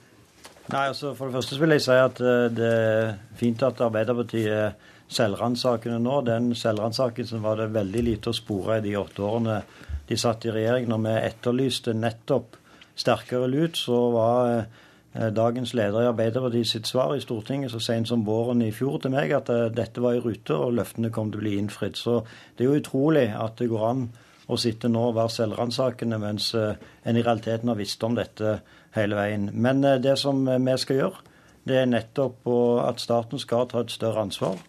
Nei, 0.72 0.88
altså 0.88 1.12
For 1.18 1.28
det 1.28 1.36
første 1.36 1.60
vil 1.60 1.76
jeg 1.76 1.84
si 1.84 1.96
at 2.00 2.20
eh, 2.24 2.50
det 2.56 2.72
er 2.72 3.16
fint 3.40 3.64
at 3.68 3.82
Arbeiderpartiet 3.84 4.90
selvransakende 5.14 6.00
nå. 6.02 6.22
Den 6.28 6.54
selvransakelsen 6.58 7.44
var 7.44 7.60
det 7.60 7.74
veldig 7.76 8.04
lite 8.08 8.32
å 8.32 8.38
spore 8.38 8.80
i 8.80 8.86
de 8.86 8.96
åtte 8.98 9.26
årene 9.28 9.60
de 10.08 10.18
satt 10.20 10.48
i 10.48 10.54
regjering. 10.54 10.88
Når 10.90 11.04
vi 11.04 11.18
etterlyste 11.20 11.98
nettopp 11.98 12.58
sterkere 12.96 13.50
lut, 13.52 13.78
så 13.78 14.00
var 14.14 14.50
eh, 14.56 15.30
dagens 15.36 15.76
leder 15.78 16.06
i 16.06 16.10
Arbeiderpartiet 16.14 16.72
sitt 16.72 16.90
svar 16.90 17.16
i 17.18 17.24
Stortinget 17.24 17.74
så 17.74 17.82
sent 17.84 18.10
som 18.10 18.26
våren 18.28 18.64
i 18.64 18.74
fjor 18.76 19.02
til 19.04 19.14
meg 19.16 19.36
at 19.36 19.52
eh, 19.54 19.70
dette 19.74 20.04
var 20.04 20.18
i 20.18 20.24
rute 20.24 20.56
og 20.58 20.78
løftene 20.80 21.12
kom 21.14 21.34
til 21.34 21.42
å 21.42 21.46
bli 21.46 21.58
innfridd. 21.60 22.00
Så 22.00 22.22
det 22.56 22.66
er 22.66 22.72
jo 22.72 22.82
utrolig 22.82 23.28
at 23.36 23.60
det 23.60 23.72
går 23.74 23.90
an 23.90 24.08
å 24.48 24.58
sitte 24.60 24.90
nå 24.92 25.10
og 25.10 25.18
være 25.18 25.36
selvransakende 25.38 26.20
mens 26.22 26.52
eh, 26.58 26.76
en 27.08 27.18
i 27.18 27.24
realiteten 27.24 27.72
har 27.72 27.80
visst 27.80 28.04
om 28.04 28.18
dette 28.18 28.58
hele 28.98 29.18
veien. 29.18 29.50
Men 29.54 29.82
det 29.82 30.18
som 30.22 30.44
vi 30.46 30.76
skal 30.78 31.00
gjøre, 31.00 31.24
det 31.64 31.80
er 31.80 31.90
nettopp 31.90 32.48
at 32.84 33.00
staten 33.00 33.40
skal 33.40 33.70
ta 33.72 33.82
et 33.82 33.94
større 33.94 34.26
ansvar 34.28 34.60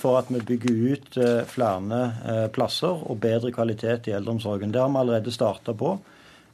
for 0.00 0.16
at 0.18 0.30
vi 0.32 0.40
bygger 0.40 0.78
ut 0.92 1.18
eh, 1.20 1.42
flere 1.48 2.00
eh, 2.24 2.46
plasser 2.52 3.04
og 3.06 3.20
bedre 3.20 3.52
kvalitet 3.52 4.08
i 4.08 4.16
eldreomsorgen. 4.16 4.72
Det 4.72 4.80
har 4.80 4.90
vi 4.90 5.02
allerede 5.04 5.34
starta 5.34 5.76
på. 5.76 5.98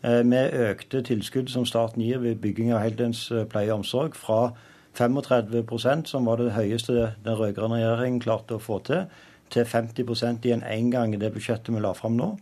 Vi 0.07 0.39
økte 0.63 1.01
tilskudd 1.03 1.49
som 1.51 1.65
staten 1.67 2.03
gir 2.05 2.21
ved 2.23 2.37
bygging 2.39 2.69
av 2.77 2.83
heldøgns 2.85 3.25
pleie 3.51 3.73
og 3.73 3.81
omsorg, 3.81 4.15
fra 4.15 4.53
35% 4.95 6.13
som 6.13 6.29
var 6.29 6.39
det 6.39 6.53
høyeste 6.55 6.93
den 7.25 7.39
rød-grønne 7.39 7.81
regjeringen 7.81 8.21
klarte 8.23 8.57
å 8.57 8.63
få 8.63 8.79
til, 8.87 9.07
til 9.51 9.67
50% 9.67 10.47
i 10.47 10.53
en 10.55 10.63
engang 10.63 11.15
i 11.15 11.21
det 11.21 11.33
budsjettet 11.35 11.75
vi 11.75 11.83
la 11.83 11.95
fram 11.97 12.15
nå. 12.21 12.35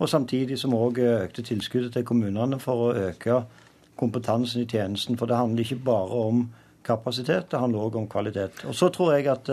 Og 0.00 0.08
samtidig 0.08 0.56
som 0.58 0.72
vi 0.72 0.80
òg 0.80 0.98
økte 1.04 1.44
tilskuddet 1.44 1.92
til 1.92 2.06
kommunene 2.08 2.56
for 2.60 2.88
å 2.88 2.94
øke 2.96 3.42
kompetansen 4.00 4.62
i 4.64 4.68
tjenesten. 4.68 5.18
For 5.20 5.28
det 5.28 5.36
handler 5.36 5.64
ikke 5.64 5.84
bare 5.84 6.24
om 6.26 6.46
kapasitet, 6.84 7.50
det 7.52 7.60
handler 7.60 7.84
òg 7.84 7.98
om 8.00 8.08
kvalitet. 8.08 8.64
Og 8.64 8.74
så 8.74 8.88
tror 8.88 9.12
jeg 9.14 9.28
at 9.28 9.50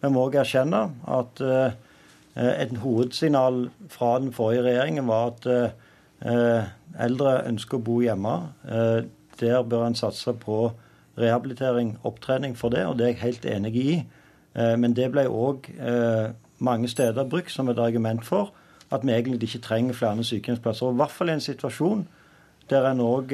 vi 0.00 0.08
må 0.08 0.22
òg 0.28 0.38
erkjenne 0.40 0.84
at 1.10 1.40
eh, 1.44 1.72
et 2.62 2.76
hovedsignal 2.80 3.66
fra 3.92 4.14
den 4.22 4.30
forrige 4.32 4.64
regjeringen 4.68 5.10
var 5.10 5.32
at 5.32 5.48
eh, 5.50 6.70
eldre 7.02 7.34
ønsker 7.50 7.80
å 7.80 7.84
bo 7.90 7.98
hjemme. 8.04 8.36
Eh, 8.70 9.00
der 9.40 9.66
bør 9.66 9.88
en 9.88 9.98
satse 9.98 10.32
på 10.38 10.62
rehabilitering, 11.20 11.96
opptrening 12.06 12.54
for 12.56 12.72
det, 12.72 12.86
og 12.86 12.96
det 12.98 13.08
er 13.08 13.12
jeg 13.14 13.22
helt 13.24 13.46
enig 13.50 13.74
i. 13.76 13.92
Men 14.54 14.94
det 14.96 15.06
ble 15.14 15.22
òg 15.30 15.68
mange 16.58 16.88
steder 16.90 17.28
brukt 17.30 17.52
som 17.54 17.68
et 17.70 17.78
argument 17.78 18.24
for 18.26 18.50
at 18.90 19.04
vi 19.06 19.12
egentlig 19.12 19.42
ikke 19.42 19.62
trenger 19.66 19.94
flere 19.94 20.24
sykehjemsplasser. 20.24 20.86
Og 20.86 20.92
I 20.92 20.96
hvert 20.96 21.14
fall 21.14 21.28
i 21.28 21.36
en 21.38 21.44
situasjon 21.44 22.08
der 22.70 22.86
en 22.86 23.00
òg 23.02 23.32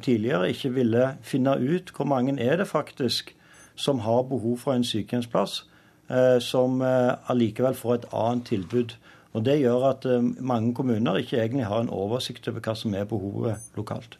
tidligere 0.00 0.48
ikke 0.48 0.70
ville 0.72 1.08
finne 1.22 1.52
ut 1.60 1.92
hvor 1.96 2.08
mange 2.08 2.32
er 2.40 2.56
det 2.56 2.66
faktisk 2.68 3.34
som 3.78 3.98
har 3.98 4.22
behov 4.22 4.58
for 4.58 4.72
en 4.72 4.84
sykehjemsplass, 4.84 5.66
eh, 6.10 6.40
som 6.40 6.82
eh, 6.82 7.12
allikevel 7.30 7.74
får 7.74 7.94
et 7.94 8.06
annet 8.12 8.46
tilbud. 8.46 8.96
Og 9.32 9.44
Det 9.44 9.58
gjør 9.60 9.90
at 9.90 10.06
eh, 10.06 10.22
mange 10.40 10.74
kommuner 10.74 11.16
ikke 11.16 11.38
egentlig 11.38 11.66
har 11.66 11.80
en 11.80 11.92
oversikt 11.94 12.48
over 12.48 12.60
hva 12.60 12.74
som 12.74 12.94
er 12.94 13.04
behovet 13.04 13.56
lokalt. 13.76 14.18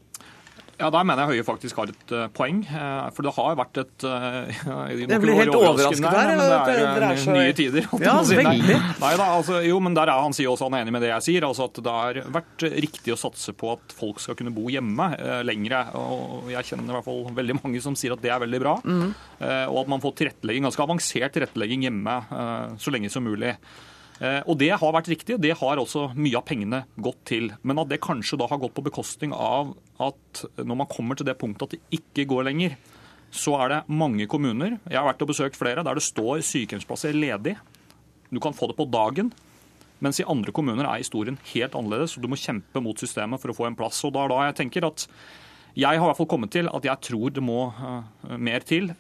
Ja, 0.79 0.91
Der 0.95 1.07
mener 1.07 1.27
jeg 1.27 1.39
Høie 1.39 1.45
faktisk 1.47 1.79
har 1.81 1.91
et 1.91 2.13
uh, 2.15 2.27
poeng. 2.31 2.61
Uh, 2.71 3.09
for 3.15 3.27
det 3.27 3.33
har 3.35 3.57
vært 3.59 3.81
et 3.83 4.05
uh, 4.07 4.47
Jeg 5.03 5.21
blir 5.25 5.35
helt 5.41 5.57
overrasket 5.57 6.07
her. 6.07 6.31
Men 6.31 6.43
det 6.45 6.59
er, 6.77 6.83
det 6.95 7.09
er 7.09 7.23
så... 7.23 7.35
nye 7.35 7.57
tider. 7.59 7.89
Ja, 8.05 8.15
veldig. 8.23 8.77
Nei, 9.03 9.11
da, 9.19 9.27
altså, 9.27 9.59
jo, 9.67 9.81
men 9.83 9.97
der 9.99 10.13
er 10.13 10.23
Han 10.23 10.37
sier 10.37 10.53
også 10.53 10.69
han 10.69 10.79
er 10.79 10.87
enig 10.87 10.95
med 10.95 11.03
det 11.03 11.11
jeg 11.11 11.27
sier. 11.27 11.49
altså 11.49 11.67
at 11.67 11.83
Det 11.83 11.97
har 11.99 12.23
vært 12.39 12.67
riktig 12.87 13.15
å 13.15 13.19
satse 13.19 13.55
på 13.59 13.73
at 13.75 13.97
folk 13.99 14.23
skal 14.23 14.39
kunne 14.39 14.55
bo 14.55 14.69
hjemme 14.71 15.11
uh, 15.19 15.41
lengre. 15.47 15.83
og 15.99 16.53
Jeg 16.55 16.71
kjenner 16.71 16.95
i 16.95 16.99
hvert 16.99 17.09
fall 17.11 17.27
veldig 17.43 17.59
mange 17.59 17.83
som 17.83 17.99
sier 17.99 18.15
at 18.15 18.23
det 18.23 18.31
er 18.35 18.43
veldig 18.47 18.63
bra. 18.63 18.79
Mm. 18.85 19.11
og 19.71 19.77
at 19.83 19.91
man 19.91 20.03
får 20.03 20.15
tilrettelegging, 20.19 20.67
ganske 20.67 20.83
avansert 20.83 21.35
tilrettelegging 21.35 21.85
hjemme 21.87 22.15
så 22.81 22.93
lenge 22.95 23.11
som 23.13 23.27
mulig. 23.27 23.53
Eh, 24.19 24.41
og 24.51 24.59
det 24.59 24.73
har 24.75 24.95
vært 24.95 25.11
riktig, 25.13 25.39
det 25.39 25.55
har 25.61 25.79
også 25.79 26.09
mye 26.19 26.39
av 26.41 26.47
pengene 26.49 26.83
gått 26.99 27.21
til. 27.31 27.53
Men 27.63 27.83
at 27.83 27.91
det 27.91 28.01
kanskje 28.03 28.39
da 28.41 28.49
har 28.51 28.61
gått 28.61 28.75
på 28.75 28.87
bekostning 28.89 29.35
av 29.35 29.77
at 30.03 30.45
når 30.59 30.81
man 30.83 30.91
kommer 30.91 31.19
til 31.19 31.29
det 31.29 31.39
punktet 31.39 31.69
at 31.69 31.77
det 31.77 32.01
ikke 32.01 32.27
går 32.33 32.49
lenger, 32.51 32.79
så 33.31 33.59
er 33.61 33.73
det 33.73 33.83
mange 33.93 34.25
kommuner, 34.31 34.79
jeg 34.89 34.97
har 34.97 35.07
vært 35.07 35.23
og 35.23 35.31
besøkt 35.31 35.59
flere, 35.59 35.85
der 35.85 35.99
det 35.99 36.07
står 36.07 36.41
sykehjemsplasser 36.49 37.13
ledig. 37.13 37.59
Du 38.33 38.41
kan 38.41 38.57
få 38.57 38.71
det 38.71 38.79
på 38.79 38.89
dagen. 38.89 39.31
Mens 40.05 40.21
i 40.23 40.27
andre 40.31 40.55
kommuner 40.55 40.87
er 40.87 41.03
historien 41.03 41.39
helt 41.51 41.75
annerledes, 41.75 42.15
og 42.17 42.25
du 42.25 42.31
må 42.31 42.39
kjempe 42.39 42.81
mot 42.83 42.99
systemet 43.01 43.43
for 43.43 43.53
å 43.53 43.57
få 43.57 43.67
en 43.69 43.77
plass. 43.79 43.99
Og 44.07 44.15
da 44.15 44.25
er 44.25 44.33
da 44.33 44.41
jeg 44.47 44.59
tenker 44.63 44.87
at 44.87 45.07
jeg 45.79 45.99
har 45.99 46.01
i 46.01 46.09
hvert 46.09 46.19
fall 46.21 46.31
kommet 46.31 46.55
til 46.55 46.71
at 46.71 46.87
jeg 46.87 47.05
tror 47.11 47.35
det 47.35 47.45
må 47.45 47.69
uh, 47.71 48.37
mer 48.39 48.65
til 48.67 48.93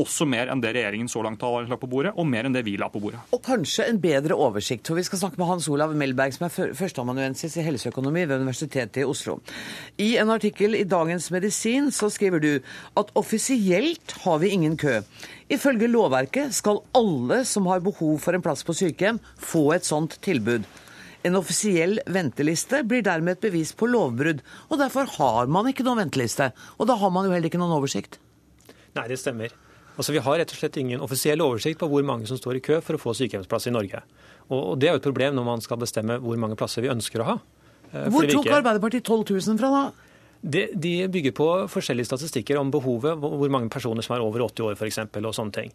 også 0.00 0.24
mer 0.28 0.48
enn 0.48 0.60
det 0.62 0.72
regjeringen 0.72 1.10
så 1.10 1.20
langt 1.24 1.42
har 1.44 1.66
lagt 1.68 1.82
på 1.82 1.90
bordet, 1.90 2.14
og 2.16 2.26
mer 2.28 2.46
enn 2.48 2.54
det 2.54 2.64
vi 2.64 2.78
la 2.80 2.88
på 2.92 3.00
bordet. 3.02 3.20
Og 3.34 3.42
kanskje 3.44 3.86
en 3.90 4.00
bedre 4.00 4.36
oversikt. 4.38 4.86
for 4.86 4.96
Vi 4.96 5.04
skal 5.04 5.20
snakke 5.20 5.40
med 5.40 5.48
Hans 5.50 5.68
Olav 5.68 5.94
Melberg, 5.94 6.32
som 6.32 6.46
er 6.46 6.74
førsteamanuensis 6.78 7.56
i 7.56 7.66
helseøkonomi 7.66 8.24
ved 8.24 8.40
Universitetet 8.40 9.02
i 9.02 9.04
Oslo. 9.04 9.40
I 9.98 10.16
en 10.22 10.32
artikkel 10.32 10.74
i 10.78 10.84
Dagens 10.84 11.30
Medisin 11.30 11.90
så 11.92 12.08
skriver 12.10 12.40
du 12.40 12.52
at 12.96 13.12
offisielt 13.14 14.16
har 14.24 14.38
vi 14.38 14.54
ingen 14.56 14.76
kø. 14.76 15.02
Ifølge 15.52 15.90
lovverket 15.90 16.54
skal 16.56 16.80
alle 16.96 17.44
som 17.44 17.66
har 17.68 17.84
behov 17.84 18.18
for 18.22 18.32
en 18.32 18.42
plass 18.42 18.64
på 18.64 18.72
sykehjem, 18.72 19.20
få 19.36 19.72
et 19.76 19.84
sånt 19.84 20.16
tilbud. 20.24 20.64
En 21.22 21.36
offisiell 21.38 22.00
venteliste 22.10 22.80
blir 22.88 23.04
dermed 23.06 23.36
et 23.36 23.44
bevis 23.44 23.70
på 23.78 23.86
lovbrudd, 23.86 24.40
og 24.70 24.80
derfor 24.80 25.06
har 25.18 25.52
man 25.52 25.68
ikke 25.70 25.84
noen 25.86 26.02
venteliste. 26.06 26.50
Og 26.80 26.88
da 26.90 26.96
har 26.98 27.12
man 27.14 27.28
jo 27.28 27.34
heller 27.34 27.52
ikke 27.52 27.60
noen 27.62 27.76
oversikt. 27.76 28.18
Nei, 28.96 29.06
det 29.08 29.20
stemmer. 29.20 29.52
Altså, 29.96 30.12
Vi 30.12 30.22
har 30.24 30.38
rett 30.40 30.52
og 30.52 30.58
slett 30.58 30.76
ingen 30.80 31.02
offisiell 31.04 31.42
oversikt 31.44 31.80
på 31.80 31.88
hvor 31.90 32.04
mange 32.06 32.28
som 32.28 32.38
står 32.40 32.58
i 32.58 32.62
kø 32.64 32.80
for 32.84 32.96
å 32.96 33.00
få 33.00 33.14
sykehjemsplass 33.18 33.68
i 33.68 33.74
Norge. 33.74 34.00
Og, 34.48 34.78
Det 34.78 34.88
er 34.88 34.96
jo 34.96 35.02
et 35.02 35.08
problem 35.08 35.36
når 35.36 35.44
man 35.44 35.60
skal 35.60 35.80
bestemme 35.80 36.18
hvor 36.22 36.38
mange 36.40 36.56
plasser 36.56 36.82
vi 36.82 36.92
ønsker 36.92 37.20
å 37.20 37.28
ha. 37.32 37.36
Eh, 37.92 38.08
hvor 38.08 38.24
tok 38.24 38.46
ikke... 38.46 38.56
Arbeiderpartiet 38.62 39.04
12 39.04 39.36
000 39.48 39.60
fra, 39.60 39.70
da? 39.70 40.12
De, 40.42 40.66
de, 40.74 40.94
bygger 41.06 41.34
på 41.38 41.48
forskjellige 41.70 42.08
statistikker 42.08 42.58
om 42.58 42.70
behovet, 42.72 43.14
hvor 43.14 43.52
mange 43.52 43.70
personer 43.70 44.02
som 44.02 44.16
er 44.16 44.24
over 44.24 44.42
80 44.48 44.64
år 44.66 44.74
f.eks. 44.74 44.98
og 44.98 45.34
sånne 45.36 45.54
ting. 45.54 45.70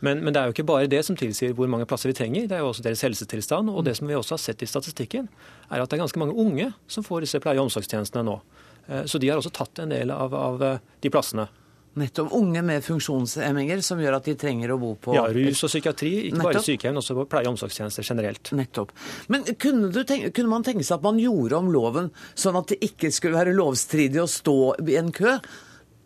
Men, 0.00 0.22
men, 0.22 0.32
det 0.32 0.40
er 0.40 0.48
jo 0.48 0.54
ikke 0.54 0.68
bare 0.68 0.88
det 0.88 1.02
som 1.04 1.16
tilsier 1.16 1.54
hvor 1.56 1.68
mange 1.72 1.86
plasser 1.88 2.10
vi 2.10 2.16
trenger, 2.16 2.48
det 2.48 2.56
er 2.56 2.64
jo 2.64 2.70
også 2.70 2.84
deres 2.84 3.02
helsetilstand. 3.04 3.72
Og 3.72 3.84
det 3.84 3.96
som 3.98 4.08
vi 4.08 4.16
også 4.16 4.36
har 4.36 4.42
sett 4.42 4.64
i 4.64 4.68
statistikken, 4.68 5.28
er 5.68 5.82
at 5.82 5.90
det 5.90 5.98
er 5.98 6.04
ganske 6.04 6.20
mange 6.20 6.36
unge 6.36 6.70
som 6.88 7.04
får 7.04 7.24
disse 7.24 7.40
pleie- 7.44 7.60
og 7.60 7.68
omsorgstjenestene 7.68 8.24
nå. 8.24 8.40
Eh, 8.88 9.04
så 9.08 9.20
de 9.20 9.30
har 9.30 9.40
også 9.40 9.54
tatt 9.56 9.84
en 9.84 9.92
del 9.92 10.12
av, 10.14 10.34
av 10.36 10.64
eh, 10.64 10.82
de 11.04 11.12
plassene. 11.12 11.48
Nettopp. 11.96 12.32
Unge 12.36 12.60
med 12.66 12.84
funksjonshemminger 12.84 13.80
som 13.84 14.00
gjør 14.02 14.18
at 14.18 14.26
de 14.28 14.34
trenger 14.36 14.74
å 14.74 14.78
bo 14.80 14.92
på 15.00 15.14
Ja, 15.16 15.24
rus 15.32 15.62
og 15.64 15.72
psykiatri. 15.72 16.12
Ikke 16.28 16.36
Nettopp. 16.36 16.52
bare 16.52 16.64
sykehjem, 16.66 16.98
også 17.00 17.16
på 17.16 17.28
pleie- 17.32 17.48
og 17.48 17.54
omsorgstjenester 17.54 18.04
generelt. 18.04 18.52
Nettopp. 18.52 18.92
Men 19.32 19.44
kunne, 19.56 19.92
tenke, 20.04 20.32
kunne, 20.36 20.52
man 20.52 20.66
tenke 20.66 20.84
seg 20.84 20.98
at 20.98 21.06
man 21.06 21.18
gjorde 21.18 21.56
om 21.56 21.70
loven 21.72 22.10
sånn 22.34 22.58
at 22.60 22.68
det 22.68 22.82
ikke 22.84 23.10
skulle 23.10 23.38
være 23.38 23.56
lovstridig 23.56 24.20
å 24.20 24.28
stå 24.28 24.58
i 24.84 24.98
en 25.00 25.10
kø? 25.10 25.38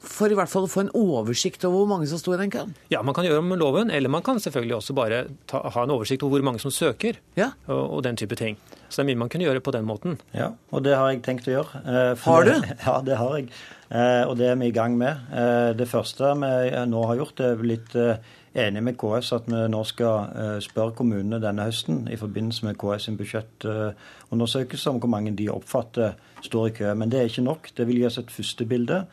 For 0.01 0.33
i 0.33 0.37
hvert 0.37 0.49
fall 0.49 0.65
å 0.65 0.71
få 0.71 0.87
en 0.87 0.93
oversikt 0.97 1.65
over 1.69 1.83
hvor 1.83 1.91
mange 1.91 2.07
som 2.09 2.21
sto 2.21 2.33
i 2.33 2.39
den 2.41 2.53
køen? 2.53 2.71
Ja, 2.89 3.03
man 3.05 3.13
kan 3.13 3.27
gjøre 3.27 3.43
om 3.43 3.53
loven, 3.61 3.91
eller 3.91 4.09
man 4.09 4.23
kan 4.25 4.41
selvfølgelig 4.41 4.79
også 4.79 4.95
bare 4.97 5.27
ta, 5.51 5.61
ha 5.75 5.83
en 5.85 5.93
oversikt 5.93 6.23
over 6.23 6.39
hvor 6.39 6.47
mange 6.47 6.63
som 6.63 6.73
søker, 6.73 7.19
ja. 7.37 7.51
og, 7.67 7.99
og, 7.99 8.03
den 8.07 8.17
type 8.17 8.39
ting. 8.39 8.57
Så 8.89 9.03
det 9.03 9.05
er 9.05 9.11
mye 9.11 9.21
man 9.27 9.29
kunne 9.29 9.45
gjøre 9.45 9.61
på 9.61 9.75
den 9.77 9.85
måten. 9.85 10.17
Ja, 10.33 10.55
og 10.73 10.87
det 10.87 10.97
har 10.97 11.11
jeg 11.13 11.21
tenkt 11.27 11.51
å 11.51 11.59
gjøre. 11.59 11.83
For 12.17 12.33
har 12.33 12.49
du? 12.49 12.55
Det, 12.55 12.79
ja, 12.87 12.97
det 13.05 13.21
har 13.21 13.37
jeg. 13.37 13.51
Eh, 13.91 14.23
og 14.29 14.37
det 14.39 14.47
er 14.47 14.59
vi 14.61 14.71
i 14.71 14.75
gang 14.75 14.95
med. 14.99 15.25
Eh, 15.35 15.73
det 15.79 15.89
første 15.91 16.35
vi 16.39 16.85
nå 16.87 17.07
har 17.07 17.19
gjort, 17.19 17.41
er 17.43 17.59
blitt 17.59 17.97
eh, 17.99 18.21
enig 18.55 18.83
med 18.83 18.99
KS 18.99 19.33
at 19.37 19.49
vi 19.51 19.63
nå 19.71 19.81
skal 19.87 20.31
eh, 20.35 20.59
spørre 20.63 20.95
kommunene 20.99 21.41
denne 21.43 21.67
høsten 21.67 22.05
i 22.11 22.19
forbindelse 22.19 22.67
med 22.67 22.79
KS' 22.79 23.07
sin 23.07 23.19
budsjettundersøkelse 23.19 24.91
om 24.91 25.03
hvor 25.03 25.11
mange 25.11 25.35
de 25.39 25.51
oppfatter 25.51 26.17
står 26.43 26.67
i 26.67 26.77
kø. 26.81 26.95
Men 26.95 27.11
det 27.11 27.21
er 27.21 27.31
ikke 27.31 27.47
nok. 27.47 27.71
Det 27.77 27.87
vil 27.87 28.01
gi 28.01 28.07
oss 28.07 28.19
et 28.19 28.31
første 28.31 28.67
bilde. 28.67 29.05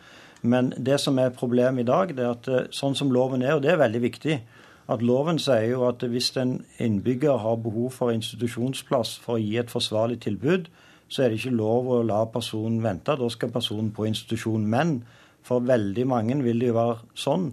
Men 0.42 0.74
det 0.78 1.00
som 1.02 1.18
er 1.20 1.30
problemet 1.30 1.82
i 1.82 1.88
dag, 1.88 2.14
det 2.18 2.24
er 2.24 2.34
at 2.34 2.48
eh, 2.48 2.70
sånn 2.72 2.96
som 2.96 3.12
loven 3.14 3.42
er, 3.42 3.58
og 3.58 3.64
det 3.66 3.74
er 3.74 3.82
veldig 3.82 4.02
viktig, 4.02 4.40
at 4.88 5.02
loven 5.04 5.40
sier 5.40 5.74
jo 5.74 5.84
at 5.90 6.04
hvis 6.08 6.32
en 6.40 6.62
innbygger 6.80 7.42
har 7.44 7.58
behov 7.60 7.92
for 7.98 8.14
institusjonsplass 8.14 9.18
for 9.20 9.36
å 9.36 9.42
gi 9.42 9.58
et 9.60 9.72
forsvarlig 9.72 10.22
tilbud, 10.24 10.70
så 11.08 11.24
er 11.24 11.32
det 11.32 11.40
ikke 11.40 11.56
lov 11.56 11.88
å 11.92 12.02
la 12.06 12.24
personen 12.32 12.82
vente. 12.84 13.16
Da 13.16 13.30
skal 13.32 13.54
personen 13.54 13.94
på 13.96 14.08
institusjon. 14.10 14.66
Men 14.68 15.00
for 15.48 15.64
veldig 15.64 16.06
mange 16.10 16.38
vil 16.44 16.60
det 16.60 16.72
jo 16.72 16.78
være 16.78 17.00
sånn 17.18 17.52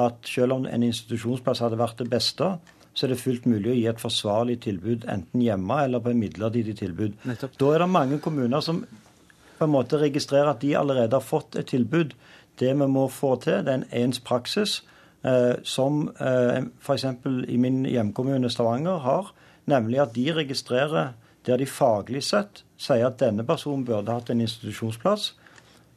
at 0.00 0.28
selv 0.28 0.58
om 0.58 0.66
en 0.70 0.84
institusjonsplass 0.86 1.62
hadde 1.64 1.80
vært 1.80 2.02
det 2.02 2.10
beste, 2.12 2.52
så 2.94 3.06
er 3.06 3.14
det 3.14 3.22
fullt 3.22 3.46
mulig 3.48 3.70
å 3.72 3.76
gi 3.78 3.86
et 3.90 4.02
forsvarlig 4.02 4.58
tilbud 4.66 5.06
enten 5.10 5.42
hjemme 5.42 5.78
eller 5.84 6.02
på 6.02 6.12
en 6.12 6.20
midlertidig 6.20 6.76
tilbud. 6.82 7.16
Nettopp. 7.26 7.56
Da 7.58 7.72
er 7.74 7.84
det 7.84 7.90
mange 7.90 8.18
kommuner 8.22 8.62
som 8.64 8.82
på 9.60 9.66
en 9.66 9.74
måte 9.74 10.00
registrerer 10.00 10.52
at 10.52 10.62
de 10.62 10.74
allerede 10.76 11.16
har 11.16 11.24
fått 11.24 11.56
et 11.60 11.68
tilbud. 11.70 12.14
Det 12.60 12.72
vi 12.76 12.88
må 12.88 13.06
få 13.12 13.34
til, 13.44 13.60
det 13.64 13.72
er 13.72 13.80
en 13.80 13.88
ens 14.04 14.20
praksis, 14.24 14.80
eh, 15.24 15.60
som 15.64 16.08
eh, 16.20 16.66
f.eks. 16.80 17.06
i 17.48 17.58
min 17.60 17.84
hjemkommune 17.88 18.50
Stavanger 18.52 19.02
har, 19.04 19.32
nemlig 19.70 20.00
at 20.02 20.14
de 20.16 20.26
registrerer 20.34 21.14
der 21.46 21.60
de 21.60 21.68
faglig 21.68 22.24
sett 22.26 22.64
sier 22.80 23.06
at 23.10 23.20
denne 23.20 23.44
personen 23.46 23.84
burde 23.88 24.14
hatt 24.14 24.32
en 24.32 24.42
institusjonsplass. 24.44 25.34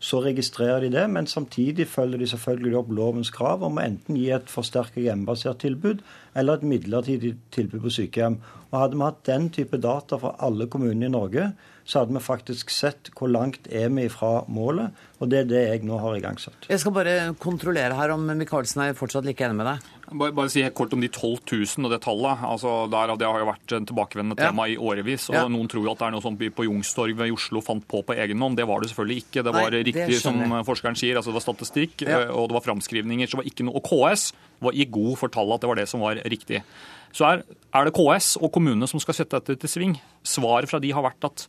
Så 0.03 0.19
registrerer 0.19 0.83
de 0.83 0.89
det, 0.91 1.03
men 1.07 1.29
samtidig 1.31 1.85
følger 1.87 2.19
de 2.19 2.27
selvfølgelig 2.27 2.75
opp 2.75 2.89
lovens 2.91 3.29
krav 3.31 3.61
om 3.63 3.77
å 3.79 3.85
enten 3.85 4.17
gi 4.19 4.25
et 4.35 4.51
forsterket 4.51 5.05
hjemmebasert 5.05 5.61
tilbud 5.63 6.01
eller 6.35 6.59
et 6.59 6.65
midlertidig 6.67 7.37
tilbud 7.55 7.85
på 7.85 7.93
sykehjem. 8.01 8.35
Og 8.73 8.81
Hadde 8.81 8.99
vi 8.99 9.07
hatt 9.07 9.21
den 9.29 9.47
type 9.55 9.79
data 9.79 10.19
fra 10.19 10.33
alle 10.43 10.67
kommunene 10.67 11.07
i 11.07 11.13
Norge, 11.13 11.53
så 11.87 12.01
hadde 12.01 12.17
vi 12.17 12.23
faktisk 12.23 12.71
sett 12.71 13.13
hvor 13.15 13.31
langt 13.31 13.67
er 13.71 13.87
vi 13.95 14.09
fra 14.11 14.41
målet. 14.51 14.91
Og 15.23 15.31
det 15.31 15.39
er 15.39 15.49
det 15.49 15.63
jeg 15.69 15.87
nå 15.87 15.99
har 16.03 16.19
igangsatt. 16.19 16.67
Jeg 16.67 16.83
skal 16.83 16.95
bare 16.95 17.17
kontrollere 17.39 17.95
her 17.95 18.11
om 18.15 18.27
Micaelsen 18.39 18.83
er 18.83 18.99
fortsatt 18.99 19.27
like 19.27 19.47
enig 19.47 19.61
med 19.61 19.71
deg. 19.71 19.91
Bare, 20.13 20.31
bare 20.35 20.49
si 20.53 20.61
kort 20.75 20.93
om 20.93 21.01
de 21.01 21.07
12 21.09 21.39
000 21.51 21.85
og 21.87 21.91
det 21.91 21.99
tallet. 22.05 22.43
Altså, 22.45 22.71
der, 22.91 23.13
det 23.17 23.25
har 23.27 23.39
jo 23.41 23.47
vært 23.49 23.73
en 23.77 23.85
tilbakevendende 23.89 24.37
Ja. 24.39 24.51
tema 24.51 24.67
i 24.69 24.75
årevis. 24.77 25.29
og 25.29 25.35
Ja. 25.35 25.47
Noen 25.49 25.67
tror 25.71 25.83
jo 25.83 25.91
at 25.91 25.99
det 25.99 26.07
er 26.07 26.11
noe 26.11 26.21
som 26.21 26.37
på 26.37 26.65
Jungstorg, 26.67 27.17
i 27.25 27.31
Oslo 27.33 27.61
fant 27.61 27.87
på 27.87 28.03
på 28.05 28.13
egen 28.15 28.39
hånd. 28.39 28.55
Det 28.57 28.67
var 28.67 28.79
det 28.81 28.89
selvfølgelig 28.91 29.23
ikke. 29.25 29.43
Det 29.43 29.53
Nei, 29.53 29.63
var 29.63 29.69
det 29.71 29.85
riktig 29.87 30.19
som 30.21 30.35
forskeren 30.63 30.95
sier. 30.95 31.15
altså 31.17 31.31
Det 31.33 31.39
var 31.39 31.47
statistikk, 31.53 32.01
Ja. 32.07 32.19
eh, 32.21 32.29
og 32.31 32.49
det 32.49 32.53
var 32.59 32.61
framskrivninger. 32.67 33.27
Så 33.27 33.37
var 33.37 33.43
ikke 33.49 33.63
noe, 33.65 33.75
og 33.75 33.83
KS 33.83 34.33
var 34.61 34.71
i 34.73 34.85
god 34.85 35.17
for 35.17 35.27
tallet 35.29 35.55
at 35.55 35.61
det 35.61 35.67
var 35.69 35.75
det 35.75 35.87
som 35.89 35.99
var 35.99 36.15
riktig. 36.15 36.63
Så 37.11 37.25
er, 37.25 37.43
er 37.73 37.85
det 37.85 37.93
KS 37.93 38.37
og 38.41 38.51
kommunene 38.51 38.87
som 38.87 38.99
skal 38.99 39.13
sette 39.13 39.39
dette 39.41 39.59
til 39.59 39.69
sving. 39.69 39.99
Svaret 40.23 40.69
fra 40.69 40.79
de 40.79 40.91
har 40.91 41.03
vært 41.03 41.23
at 41.25 41.47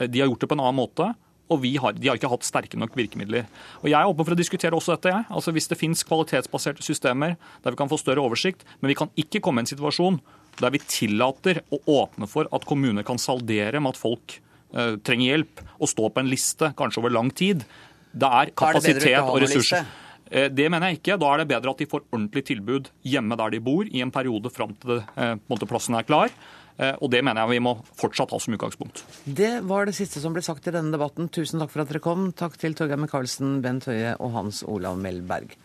eh, 0.00 0.06
de 0.06 0.20
har 0.20 0.28
gjort 0.28 0.40
det 0.40 0.48
på 0.48 0.56
en 0.58 0.60
annen 0.60 0.76
måte. 0.80 1.14
Og 1.52 1.62
vi 1.64 1.74
har, 1.80 1.96
de 1.96 2.08
har 2.10 2.18
ikke 2.18 2.30
hatt 2.32 2.46
sterke 2.46 2.78
nok 2.80 2.96
virkemidler. 2.98 3.48
Og 3.82 3.90
Jeg 3.90 3.98
er 3.98 4.08
åpen 4.08 4.26
for 4.26 4.34
å 4.34 4.38
diskutere 4.38 4.76
også 4.76 4.96
dette. 4.96 5.12
Jeg. 5.12 5.26
Altså 5.30 5.54
Hvis 5.54 5.68
det 5.70 5.78
finnes 5.80 6.04
kvalitetsbaserte 6.08 6.84
systemer 6.84 7.36
der 7.62 7.74
vi 7.74 7.80
kan 7.80 7.90
få 7.92 8.00
større 8.00 8.24
oversikt, 8.24 8.64
men 8.80 8.92
vi 8.92 8.98
kan 8.98 9.12
ikke 9.20 9.42
komme 9.44 9.60
i 9.60 9.66
en 9.66 9.72
situasjon 9.72 10.20
der 10.60 10.72
vi 10.74 10.82
tillater 10.84 11.62
å 11.72 11.80
åpne 12.02 12.28
for 12.28 12.48
at 12.52 12.66
kommuner 12.68 13.06
kan 13.06 13.20
saldere 13.20 13.80
med 13.80 13.94
at 13.94 14.00
folk 14.00 14.36
uh, 14.76 14.98
trenger 15.04 15.30
hjelp 15.30 15.62
og 15.78 15.88
stå 15.88 16.10
på 16.12 16.20
en 16.20 16.28
liste, 16.28 16.72
kanskje 16.76 17.00
over 17.00 17.14
lang 17.14 17.32
tid. 17.32 17.64
Det 18.12 18.28
er 18.28 18.50
det 18.50 18.56
kapasitet 18.60 19.20
og 19.22 19.40
ressurser. 19.40 19.86
Eh, 20.32 20.48
Det 20.48 20.68
mener 20.70 20.88
jeg 20.88 21.00
ikke. 21.00 21.18
Da 21.20 21.28
er 21.32 21.42
det 21.42 21.48
bedre 21.52 21.72
at 21.72 21.78
de 21.78 21.88
får 21.88 22.04
ordentlig 22.08 22.44
tilbud 22.48 22.90
hjemme 23.04 23.36
der 23.36 23.52
de 23.52 23.60
bor, 23.60 23.84
i 23.84 24.00
en 24.04 24.12
periode 24.12 24.52
fram 24.52 24.74
til 24.80 24.96
det, 24.96 25.04
eh, 25.16 25.66
plassen 25.68 25.96
er 25.96 26.08
klar. 26.08 26.30
Eh, 26.78 26.94
Og 27.00 27.10
det 27.10 27.22
mener 27.24 27.42
jeg 27.42 27.50
vi 27.58 27.64
må 27.64 27.74
fortsatt 27.98 28.30
ha 28.30 28.38
som 28.40 28.54
utgangspunkt. 28.54 29.02
Det 29.26 29.62
var 29.68 29.86
det 29.86 29.94
siste 29.94 30.20
som 30.20 30.32
ble 30.32 30.42
sagt 30.42 30.66
i 30.66 30.72
denne 30.74 30.92
debatten. 30.94 31.28
Tusen 31.28 31.60
takk 31.60 31.70
for 31.70 31.82
at 31.82 31.88
dere 31.92 32.00
kom. 32.00 32.32
Takk 32.32 32.56
til 32.58 32.74
Torgeir 32.74 32.98
Micaelsen, 32.98 33.60
Bent 33.62 33.84
Høie 33.90 34.16
og 34.18 34.32
Hans 34.32 34.62
Olav 34.64 34.96
Melberg. 34.98 35.56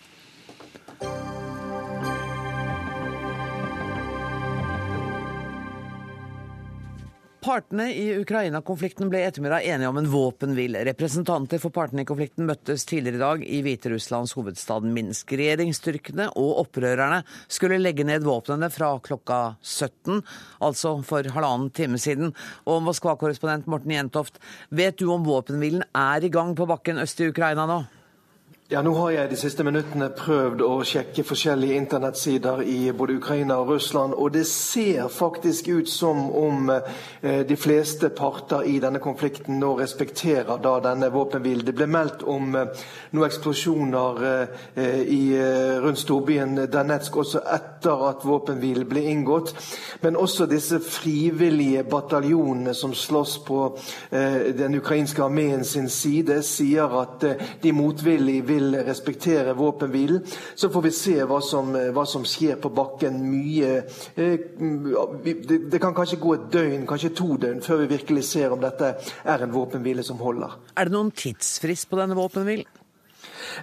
Partene 7.38 7.92
i 7.94 8.06
Ukraina-konflikten 8.18 9.12
ble 9.12 9.20
i 9.22 9.26
ettermiddag 9.28 9.66
enige 9.70 9.90
om 9.92 9.98
en 10.00 10.08
våpenhvile. 10.10 10.82
Representanter 10.88 11.62
for 11.62 11.74
partene 11.76 12.02
i 12.02 12.08
konflikten 12.10 12.48
møttes 12.50 12.86
tidligere 12.90 13.20
i 13.20 13.22
dag 13.22 13.44
i 13.46 13.60
Hviterusslands 13.66 14.34
hovedstad 14.34 14.88
Minsk. 14.90 15.36
Regjeringsstyrkene 15.38 16.32
og 16.34 16.64
opprørerne 16.64 17.22
skulle 17.46 17.78
legge 17.78 18.08
ned 18.10 18.26
våpnene 18.26 18.72
fra 18.74 18.90
klokka 19.06 19.42
17, 19.62 20.24
altså 20.66 20.96
for 21.06 21.30
halvannen 21.36 21.70
time 21.78 22.02
siden. 22.02 22.34
Og 22.66 22.82
Moskva-korrespondent 22.88 23.70
Morten 23.70 23.94
Jentoft, 23.94 24.42
vet 24.74 24.98
du 24.98 25.12
om 25.14 25.28
våpenhvilen 25.28 25.86
er 25.94 26.26
i 26.26 26.34
gang 26.34 26.58
på 26.58 26.66
bakken 26.66 27.04
øst 27.06 27.22
i 27.22 27.30
Ukraina 27.30 27.70
nå? 27.70 27.84
Ja, 28.70 28.82
Nå 28.82 28.92
har 28.94 29.14
jeg 29.14 29.30
de 29.32 29.38
siste 29.40 29.64
minuttene 29.64 30.10
prøvd 30.12 30.60
å 30.66 30.82
sjekke 30.84 31.24
forskjellige 31.24 31.78
internettsider 31.80 32.66
i 32.68 32.90
både 32.92 33.14
Ukraina 33.16 33.56
og 33.62 33.70
Russland, 33.72 34.12
og 34.12 34.34
det 34.36 34.42
ser 34.50 35.08
faktisk 35.08 35.70
ut 35.72 35.88
som 35.88 36.26
om 36.36 36.68
eh, 36.74 37.46
de 37.48 37.56
fleste 37.56 38.10
parter 38.12 38.68
i 38.68 38.74
denne 38.84 39.00
konflikten 39.00 39.56
nå 39.62 39.70
respekterer 39.80 40.60
da 40.60 40.74
denne 40.84 41.08
våpenhvilen. 41.14 41.64
Det 41.64 41.76
ble 41.80 41.88
meldt 41.88 42.26
om 42.28 42.58
eh, 42.60 42.84
noen 43.16 43.30
eksplosjoner 43.30 44.20
eh, 44.28 45.00
i, 45.16 45.22
rundt 45.86 46.04
storbyen 46.04 46.66
Danetsk 46.68 47.22
også 47.24 47.46
etter 47.48 48.04
at 48.10 48.28
våpenhvilen 48.28 48.90
ble 48.92 49.06
inngått, 49.14 49.56
men 50.04 50.20
også 50.20 50.50
disse 50.52 50.82
frivillige 50.84 51.86
bataljonene 51.88 52.76
som 52.76 52.92
slåss 52.92 53.40
på 53.48 53.64
den 54.12 54.76
ukrainske 54.76 55.24
armeen 55.24 55.64
sin 55.64 55.88
side, 55.90 56.42
sier 56.44 56.92
at 57.00 57.24
de 57.64 57.76
motvillig 57.76 58.42
vil 58.48 58.57
respektere 58.60 59.54
våpenhvilen. 59.58 60.24
Så 60.56 60.70
får 60.70 60.82
vi 60.82 60.92
se 60.92 61.16
hva 61.24 61.42
som, 61.42 61.76
eh, 61.76 61.92
hva 61.96 62.06
som 62.06 62.26
skjer 62.26 62.60
på 62.62 62.70
bakken. 62.70 63.20
Mye 63.28 63.84
eh, 64.16 64.38
det 65.72 65.82
kan 65.82 65.96
kanskje 65.96 66.20
gå 66.22 66.34
et 66.34 66.50
døgn, 66.52 66.88
kanskje 66.88 67.16
to 67.16 67.38
døgn, 67.38 67.62
før 67.62 67.84
vi 67.84 67.94
virkelig 67.98 68.24
ser 68.24 68.52
om 68.52 68.62
dette 68.62 68.96
er 69.26 69.44
en 69.44 69.54
våpenhvile 69.54 70.04
som 70.04 70.18
holder. 70.18 70.58
Er 70.78 70.86
det 70.86 70.96
noen 70.96 71.12
tidsfrist 71.12 71.90
på 71.90 72.00
denne 72.00 72.18
våpenhvilen? 72.18 72.68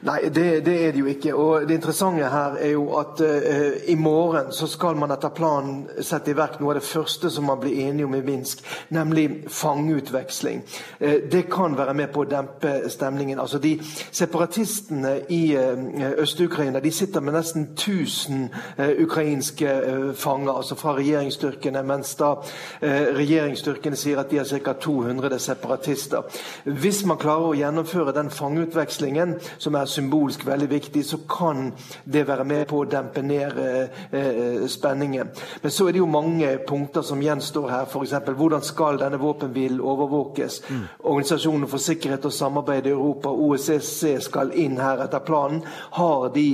Nei, 0.03 0.21
det, 0.29 0.65
det 0.67 0.75
er 0.87 0.93
det 0.93 1.01
jo 1.01 1.07
ikke. 1.07 1.35
Og 1.35 1.69
det 1.69 1.79
interessante 1.79 2.31
her 2.31 2.59
er 2.61 2.73
jo 2.75 2.87
at 2.99 3.21
uh, 3.21 3.91
i 3.91 3.95
morgen 3.95 4.53
så 4.53 4.67
skal 4.71 4.97
man 4.97 5.13
etter 5.15 5.35
planen 5.35 5.85
sette 6.01 6.33
i 6.33 6.37
verk 6.39 6.61
noe 6.61 6.75
av 6.75 6.81
det 6.81 6.89
første 6.89 7.31
som 7.31 7.49
man 7.49 7.61
blir 7.61 7.89
enige 7.89 8.09
om 8.09 8.15
i 8.15 8.23
Minsk, 8.25 8.65
nemlig 8.95 9.45
fangeutveksling. 9.49 10.65
Uh, 11.01 11.17
det 11.33 11.47
kan 11.53 11.79
være 11.79 11.95
med 11.95 12.13
på 12.15 12.25
å 12.25 12.31
dempe 12.31 12.77
stemningen. 12.93 13.41
Altså 13.41 13.59
de 13.59 13.77
Separatistene 14.15 15.17
i 15.33 15.43
uh, 15.57 16.21
Øst-Ukraina 16.23 16.81
de 16.81 16.91
sitter 16.93 17.21
med 17.21 17.33
nesten 17.33 17.63
1000 17.63 18.49
eh, 18.79 19.03
ukrainske 19.03 19.69
eh, 19.69 20.15
fanger, 20.15 20.53
altså 20.53 20.75
fra 20.75 20.97
regjeringsstyrkene, 20.97 21.83
mens 21.83 22.15
da 22.15 22.35
eh, 22.83 23.15
regjeringsstyrkene 23.17 23.97
sier 23.97 24.21
at 24.21 24.31
de 24.31 24.39
har 24.39 24.49
ca. 24.65 24.73
200 24.81 25.39
separatister. 25.39 26.23
Hvis 26.65 27.05
man 27.07 27.19
klarer 27.19 27.51
å 27.51 27.59
gjennomføre 27.59 28.15
den 28.17 28.31
fangeutvekslingen, 28.31 29.37
som 29.59 29.75
er 29.75 29.84
symbolsk 29.87 30.47
veldig 30.47 30.69
viktig, 30.71 31.05
så 31.07 31.19
kan 31.31 31.73
det 32.05 32.27
være 32.29 32.45
med 32.45 32.67
på 32.71 32.83
å 32.83 32.89
dempe 32.89 33.23
ned 33.23 33.59
eh, 33.61 34.05
eh, 34.11 34.67
spenningen. 34.71 35.33
Men 35.63 35.75
så 35.75 35.89
er 35.89 35.97
det 35.97 36.03
jo 36.03 36.11
mange 36.11 36.53
punkter 36.69 37.03
som 37.03 37.23
gjenstår 37.23 37.69
her. 37.71 37.89
F.eks. 37.89 38.15
hvordan 38.37 38.63
skal 38.65 39.01
denne 39.01 39.21
våpenhvilen 39.21 39.81
overvåkes? 39.81 40.61
Organisasjonen 41.01 41.69
for 41.69 41.83
sikkerhet 41.83 42.25
og 42.25 42.33
samarbeid 42.33 42.87
i 42.87 42.95
Europa, 42.95 43.33
OSSE, 43.33 44.17
skal 44.25 44.55
inn 44.59 44.79
her 44.81 45.05
etter 45.05 45.25
planen. 45.25 45.63
Har 45.99 46.31
de 46.35 46.49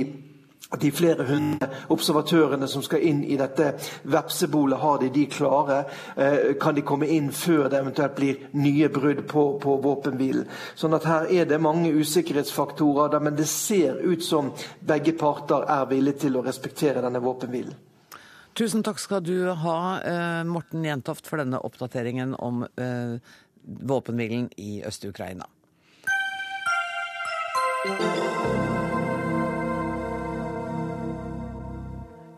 de 0.79 0.91
flere 0.91 1.25
hundre 1.27 1.67
observatørene 1.91 2.67
som 2.69 2.83
skal 2.85 3.03
inn 3.03 3.23
i 3.27 3.37
dette 3.39 3.73
vepsebolet, 4.03 4.79
har 4.79 5.01
de 5.01 5.09
de 5.11 5.25
klare? 5.31 5.83
Eh, 6.15 6.53
kan 6.61 6.75
de 6.75 6.85
komme 6.87 7.09
inn 7.11 7.31
før 7.35 7.67
det 7.69 7.81
eventuelt 7.81 8.15
blir 8.15 8.47
nye 8.55 8.89
brudd 8.89 9.25
på, 9.27 9.45
på 9.59 9.77
våpenhvilen? 9.83 10.47
Sånn 10.75 10.95
at 10.95 11.07
her 11.09 11.27
er 11.31 11.49
det 11.49 11.61
mange 11.61 11.91
usikkerhetsfaktorer, 11.91 13.19
men 13.19 13.35
det 13.35 13.49
ser 13.51 13.99
ut 13.99 14.23
som 14.23 14.53
begge 14.79 15.15
parter 15.19 15.67
er 15.67 15.87
villige 15.91 16.25
til 16.27 16.39
å 16.39 16.45
respektere 16.45 17.03
denne 17.03 17.23
våpenhvilen. 17.23 17.75
Tusen 18.57 18.83
takk 18.83 18.99
skal 18.99 19.23
du 19.23 19.47
ha, 19.51 19.77
eh, 20.03 20.43
Morten 20.43 20.83
Jentoft, 20.83 21.27
for 21.27 21.39
denne 21.39 21.59
oppdateringen 21.59 22.35
om 22.35 22.63
eh, 22.63 23.15
våpenhvilen 23.63 24.49
i 24.57 24.83
Øst-Ukraina. 24.87 25.47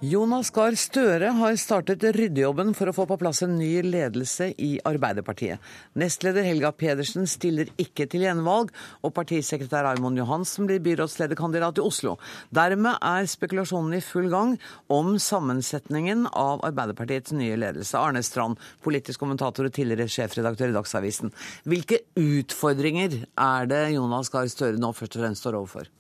Jonas 0.03 0.49
Gahr 0.51 0.75
Støre 0.75 1.29
har 1.37 1.53
startet 1.55 2.01
ryddejobben 2.17 2.73
for 2.75 2.89
å 2.91 2.93
få 2.97 3.05
på 3.07 3.15
plass 3.21 3.39
en 3.45 3.53
ny 3.55 3.77
ledelse 3.85 4.49
i 4.59 4.73
Arbeiderpartiet. 4.83 5.63
Nestleder 5.95 6.43
Helga 6.43 6.73
Pedersen 6.75 7.23
stiller 7.29 7.71
ikke 7.79 8.09
til 8.11 8.25
gjenvalg, 8.25 8.73
og 8.99 9.13
partisekretær 9.15 9.87
Raymond 9.87 10.19
Johansen 10.19 10.67
blir 10.67 10.83
byrådslederkandidat 10.83 11.79
i 11.79 11.85
Oslo. 11.87 12.17
Dermed 12.51 12.99
er 12.99 13.31
spekulasjonen 13.31 13.95
i 13.95 14.03
full 14.03 14.27
gang 14.33 14.57
om 14.91 15.15
sammensetningen 15.15 16.27
av 16.35 16.67
Arbeiderpartiets 16.67 17.31
nye 17.39 17.55
ledelse. 17.63 17.95
Arne 17.95 18.27
Strand, 18.27 18.59
politisk 18.83 19.23
kommentator 19.23 19.71
og 19.71 19.77
tidligere 19.79 20.11
sjefredaktør 20.11 20.75
i 20.75 20.79
Dagsavisen. 20.81 21.31
Hvilke 21.63 22.03
utfordringer 22.19 23.21
er 23.39 23.71
det 23.71 23.85
Jonas 23.95 24.35
Gahr 24.35 24.51
Støre 24.51 24.75
nå 24.75 24.91
først 24.91 25.15
og 25.15 25.29
fremst 25.29 25.47
står 25.47 25.63
overfor? 25.63 25.93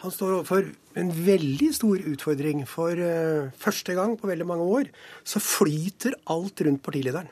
Han 0.00 0.12
står 0.14 0.38
overfor 0.38 0.70
en 1.00 1.10
veldig 1.12 1.68
stor 1.76 2.00
utfordring. 2.12 2.64
For 2.68 2.96
uh, 2.96 3.50
første 3.60 3.96
gang 3.98 4.16
på 4.20 4.30
veldig 4.30 4.46
mange 4.48 4.68
år 4.78 4.90
så 5.24 5.42
flyter 5.42 6.16
alt 6.32 6.62
rundt 6.64 6.82
partilederen. 6.84 7.28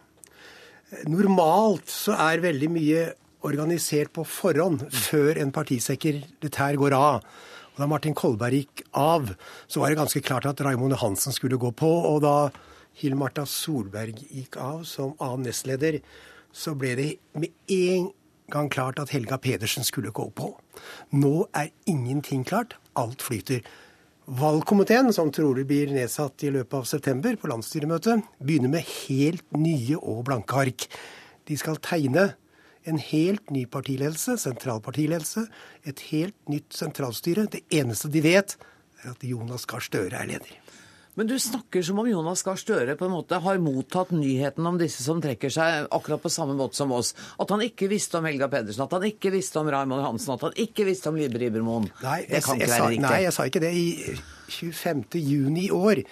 Normalt 1.08 1.90
så 1.92 2.14
er 2.16 2.44
veldig 2.44 2.68
mye 2.72 3.06
organisert 3.46 4.10
på 4.16 4.24
forhånd 4.26 4.86
før 4.90 5.38
en 5.40 5.52
partisekretær 5.54 6.78
går 6.80 6.96
av. 6.96 7.20
Og 7.74 7.82
da 7.82 7.88
Martin 7.90 8.16
Kolberg 8.16 8.56
gikk 8.58 8.82
av, 8.98 9.28
så 9.70 9.80
var 9.80 9.92
det 9.92 10.00
ganske 10.00 10.22
klart 10.24 10.48
at 10.50 10.60
Raymond 10.64 10.96
Johansen 10.96 11.34
skulle 11.36 11.60
gå 11.60 11.70
på. 11.76 11.88
Og 12.10 12.22
da 12.24 12.50
Hill-Marta 12.98 13.44
Solberg 13.46 14.24
gikk 14.26 14.58
av 14.58 14.82
som 14.88 15.14
annen 15.22 15.46
nestleder, 15.46 16.00
så 16.50 16.74
ble 16.74 16.94
det 16.98 17.10
med 17.38 17.52
en 17.70 18.08
gang 18.50 18.70
klart 18.72 18.98
at 18.98 19.12
Helga 19.12 19.38
Pedersen 19.38 19.84
skulle 19.84 20.12
gå 20.14 20.28
på. 20.30 20.52
Nå 21.12 21.48
er 21.56 21.70
ingenting 21.86 22.44
klart. 22.48 22.76
Alt 22.96 23.22
flyter. 23.22 23.62
Valgkomiteen, 24.28 25.12
som 25.12 25.30
trolig 25.32 25.64
blir 25.68 25.92
nedsatt 25.92 26.44
i 26.44 26.50
løpet 26.52 26.74
av 26.76 26.88
september 26.88 27.36
på 27.40 27.48
landsstyremøtet, 27.48 28.26
begynner 28.44 28.74
med 28.74 28.90
helt 29.06 29.46
nye 29.56 29.96
og 29.96 30.26
blanke 30.28 30.58
ark. 30.60 30.84
De 31.48 31.56
skal 31.56 31.80
tegne 31.80 32.26
en 32.88 33.00
helt 33.00 33.50
ny 33.52 33.64
partiledelse, 33.68 34.36
sentralpartiledelse, 34.40 35.46
et 35.88 36.02
helt 36.10 36.36
nytt 36.48 36.76
sentralstyre. 36.76 37.46
Det 37.48 37.64
eneste 37.72 38.10
de 38.12 38.24
vet, 38.24 38.56
er 39.02 39.14
at 39.14 39.24
Jonas 39.24 39.64
Gahr 39.68 39.84
Støre 39.84 40.20
er 40.20 40.28
leder. 40.28 40.52
Men 41.18 41.26
du 41.26 41.34
snakker 41.42 41.82
som 41.82 41.98
om 41.98 42.06
Jonas 42.06 42.44
Gahr 42.46 42.58
Støre 42.60 42.94
på 42.94 43.08
en 43.08 43.10
måte 43.16 43.40
har 43.42 43.58
mottatt 43.58 44.12
nyheten 44.14 44.66
om 44.70 44.76
disse 44.78 45.02
som 45.02 45.18
trekker 45.18 45.50
seg 45.50 45.88
akkurat 45.90 46.22
på 46.22 46.30
samme 46.30 46.54
måte 46.54 46.78
som 46.78 46.94
oss. 46.94 47.10
At 47.42 47.50
han 47.50 47.64
ikke 47.64 47.88
visste 47.90 48.20
om 48.20 48.28
Helga 48.28 48.46
Pedersen, 48.52 48.84
at 48.84 48.94
han 48.94 49.06
ikke 49.08 49.32
visste 49.34 49.58
om 49.58 49.66
Raymond 49.74 50.04
Hansen, 50.04 50.36
at 50.36 50.46
han 50.46 50.54
ikke 50.62 50.86
visste 50.86 51.10
om 51.10 51.18
Libe 51.18 51.40
Ribermoen. 51.42 51.90
Nei, 52.04 52.20
jeg, 52.28 52.46
sa, 52.46 52.54
nei, 52.54 53.22
jeg 53.24 53.34
sa 53.34 53.48
ikke 53.50 53.64
det. 53.66 53.72
I 53.74 54.14
25. 54.60 55.02
juni 55.18 55.66
i 55.66 55.74
år 55.74 56.04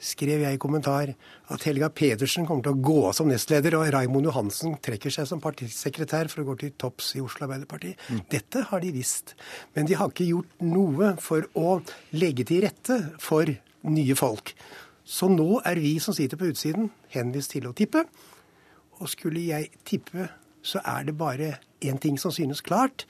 skrev 0.00 0.42
jeg 0.42 0.58
i 0.58 0.60
kommentar 0.66 1.14
at 1.54 1.68
Helga 1.68 1.92
Pedersen 1.94 2.50
kommer 2.50 2.66
til 2.66 2.74
å 2.74 2.82
gå 2.90 2.98
av 3.06 3.14
som 3.20 3.30
nestleder, 3.30 3.78
og 3.78 3.86
Raymond 3.94 4.32
Johansen 4.32 4.80
trekker 4.82 5.14
seg 5.14 5.30
som 5.30 5.46
partisekretær 5.46 6.32
for 6.32 6.42
å 6.42 6.50
gå 6.50 6.58
til 6.64 6.74
topps 6.74 7.14
i 7.14 7.22
Oslo 7.22 7.46
Arbeiderparti. 7.46 7.94
Dette 8.34 8.66
har 8.72 8.82
de 8.82 8.90
visst. 8.98 9.36
Men 9.78 9.86
de 9.86 9.94
har 10.00 10.10
ikke 10.10 10.30
gjort 10.32 10.62
noe 10.66 11.14
for 11.22 11.46
å 11.54 11.82
legge 12.18 12.50
til 12.50 12.64
rette 12.66 13.02
for 13.22 13.54
nye 13.88 14.16
folk. 14.18 14.52
Så 15.04 15.28
nå 15.32 15.60
er 15.66 15.80
vi 15.80 15.96
som 16.02 16.14
sitter 16.14 16.38
på 16.38 16.50
utsiden, 16.52 16.90
henvist 17.10 17.54
til 17.54 17.66
å 17.68 17.74
tippe. 17.76 18.04
Og 19.00 19.08
skulle 19.10 19.42
jeg 19.48 19.70
tippe, 19.88 20.28
så 20.62 20.82
er 20.84 21.08
det 21.08 21.16
bare 21.18 21.54
én 21.80 21.98
ting 22.00 22.18
som 22.20 22.32
synes 22.34 22.60
klart. 22.60 23.06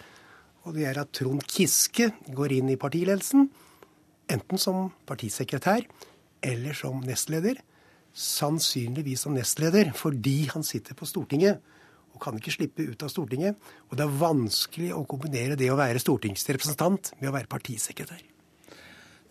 Og 0.64 0.76
det 0.76 0.86
er 0.86 1.00
at 1.02 1.12
Trond 1.16 1.42
Kiske 1.48 2.10
går 2.36 2.54
inn 2.60 2.70
i 2.70 2.78
partiledelsen, 2.80 3.48
enten 4.30 4.60
som 4.60 4.90
partisekretær 5.08 5.86
eller 6.46 6.76
som 6.76 7.02
nestleder. 7.04 7.58
Sannsynligvis 8.14 9.26
som 9.26 9.34
nestleder, 9.34 9.92
fordi 9.94 10.44
han 10.52 10.64
sitter 10.66 10.96
på 10.98 11.08
Stortinget 11.08 11.60
og 12.10 12.22
kan 12.22 12.36
ikke 12.36 12.52
slippe 12.54 12.84
ut 12.90 13.02
av 13.06 13.12
Stortinget. 13.12 13.56
Og 13.88 13.98
det 13.98 14.06
er 14.06 14.20
vanskelig 14.20 14.90
å 14.96 15.06
kombinere 15.08 15.58
det 15.58 15.70
å 15.72 15.78
være 15.78 16.02
stortingsrepresentant 16.02 17.14
med 17.20 17.30
å 17.30 17.36
være 17.36 17.50
partisekretær. 17.50 18.22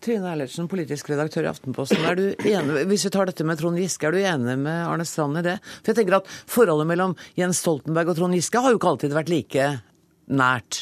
Trine 0.00 0.30
Eilertsen, 0.32 0.68
politisk 0.70 1.10
redaktør 1.12 1.44
i 1.44 1.50
Aftenposten. 1.50 2.00
Er 2.08 2.16
du 2.16 2.22
enig, 2.48 2.86
hvis 2.88 3.04
vi 3.04 3.12
tar 3.12 3.28
dette 3.28 3.44
med 3.44 3.60
Trond 3.60 3.76
Giske, 3.76 4.08
er 4.08 4.16
du 4.16 4.20
enig 4.22 4.56
med 4.62 4.86
Arne 4.88 5.04
Strand 5.08 5.40
i 5.42 5.44
det? 5.44 5.58
For 5.82 5.92
jeg 5.92 6.00
tenker 6.00 6.20
at 6.20 6.30
Forholdet 6.48 6.88
mellom 6.88 7.12
Jens 7.36 7.60
Stoltenberg 7.60 8.14
og 8.14 8.16
Trond 8.16 8.38
Giske 8.38 8.62
har 8.64 8.72
jo 8.72 8.80
ikke 8.80 8.94
alltid 8.94 9.16
vært 9.18 9.32
like 9.32 9.66
nært. 10.30 10.80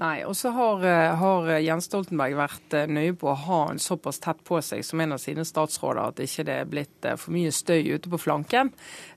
Nei, 0.00 0.22
og 0.24 0.32
så 0.36 0.50
har, 0.56 0.84
eh, 0.88 1.14
har 1.20 1.48
Jens 1.60 1.84
Stoltenberg 1.84 2.34
vært 2.38 2.74
eh, 2.74 2.88
nøye 2.88 3.12
på 3.18 3.28
å 3.28 3.36
ha 3.36 3.58
en 3.70 3.80
såpass 3.82 4.22
tett 4.24 4.40
på 4.48 4.56
seg 4.64 4.80
som 4.88 5.02
en 5.04 5.12
av 5.12 5.20
sine 5.20 5.44
statsråder 5.44 6.00
at 6.00 6.22
ikke 6.24 6.46
det 6.48 6.54
er 6.62 6.70
blitt 6.70 7.04
eh, 7.04 7.18
for 7.20 7.34
mye 7.36 7.52
støy 7.52 7.92
ute 7.92 8.08
på 8.08 8.20
flanken, 8.20 8.72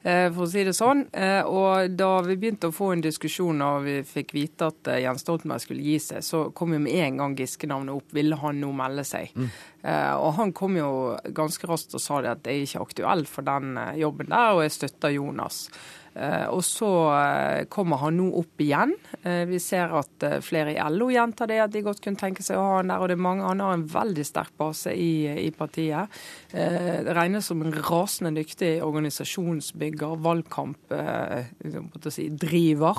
for 0.05 0.43
å 0.45 0.49
si 0.49 0.61
det 0.67 0.75
sånn. 0.77 1.05
Og 1.49 1.95
da 1.97 2.09
vi 2.25 2.35
begynte 2.37 2.69
å 2.69 2.75
få 2.75 2.91
en 2.93 3.01
diskusjon 3.01 3.63
og 3.65 3.87
vi 3.87 3.95
fikk 4.05 4.35
vite 4.35 4.67
at 4.69 4.89
Jens 5.01 5.23
Stoltenberg 5.25 5.63
skulle 5.63 5.85
gi 5.85 5.95
seg, 6.01 6.21
så 6.25 6.43
kom 6.53 6.75
jo 6.75 6.81
med 6.83 6.93
en 7.07 7.17
gang 7.21 7.37
Giske-navnet 7.39 7.95
opp. 7.95 8.13
Ville 8.13 8.37
han 8.37 8.61
nå 8.61 8.69
melde 8.77 9.05
seg? 9.07 9.33
Mm. 9.33 9.49
Og 10.21 10.29
han 10.37 10.53
kom 10.57 10.77
jo 10.77 10.91
ganske 11.33 11.69
raskt 11.69 11.97
og 11.97 12.03
sa 12.03 12.21
det 12.21 12.35
at 12.35 12.49
jeg 12.49 12.61
er 12.61 12.69
ikke 12.69 12.85
aktuell 12.85 13.25
for 13.29 13.47
den 13.47 13.79
jobben 13.97 14.29
der, 14.29 14.53
og 14.53 14.65
jeg 14.67 14.75
støtter 14.77 15.15
Jonas. 15.17 15.63
Og 16.15 16.63
så 16.63 16.87
kommer 17.67 17.99
han 17.99 18.15
nå 18.15 18.29
opp 18.39 18.61
igjen. 18.63 18.93
Vi 19.49 19.57
ser 19.59 19.91
at 19.99 20.23
flere 20.45 20.71
i 20.71 20.77
LO 20.93 21.09
gjentar 21.11 21.47
det, 21.51 21.57
at 21.59 21.73
de 21.73 21.81
godt 21.83 21.99
kunne 22.03 22.19
tenke 22.19 22.43
seg 22.45 22.55
å 22.55 22.63
ha 22.63 22.77
han 22.77 22.91
der. 22.93 23.01
Og 23.03 23.07
det 23.11 23.17
er 23.17 23.25
mange, 23.25 23.43
han 23.43 23.63
har 23.63 23.73
en 23.75 23.91
veldig 23.91 24.25
sterk 24.27 24.53
base 24.55 24.93
i, 24.95 25.27
i 25.43 25.51
partiet. 25.55 26.07
Det 26.53 27.15
regnes 27.17 27.45
som 27.51 27.61
en 27.65 27.75
rasende 27.75 28.31
dyktig 28.39 28.83
organisasjonsbygger, 28.85 30.15
valgkampdriver. 30.23 32.97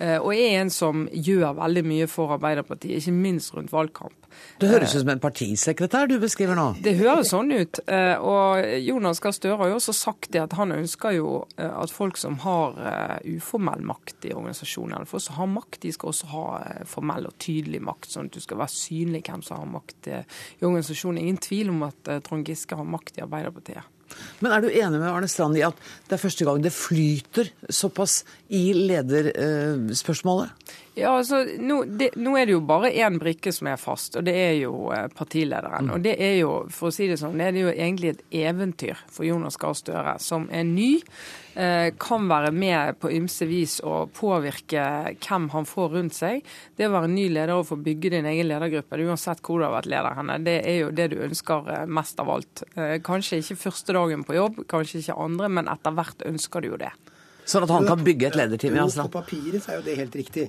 Og 0.00 0.30
er 0.34 0.60
en 0.60 0.70
som 0.74 1.06
gjør 1.12 1.54
veldig 1.60 1.84
mye 1.86 2.06
for 2.10 2.34
Arbeiderpartiet, 2.34 2.98
ikke 2.98 3.14
minst 3.14 3.54
rundt 3.54 3.72
valgkamp. 3.72 4.16
Det 4.58 4.66
høres 4.66 4.90
ut 4.96 5.04
som 5.04 5.12
en 5.12 5.20
partisekretær 5.22 6.08
du 6.10 6.16
beskriver 6.18 6.58
nå? 6.58 6.64
Det 6.82 6.96
høres 6.98 7.30
sånn 7.30 7.52
ut. 7.54 7.78
Og 7.86 8.64
Jonas 8.82 9.22
Gahr 9.22 9.36
Støre 9.36 9.60
har 9.60 9.70
jo 9.70 9.78
også 9.78 9.94
sagt 9.94 10.32
det 10.34 10.42
at 10.42 10.56
han 10.58 10.74
ønsker 10.74 11.14
jo 11.14 11.36
at 11.54 11.94
folk 11.94 12.18
som 12.18 12.40
har 12.42 12.74
uformell 13.22 13.86
makt 13.86 14.26
i 14.26 14.34
organisasjonen, 14.34 14.96
eller 14.98 15.10
folk 15.10 15.22
som 15.28 15.38
har 15.38 15.52
makt, 15.54 15.80
de 15.86 15.94
skal 15.94 16.10
også 16.10 16.32
ha 16.34 16.44
formell 16.90 17.30
og 17.30 17.38
tydelig 17.38 17.84
makt, 17.86 18.10
sånn 18.10 18.26
at 18.26 18.34
du 18.34 18.42
skal 18.42 18.58
være 18.64 18.74
synlig 18.74 19.22
hvem 19.28 19.46
som 19.46 19.62
har 19.62 19.70
makt 19.78 20.10
i 20.10 20.20
organisasjonen. 20.66 21.22
Ingen 21.22 21.42
tvil 21.46 21.70
om 21.70 21.86
at 21.86 22.14
Trond 22.26 22.50
Giske 22.50 22.74
har 22.74 22.94
makt 22.98 23.22
i 23.22 23.26
Arbeiderpartiet. 23.28 23.93
Men 24.42 24.52
er 24.52 24.64
du 24.64 24.68
enig 24.70 25.00
med 25.00 25.10
Arne 25.10 25.28
Strand 25.30 25.58
i 25.58 25.64
at 25.66 25.78
det 26.08 26.16
er 26.16 26.24
første 26.24 26.46
gang 26.46 26.62
det 26.64 26.74
flyter 26.74 27.50
såpass 27.68 28.22
i 28.48 28.66
lederspørsmålet? 28.76 30.52
Ja, 30.94 31.16
altså, 31.18 31.40
nå, 31.58 31.80
det, 31.90 32.12
nå, 32.22 32.36
er 32.38 32.46
det 32.46 32.54
jo 32.54 32.60
bare 32.62 32.92
én 32.94 33.16
brikke 33.18 33.50
som 33.54 33.66
er 33.66 33.80
fast, 33.82 34.14
og 34.14 34.22
det 34.28 34.34
er 34.38 34.52
jo 34.60 34.92
partilederen. 35.18 35.88
Og 35.90 36.04
det 36.04 36.12
er 36.22 36.36
jo, 36.38 36.52
for 36.70 36.92
å 36.92 36.94
si 36.94 37.08
det 37.10 37.16
sånn, 37.18 37.40
det 37.40 37.48
er 37.48 37.56
jo 37.64 37.72
egentlig 37.72 38.12
et 38.12 38.20
eventyr 38.44 39.00
for 39.10 39.26
Jonas 39.26 39.58
Gahr 39.58 39.74
Støre, 39.74 40.12
som 40.22 40.46
er 40.54 40.62
ny. 40.68 40.92
Kan 41.98 42.28
være 42.30 42.52
med 42.54 43.00
på 43.02 43.10
ymse 43.14 43.46
vis 43.50 43.80
å 43.82 44.04
påvirke 44.14 44.84
hvem 45.18 45.48
han 45.50 45.66
får 45.66 45.90
rundt 45.96 46.14
seg. 46.14 46.46
Det 46.78 46.86
å 46.86 46.94
være 46.94 47.10
ny 47.10 47.26
leder 47.32 47.56
og 47.56 47.66
få 47.72 47.78
bygge 47.82 48.14
din 48.14 48.30
egen 48.30 48.50
ledergruppe, 48.52 49.02
uansett 49.02 49.42
hvor 49.42 49.58
du 49.58 49.66
har 49.66 49.74
vært 49.74 49.90
leder 49.90 50.18
henne, 50.20 50.38
det 50.46 50.60
er 50.62 50.78
jo 50.84 50.92
det 50.94 51.08
du 51.10 51.18
ønsker 51.26 51.72
mest 51.90 52.22
av 52.22 52.30
alt. 52.36 52.62
Kanskje 53.06 53.42
ikke 53.42 53.58
første 53.66 53.98
dagen 53.98 54.22
på 54.26 54.38
jobb, 54.38 54.62
kanskje 54.70 55.02
ikke 55.02 55.18
andre, 55.26 55.50
men 55.58 55.74
etter 55.74 55.98
hvert 55.98 56.22
ønsker 56.30 56.62
du 56.62 56.70
jo 56.70 56.80
det. 56.86 56.94
Sånn 57.44 57.66
at 57.66 57.72
han 57.74 57.86
kan 57.88 58.00
bygge 58.04 58.30
et 58.30 58.36
lederteam? 58.38 58.76
Ja, 58.78 58.86
på 58.88 59.10
papiret 59.12 59.64
så 59.64 59.74
er 59.74 59.80
jo 59.80 59.84
det 59.84 59.98
helt 59.98 60.16
riktig. 60.16 60.48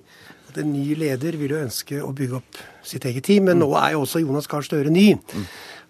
At 0.49 0.59
en 0.61 0.71
ny 0.71 0.95
leder 0.95 1.35
vil 1.39 1.55
jo 1.55 1.61
ønske 1.65 1.99
å 1.99 2.11
bygge 2.15 2.39
opp 2.39 2.59
sitt 2.87 3.07
eget 3.09 3.27
team, 3.27 3.49
men 3.49 3.59
nå 3.59 3.67
er 3.79 3.95
jo 3.95 4.05
også 4.05 4.23
Jonas 4.23 4.47
Gahr 4.51 4.63
Støre 4.63 4.93
ny. 4.93 5.09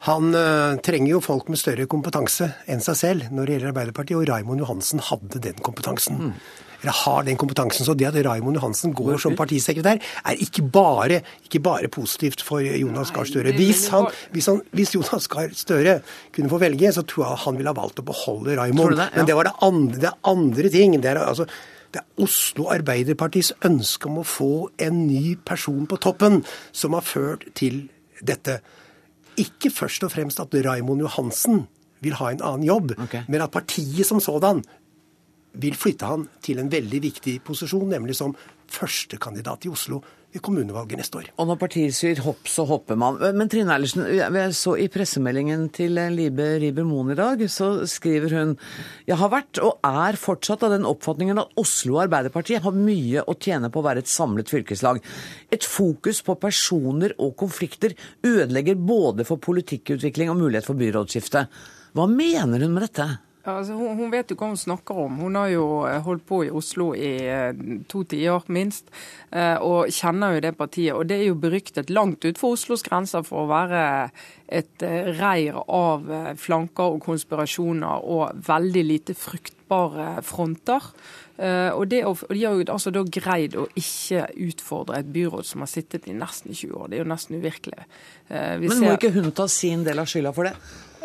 Han 0.09 0.33
uh, 0.33 0.77
trenger 0.85 1.15
jo 1.15 1.21
folk 1.23 1.47
med 1.49 1.61
større 1.61 1.85
kompetanse 1.89 2.51
enn 2.69 2.81
seg 2.83 2.97
selv 2.99 3.29
når 3.33 3.45
det 3.45 3.55
gjelder 3.55 3.73
Arbeiderpartiet, 3.73 4.17
og 4.19 4.29
Raimond 4.29 4.61
Johansen 4.65 5.03
hadde 5.11 5.41
den 5.45 5.61
kompetansen. 5.65 6.33
Eller 6.81 6.95
har 7.03 7.25
den 7.27 7.37
kompetansen. 7.39 7.85
Så 7.87 7.95
det 7.97 8.07
at 8.09 8.17
Raymond 8.25 8.59
Johansen 8.59 8.93
går 8.95 9.19
som 9.21 9.35
partisekretær, 9.37 10.01
er 10.01 10.41
ikke 10.45 10.65
bare, 10.71 11.21
ikke 11.47 11.61
bare 11.63 11.91
positivt 11.91 12.43
for 12.45 12.63
Jonas 12.63 13.13
Gahr 13.15 13.27
Støre. 13.29 13.53
Hvis, 13.57 13.87
han, 13.93 14.09
hvis, 14.33 14.49
han, 14.51 14.61
hvis 14.75 14.95
Jonas 14.95 15.29
Gahr 15.31 15.53
Støre 15.55 15.99
kunne 16.35 16.51
få 16.51 16.59
velge, 16.61 16.91
så 16.95 17.05
tror 17.07 17.27
jeg 17.27 17.43
han 17.45 17.59
ville 17.59 17.71
ha 17.71 17.77
valgt 17.77 18.01
å 18.03 18.07
beholde 18.07 18.57
Raymond. 18.59 18.97
Det, 18.97 19.09
ja. 19.09 19.19
Men 19.19 19.29
det 19.29 19.39
var 19.39 19.49
det 19.49 19.55
andre, 19.69 20.03
det 20.07 20.13
andre 20.35 20.73
ting. 20.73 20.97
Det 21.01 21.11
er, 21.13 21.21
altså, 21.23 21.47
det 21.95 22.01
er 22.01 22.23
Oslo 22.25 22.69
Arbeiderpartis 22.73 23.53
ønske 23.65 24.09
om 24.09 24.19
å 24.19 24.27
få 24.27 24.53
en 24.83 25.05
ny 25.07 25.37
person 25.47 25.85
på 25.87 25.99
toppen 26.03 26.41
som 26.75 26.97
har 26.97 27.05
ført 27.07 27.47
til 27.55 27.85
dette. 28.25 28.59
Ikke 29.39 29.71
først 29.71 30.03
og 30.07 30.11
fremst 30.11 30.41
at 30.43 30.53
Raymond 30.65 31.03
Johansen 31.03 31.65
vil 32.03 32.17
ha 32.19 32.31
en 32.31 32.43
annen 32.43 32.65
jobb, 32.67 32.93
okay. 32.99 33.23
men 33.31 33.43
at 33.43 33.53
partiet 33.53 34.07
som 34.07 34.19
sådan 34.21 34.61
vil 35.61 35.77
flytte 35.79 36.09
han 36.09 36.27
til 36.43 36.61
en 36.61 36.71
veldig 36.71 37.01
viktig 37.09 37.39
posisjon, 37.45 37.89
nemlig 37.91 38.17
som 38.17 38.35
førstekandidat 38.71 39.67
i 39.67 39.71
Oslo 39.71 40.01
ved 40.35 40.43
kommunevalget 40.43 40.99
neste 40.99 41.19
år. 41.21 41.27
Og 41.39 41.47
når 41.47 41.59
partiet 41.61 41.95
sier 41.95 42.19
hopp, 42.25 42.47
så 42.51 42.65
hopper 42.67 42.97
man. 42.99 43.19
Men 43.37 43.49
Trine 43.51 43.71
Eilertsen, 43.75 44.03
jeg 44.11 44.55
så 44.57 44.75
i 44.81 44.87
pressemeldingen 44.91 45.67
til 45.75 45.95
Libe 46.11 46.47
Riiber 46.61 46.87
Moen 46.87 47.13
i 47.13 47.17
dag, 47.17 47.43
så 47.51 47.85
skriver 47.87 48.35
hun 48.35 48.55
Jeg 49.07 49.19
har 49.21 49.31
vært 49.31 49.61
og 49.63 49.79
er 49.87 50.19
fortsatt 50.19 50.65
av 50.67 50.75
den 50.75 50.87
oppfatningen 50.89 51.39
at 51.39 51.55
Oslo 51.61 52.01
Arbeiderparti 52.03 52.59
har 52.59 52.75
mye 52.75 53.23
å 53.23 53.37
tjene 53.39 53.71
på 53.71 53.79
å 53.79 53.87
være 53.87 54.03
et 54.03 54.11
samlet 54.11 54.51
fylkeslag. 54.51 54.99
Et 55.55 55.63
fokus 55.63 56.19
på 56.25 56.35
personer 56.41 57.15
og 57.15 57.37
konflikter 57.39 57.95
ødelegger 58.25 58.75
både 58.75 59.27
for 59.27 59.39
politikkutvikling 59.39 60.33
og 60.33 60.41
mulighet 60.41 60.67
for 60.67 60.79
byrådsskifte. 60.79 61.47
Hva 61.95 62.09
mener 62.11 62.59
hun 62.59 62.75
med 62.75 62.89
dette? 62.89 63.07
Altså, 63.45 63.75
hun, 63.77 63.93
hun, 63.99 64.09
vet 64.09 64.31
jo 64.31 64.37
hva 64.39 64.47
hun 64.49 64.57
snakker 64.57 64.97
om. 65.05 65.19
Hun 65.21 65.35
har 65.37 65.51
jo 65.53 65.65
holdt 66.07 66.23
på 66.25 66.41
i 66.47 66.51
Oslo 66.53 66.89
i 66.97 67.11
eh, 67.29 67.65
to 67.91 68.01
tiår 68.09 68.47
minst, 68.53 68.89
eh, 69.29 69.61
og 69.61 69.91
kjenner 69.93 70.33
jo 70.35 70.43
det 70.47 70.55
partiet. 70.57 70.95
Og 70.97 71.05
det 71.09 71.19
er 71.19 71.27
jo 71.27 71.37
beryktet 71.37 71.93
langt 71.93 72.25
utenfor 72.25 72.55
Oslos 72.55 72.85
grenser 72.85 73.25
for 73.27 73.43
å 73.43 73.51
være 73.51 73.83
et 74.49 74.85
eh, 74.85 75.11
reir 75.19 75.59
av 75.61 76.09
flanker 76.41 76.97
og 76.97 77.05
konspirasjoner 77.05 78.09
og 78.09 78.41
veldig 78.47 78.83
lite 78.87 79.17
fruktbare 79.17 80.15
fronter. 80.25 80.89
Og, 81.35 81.81
det, 81.91 81.97
og 82.07 82.21
De 82.31 82.43
har 82.47 82.53
jo 82.55 82.63
altså 82.71 82.93
da 82.95 83.01
greid 83.03 83.57
å 83.59 83.65
ikke 83.75 84.21
utfordre 84.45 85.01
et 85.01 85.09
byråd 85.11 85.43
som 85.43 85.65
har 85.65 85.67
sittet 85.67 86.07
i 86.07 86.15
nesten 86.15 86.55
20 86.55 86.77
år. 86.79 86.87
Det 86.87 86.95
er 86.95 87.03
jo 87.03 87.09
nesten 87.11 87.41
uvirkelig. 87.41 87.87
Vi 88.29 88.69
Men 88.69 88.79
må 88.79 88.93
ser... 88.93 88.95
ikke 88.95 89.11
hun 89.17 89.33
ta 89.35 89.49
sin 89.51 89.83
del 89.83 89.99
av 89.99 90.07
skylda 90.07 90.31
for 90.31 90.47
det? 90.47 90.53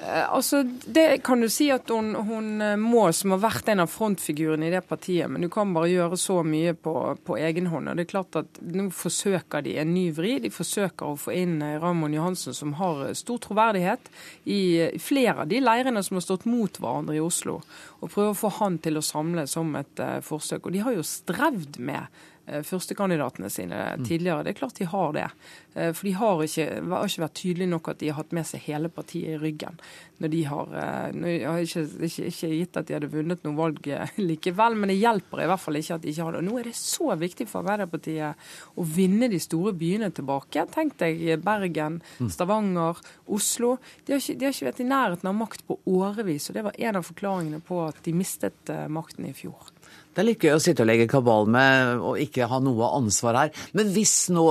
Eh, 0.07 0.33
altså, 0.35 0.63
Det 0.85 1.23
kan 1.23 1.41
du 1.41 1.49
si 1.49 1.69
at 1.71 1.89
hun, 1.89 2.15
hun, 2.15 2.61
eh, 2.61 2.77
må, 2.77 3.03
som 3.13 3.35
har 3.35 3.43
vært 3.43 3.69
en 3.69 3.83
av 3.85 3.91
frontfigurene 3.93 4.69
i 4.69 4.73
det 4.73 4.83
partiet, 4.89 5.29
men 5.31 5.45
du 5.45 5.49
kan 5.53 5.75
bare 5.75 5.91
gjøre 5.91 6.17
så 6.21 6.41
mye 6.47 6.73
på, 6.75 6.95
på 7.27 7.37
egen 7.37 7.69
hånd. 7.69 7.91
og 7.91 7.99
det 7.99 8.07
er 8.07 8.13
klart 8.15 8.41
at 8.41 8.61
Nå 8.61 8.89
forsøker 8.95 9.65
de 9.67 9.77
en 9.83 9.93
ny 9.93 10.09
vri. 10.17 10.39
De 10.41 10.53
forsøker 10.53 11.11
å 11.11 11.19
få 11.21 11.35
inn 11.37 11.61
Ramon 11.83 12.15
Johansen, 12.17 12.57
som 12.57 12.75
har 12.81 13.11
stor 13.19 13.41
troverdighet 13.45 14.11
i 14.49 14.89
flere 15.03 15.45
av 15.45 15.51
de 15.51 15.61
leirene 15.61 16.03
som 16.07 16.17
har 16.17 16.25
stått 16.25 16.49
mot 16.49 16.81
hverandre 16.81 17.19
i 17.19 17.23
Oslo, 17.23 17.61
og 18.01 18.13
prøve 18.13 18.33
å 18.33 18.41
få 18.41 18.53
han 18.61 18.79
til 18.81 18.97
å 18.97 19.05
samle 19.05 19.47
som 19.51 19.75
et 19.77 20.05
forsøk. 20.25 20.67
Og 20.67 20.77
de 20.77 20.85
har 20.85 20.97
jo 20.97 21.07
strevd 21.07 21.81
med 21.83 22.07
Eh, 22.07 22.30
førstekandidatene 22.67 23.51
sine 23.53 23.81
mm. 23.95 24.05
tidligere. 24.07 24.45
Det 24.45 24.55
er 24.55 24.61
klart 24.61 24.79
de 24.79 24.89
har 24.91 25.13
det. 25.17 25.27
Eh, 25.75 25.93
for 25.93 26.09
de 26.09 26.13
har 26.19 26.43
ikke, 26.45 26.67
har 26.91 27.09
ikke, 27.09 27.25
vært 27.25 27.37
tydelige 27.39 27.71
nok 27.71 27.91
at 27.93 28.01
de 28.01 28.11
har 28.11 28.19
hatt 28.19 28.35
med 28.37 28.49
seg 28.49 28.65
hele 28.67 28.91
partiet 28.93 29.37
i 29.37 29.41
ryggen. 29.41 29.79
Når 30.21 30.33
de 30.35 30.41
har, 30.45 30.73
når 31.17 31.29
Jeg 31.31 31.47
har 31.49 31.63
ikke, 31.65 31.85
ikke, 32.09 32.25
ikke, 32.29 32.49
gitt 32.53 32.77
at 32.77 32.89
de 32.89 32.97
hadde 32.97 33.09
vunnet 33.13 33.47
noe 33.47 33.57
valg 33.57 33.87
likevel, 34.31 34.77
men 34.77 34.93
det 34.93 34.99
hjelper 35.01 35.45
i 35.45 35.49
hvert 35.49 35.63
fall 35.63 35.81
ikke 35.81 35.97
at 35.97 36.05
de 36.05 36.13
ikke 36.13 36.27
har 36.27 36.37
det. 36.37 36.43
Nå 36.45 36.59
er 36.61 36.69
det 36.69 36.77
så 36.77 37.09
viktig 37.17 37.47
for 37.49 37.63
Arbeiderpartiet 37.63 38.51
å 38.77 38.85
vinne 38.85 39.31
de 39.33 39.41
store 39.41 39.73
byene 39.81 40.11
tilbake. 40.13 40.67
Tenk 40.75 40.99
deg 41.01 41.25
Bergen, 41.45 42.01
mm. 42.19 42.29
Stavanger, 42.35 43.01
Oslo. 43.33 43.77
De 44.05 44.17
har, 44.17 44.21
ikke, 44.21 44.37
de 44.37 44.49
har 44.49 44.57
ikke 44.57 44.69
vært 44.69 44.85
i 44.85 44.91
nærheten 44.91 45.33
av 45.33 45.39
makt 45.41 45.65
på 45.69 45.79
årevis, 45.89 46.51
og 46.51 46.59
det 46.59 46.67
var 46.69 46.81
en 46.91 47.01
av 47.01 47.09
forklaringene 47.09 47.65
på 47.65 47.81
at 47.87 48.05
de 48.05 48.17
mistet 48.17 48.75
makten 48.93 49.31
i 49.31 49.37
fjor. 49.37 49.71
Det 50.11 50.23
er 50.23 50.27
litt 50.27 50.43
gøy 50.43 50.57
å 50.57 50.63
sitte 50.63 50.83
og 50.83 50.91
legge 50.91 51.07
kabal 51.11 51.47
med 51.51 52.01
og 52.03 52.19
ikke 52.19 52.49
ha 52.51 52.59
noe 52.63 52.89
ansvar 52.99 53.39
her. 53.39 53.53
Men 53.79 53.93
hvis 53.95 54.15
nå 54.35 54.47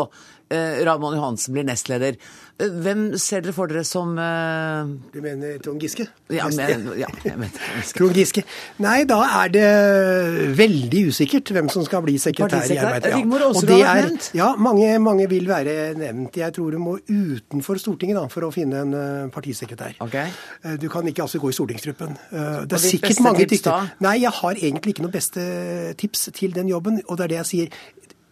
eh, 0.50 0.84
Raymond 0.86 1.18
Johansen 1.18 1.56
blir 1.56 1.68
nestleder, 1.68 2.18
hvem 2.60 3.14
ser 3.16 3.43
dere 3.45 3.54
for 3.56 3.72
dere 3.72 3.86
som 3.88 4.18
uh... 4.20 4.89
Du 5.14 5.22
mener 5.24 5.62
Trond 5.64 5.80
Giske? 5.80 6.10
Ja, 6.34 6.50
men, 6.52 6.89
ja 7.00 7.08
jeg 7.24 7.38
mener 7.39 7.70
Trond 7.95 8.18
Giske. 8.18 8.43
Nei, 8.84 9.06
da 9.08 9.20
er 9.43 9.54
det 9.54 9.70
veldig 10.60 11.06
usikkert 11.08 11.54
hvem 11.56 11.70
som 11.72 11.86
skal 11.88 12.04
bli 12.04 12.18
sekretær 12.20 12.68
i 12.68 12.76
Arbeidet. 12.76 13.14
Ja. 13.16 13.47
Og 13.47 13.62
det 13.70 13.80
er. 13.80 14.10
Ja, 14.36 14.50
mange, 14.60 14.91
mange, 15.00 15.30
vil 15.32 15.47
være 15.47 15.93
nevnt. 16.00 16.36
Jeg 16.41 16.56
tror 16.56 16.76
du 16.76 16.82
må 16.84 16.97
utenfor 17.08 17.80
Stortinget 17.80 18.20
da, 18.20 18.26
for 18.32 18.50
å 18.50 18.52
finne 18.52 18.84
en 18.84 19.32
partisekretær. 19.32 19.95
Okay. 20.04 20.36
Du 20.82 20.89
kan 20.91 21.08
ikke 21.08 21.24
altså 21.24 21.39
gå 21.39 21.54
i 21.54 21.56
stortingsgruppen. 21.56 22.18
det 22.32 22.76
er 22.76 22.84
sikkert 22.84 23.24
mange 23.24 23.47
dyktige 23.47 23.78
Nei, 24.04 24.18
jeg 24.26 24.34
har 24.36 24.60
egentlig 24.60 24.95
ikke 24.95 25.06
noe 25.06 25.14
beste 25.14 25.43
tips 26.00 26.28
til 26.36 26.52
den 26.56 26.68
jobben. 26.72 27.00
Og 27.08 27.20
det 27.20 27.30
er 27.30 27.36
det 27.36 27.39
jeg 27.39 27.50
sier. 27.54 27.80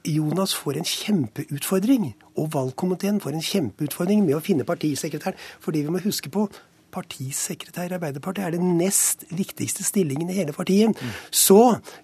Jonas 0.07 0.55
får 0.55 0.79
en 0.79 0.87
kjempeutfordring, 0.87 2.09
og 2.39 2.49
valgkomiteen 2.53 3.19
får 3.23 3.35
en 3.35 3.45
kjempeutfordring 3.45 4.23
med 4.25 4.37
å 4.37 4.43
finne 4.43 4.67
partisekretæren. 4.67 5.37
Fordi 5.63 5.83
vi 5.83 5.93
må 5.93 6.01
huske 6.03 6.31
på 6.33 6.47
partisekretær 6.97 7.91
i 7.91 7.97
Arbeiderpartiet 7.97 8.47
er 8.47 8.55
den 8.55 8.77
nest 8.79 9.25
viktigste 9.35 9.83
stillingen 9.85 10.31
i 10.31 10.37
hele 10.39 10.55
partiet. 10.55 10.95
Mm. 10.95 11.11
Så 11.31 11.59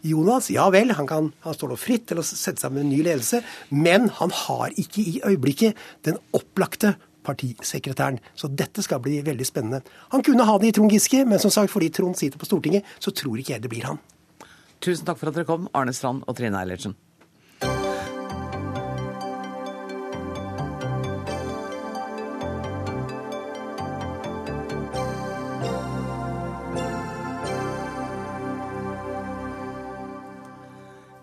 Jonas, 0.06 0.50
ja 0.54 0.68
vel, 0.74 0.94
han, 0.98 1.08
kan, 1.10 1.32
han 1.46 1.56
står 1.56 1.74
nå 1.74 1.80
fritt 1.80 2.10
til 2.12 2.20
å 2.20 2.26
sette 2.28 2.62
sammen 2.62 2.84
en 2.84 2.92
ny 2.92 3.00
ledelse, 3.06 3.42
men 3.72 4.10
han 4.20 4.36
har 4.44 4.76
ikke 4.76 5.02
i 5.02 5.18
øyeblikket 5.24 5.80
den 6.08 6.20
opplagte 6.36 6.96
partisekretæren. 7.24 8.20
Så 8.36 8.50
dette 8.52 8.84
skal 8.84 9.02
bli 9.04 9.22
veldig 9.24 9.48
spennende. 9.48 9.84
Han 10.12 10.26
kunne 10.26 10.48
ha 10.48 10.58
det 10.60 10.74
i 10.74 10.76
Trond 10.76 10.92
Giske, 10.92 11.24
men 11.26 11.40
som 11.40 11.54
sagt, 11.54 11.72
fordi 11.72 11.90
Trond 11.94 12.20
sitter 12.20 12.42
på 12.42 12.50
Stortinget, 12.50 12.88
så 13.00 13.16
tror 13.16 13.40
ikke 13.40 13.56
jeg 13.56 13.64
det 13.64 13.72
blir 13.72 13.88
han. 13.88 14.02
Tusen 14.84 15.08
takk 15.08 15.22
for 15.22 15.32
at 15.32 15.38
dere 15.38 15.48
kom, 15.48 15.70
Arne 15.72 15.96
Strand 15.96 16.26
og 16.28 16.36
Trine 16.36 16.60
Eilertsen. 16.60 16.98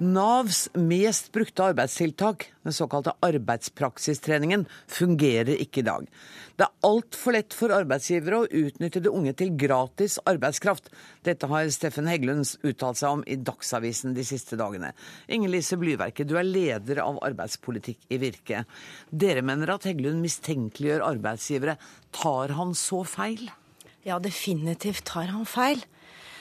Navs 0.01 0.71
mest 0.73 1.27
brukte 1.33 1.61
arbeidstiltak, 1.61 2.47
den 2.65 2.73
såkalte 2.73 3.13
arbeidspraksistreningen, 3.21 4.63
fungerer 4.89 5.59
ikke 5.61 5.83
i 5.83 5.85
dag. 5.85 6.07
Det 6.57 6.65
er 6.65 6.87
altfor 6.89 7.35
lett 7.37 7.53
for 7.53 7.75
arbeidsgivere 7.77 8.39
å 8.39 8.47
utnytte 8.63 9.03
de 9.05 9.11
unge 9.13 9.35
til 9.37 9.51
gratis 9.61 10.15
arbeidskraft. 10.25 10.89
Dette 11.29 11.51
har 11.51 11.69
Steffen 11.69 12.09
Heggelund 12.09 12.49
uttalt 12.65 12.97
seg 12.97 13.19
om 13.19 13.25
i 13.29 13.37
Dagsavisen 13.45 14.15
de 14.17 14.25
siste 14.25 14.57
dagene. 14.57 14.95
Inger 15.29 15.53
Lise 15.53 15.77
Blyverket, 15.77 16.31
du 16.31 16.39
er 16.41 16.49
leder 16.49 17.03
av 17.05 17.21
arbeidspolitikk 17.27 18.09
i 18.09 18.21
Virke. 18.23 18.63
Dere 19.13 19.43
mener 19.45 19.75
at 19.75 19.85
Heggelund 19.85 20.25
mistenkeliggjør 20.25 21.05
arbeidsgivere. 21.11 21.75
Tar 22.17 22.57
han 22.57 22.73
så 22.73 23.03
feil? 23.05 23.51
Ja, 24.09 24.17
definitivt 24.17 25.05
tar 25.13 25.29
han 25.29 25.45
feil. 25.45 25.85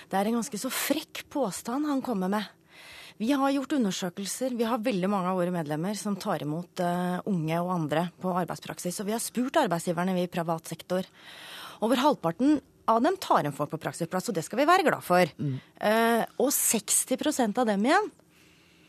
Det 0.08 0.16
er 0.16 0.32
en 0.32 0.40
ganske 0.40 0.62
så 0.64 0.72
frekk 0.72 1.26
påstand 1.36 1.92
han 1.92 2.00
kommer 2.08 2.32
med. 2.32 2.48
Vi 3.20 3.34
har 3.36 3.52
gjort 3.52 3.74
undersøkelser. 3.76 4.54
Vi 4.56 4.68
har 4.68 4.80
veldig 4.80 5.10
mange 5.12 5.32
av 5.32 5.40
våre 5.40 5.52
medlemmer 5.52 5.98
som 6.00 6.16
tar 6.16 6.46
imot 6.46 6.80
uh, 6.80 7.20
unge 7.28 7.58
og 7.60 7.74
andre 7.74 8.06
på 8.22 8.32
arbeidspraksis. 8.32 9.02
Og 9.02 9.10
vi 9.10 9.16
har 9.16 9.24
spurt 9.24 9.60
arbeidsgiverne 9.60 10.16
i 10.22 10.30
privat 10.32 10.72
sektor. 10.72 11.08
Over 11.84 12.00
halvparten 12.00 12.62
av 12.90 13.04
dem 13.04 13.20
tar 13.20 13.44
en 13.44 13.56
folk 13.56 13.74
på 13.74 13.82
praksisplass, 13.84 14.32
og 14.32 14.38
det 14.38 14.46
skal 14.48 14.62
vi 14.62 14.70
være 14.70 14.88
glad 14.88 15.04
for. 15.04 15.36
Mm. 15.36 15.60
Uh, 15.84 16.24
og 16.40 16.54
60% 16.56 17.60
av 17.60 17.68
dem 17.70 17.86
igjen 17.90 18.10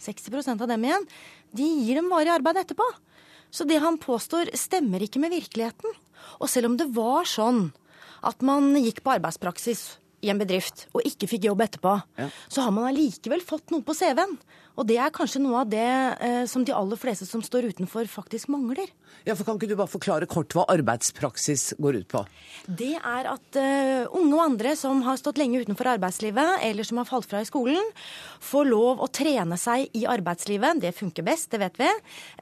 60% 0.01 0.63
av 0.65 0.69
dem 0.71 0.85
igjen, 0.85 1.07
de 1.53 1.67
gir 1.85 2.01
dem 2.01 2.11
varig 2.11 2.33
arbeid 2.33 2.63
etterpå. 2.63 2.87
Så 3.51 3.67
det 3.69 3.81
han 3.83 3.99
påstår, 4.01 4.53
stemmer 4.57 5.03
ikke 5.05 5.21
med 5.23 5.35
virkeligheten. 5.35 5.97
Og 6.41 6.49
selv 6.51 6.71
om 6.71 6.79
det 6.81 6.89
var 6.95 7.29
sånn 7.29 7.69
at 8.27 8.45
man 8.45 8.73
gikk 8.79 9.03
på 9.05 9.15
arbeidspraksis 9.17 10.00
i 10.21 10.31
en 10.33 10.41
bedrift 10.41 10.87
og 10.95 11.05
ikke 11.09 11.29
fikk 11.31 11.49
jobb 11.49 11.65
etterpå, 11.67 11.95
ja. 12.21 12.29
så 12.53 12.67
har 12.67 12.75
man 12.77 12.91
allikevel 12.91 13.43
fått 13.45 13.73
noe 13.73 13.85
på 13.87 13.97
CV-en. 13.97 14.37
Og 14.79 14.87
det 14.89 14.99
er 15.03 15.13
kanskje 15.15 15.43
noe 15.43 15.63
av 15.65 15.71
det 15.71 15.87
eh, 15.87 16.45
som 16.49 16.65
de 16.67 16.75
aller 16.75 16.99
fleste 17.01 17.27
som 17.29 17.43
står 17.45 17.71
utenfor, 17.73 18.07
faktisk 18.11 18.51
mangler. 18.53 18.91
Ja, 19.27 19.35
for 19.35 19.45
Kan 19.45 19.59
ikke 19.59 19.69
du 19.73 19.77
bare 19.79 19.91
forklare 19.91 20.29
kort 20.31 20.55
hva 20.57 20.65
arbeidspraksis 20.71 21.75
går 21.83 22.01
ut 22.01 22.09
på? 22.11 22.23
Det 22.67 22.95
er 22.97 23.29
at 23.33 23.59
eh, 23.59 24.07
unge 24.17 24.37
og 24.37 24.45
andre 24.45 24.77
som 24.79 25.03
har 25.05 25.19
stått 25.21 25.41
lenge 25.41 25.61
utenfor 25.65 25.91
arbeidslivet, 25.97 26.63
eller 26.67 26.87
som 26.87 27.01
har 27.01 27.09
falt 27.09 27.29
fra 27.29 27.43
i 27.43 27.49
skolen, 27.49 27.91
får 28.45 28.69
lov 28.71 29.03
å 29.05 29.11
trene 29.13 29.59
seg 29.61 29.91
i 29.97 30.07
arbeidslivet. 30.09 30.81
Det 30.85 30.95
funker 30.97 31.27
best, 31.27 31.51
det 31.53 31.61
vet 31.65 31.81
vi. 31.81 31.91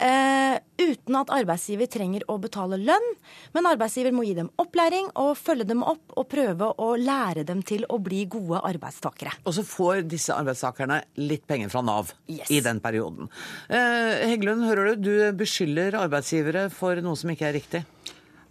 Eh, 0.05 0.59
uten 0.79 1.19
at 1.19 1.33
arbeidsgiver 1.35 1.91
trenger 1.91 2.27
å 2.31 2.39
betale 2.43 2.79
lønn. 2.79 3.09
Men 3.57 3.71
arbeidsgiver 3.73 4.15
må 4.15 4.27
gi 4.29 4.37
dem 4.39 4.53
opplæring 4.61 5.11
og 5.19 5.35
følge 5.41 5.67
dem 5.69 5.83
opp 5.87 6.15
og 6.15 6.29
prøve 6.31 6.71
å 6.79 6.93
lære 7.01 7.47
dem 7.49 7.65
til 7.67 7.89
å 7.89 7.99
bli 8.03 8.25
gode 8.31 8.63
arbeidstakere. 8.69 9.35
Og 9.49 9.57
så 9.57 9.65
får 9.67 10.05
disse 10.09 10.37
arbeidstakerne 10.37 11.03
litt 11.25 11.47
penger 11.49 11.73
fra 11.73 11.83
Nav 11.85 12.13
yes. 12.29 12.51
i 12.53 12.61
den 12.65 12.81
perioden. 12.85 13.31
Eh, 13.69 14.29
Heggelund, 14.31 14.67
hører 14.69 14.95
du, 14.95 15.09
du 15.09 15.39
beskylder 15.39 15.99
arbeidsgivere 16.05 16.69
for 16.75 17.01
noe 17.05 17.19
som 17.19 17.33
ikke 17.35 17.49
er 17.49 17.57
riktig. 17.59 17.85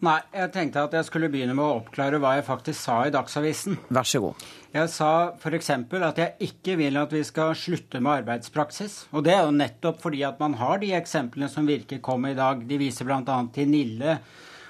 Nei, 0.05 0.19
jeg 0.29 0.51
tenkte 0.53 0.83
at 0.85 0.93
jeg 0.93 1.07
skulle 1.07 1.29
begynne 1.33 1.55
med 1.57 1.65
å 1.65 1.79
oppklare 1.79 2.19
hva 2.21 2.35
jeg 2.37 2.45
faktisk 2.45 2.77
sa 2.77 2.99
i 3.07 3.13
Dagsavisen. 3.13 3.79
Vær 3.89 4.05
så 4.05 4.21
god. 4.21 4.43
Jeg 4.75 4.91
sa 4.93 5.11
f.eks. 5.33 5.71
at 5.73 6.19
jeg 6.21 6.49
ikke 6.51 6.75
vil 6.77 6.99
at 7.01 7.15
vi 7.15 7.23
skal 7.25 7.55
slutte 7.57 7.97
med 7.97 8.19
arbeidspraksis. 8.21 9.07
Og 9.17 9.25
det 9.25 9.33
er 9.33 9.47
jo 9.47 9.55
nettopp 9.55 10.03
fordi 10.03 10.21
at 10.27 10.37
man 10.43 10.53
har 10.59 10.83
de 10.83 10.91
eksemplene 10.93 11.49
som 11.49 11.65
Virke 11.65 11.97
kom 12.03 12.21
med 12.27 12.35
i 12.35 12.37
dag. 12.37 12.61
De 12.69 12.77
viser 12.77 13.09
bl.a. 13.09 13.39
til 13.55 13.73
Nille 13.73 14.19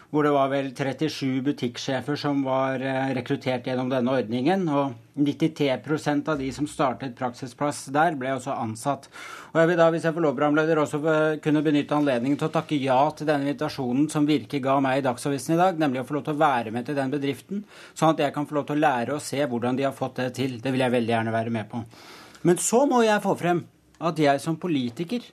hvor 0.09 0.23
det 0.23 0.31
var 0.31 0.47
vel 0.51 0.69
37 0.71 1.41
butikksjefer 1.43 2.15
som 2.19 2.39
var 2.45 2.79
eh, 2.79 3.09
rekruttert 3.17 3.67
gjennom 3.67 3.89
denne 3.91 4.13
ordningen. 4.15 4.63
Og 4.71 4.95
93% 5.19 6.29
av 6.31 6.39
de 6.39 6.47
som 6.55 6.69
startet 6.69 7.17
praksisplass 7.17 7.85
der, 7.91 8.15
ble 8.15 8.31
også 8.37 8.55
ansatt. 8.55 9.09
Og 9.51 9.59
jeg 9.59 9.71
vil 9.71 9.79
da, 9.81 9.89
hvis 9.91 10.07
jeg 10.07 10.15
får 10.15 10.23
lov, 10.23 10.35
programleder, 10.37 10.79
også 10.79 11.01
kunne 11.43 11.63
benytte 11.65 11.97
anledningen 11.97 12.39
til 12.39 12.47
å 12.47 12.53
takke 12.53 12.79
ja 12.79 12.99
til 13.17 13.27
denne 13.27 13.49
invitasjonen 13.49 14.07
som 14.13 14.27
Virke 14.29 14.61
ga 14.63 14.77
meg 14.83 15.01
i 15.01 15.05
Dagsavisen 15.09 15.57
i 15.57 15.59
dag, 15.59 15.81
nemlig 15.81 16.03
å 16.03 16.07
få 16.07 16.19
lov 16.19 16.27
til 16.27 16.37
å 16.37 16.43
være 16.45 16.75
med 16.75 16.87
til 16.87 16.99
den 16.99 17.11
bedriften, 17.11 17.65
sånn 17.97 18.13
at 18.13 18.23
jeg 18.23 18.35
kan 18.35 18.47
få 18.47 18.59
lov 18.59 18.69
til 18.69 18.77
å 18.77 18.85
lære 18.85 19.17
og 19.17 19.25
se 19.25 19.41
hvordan 19.43 19.79
de 19.79 19.87
har 19.89 19.97
fått 19.97 20.21
det 20.21 20.29
til. 20.39 20.59
Det 20.63 20.71
vil 20.71 20.85
jeg 20.85 20.95
veldig 20.95 21.15
gjerne 21.17 21.35
være 21.35 21.55
med 21.57 21.71
på. 21.71 21.83
Men 22.47 22.61
så 22.61 22.85
må 22.87 23.01
jeg 23.03 23.23
få 23.25 23.35
frem 23.39 23.65
at 24.07 24.19
jeg 24.21 24.39
som 24.39 24.59
politiker, 24.61 25.25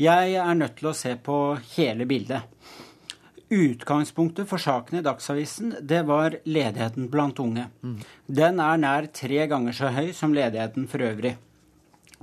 jeg 0.00 0.38
er 0.40 0.54
nødt 0.56 0.78
til 0.80 0.88
å 0.90 0.96
se 0.96 1.12
på 1.20 1.36
hele 1.76 2.08
bildet. 2.08 2.48
Utgangspunktet 3.52 4.48
for 4.48 4.62
saken 4.62 4.98
i 4.98 5.04
Dagsavisen 5.04 5.74
det 5.84 6.02
var 6.08 6.38
ledigheten 6.48 7.10
blant 7.12 7.40
unge. 7.42 7.66
Mm. 7.84 7.98
Den 8.26 8.60
er 8.64 8.78
nær 8.80 9.08
tre 9.12 9.46
ganger 9.50 9.76
så 9.76 9.90
høy 9.92 10.12
som 10.16 10.32
ledigheten 10.32 10.86
for 10.88 11.04
øvrig. 11.04 11.34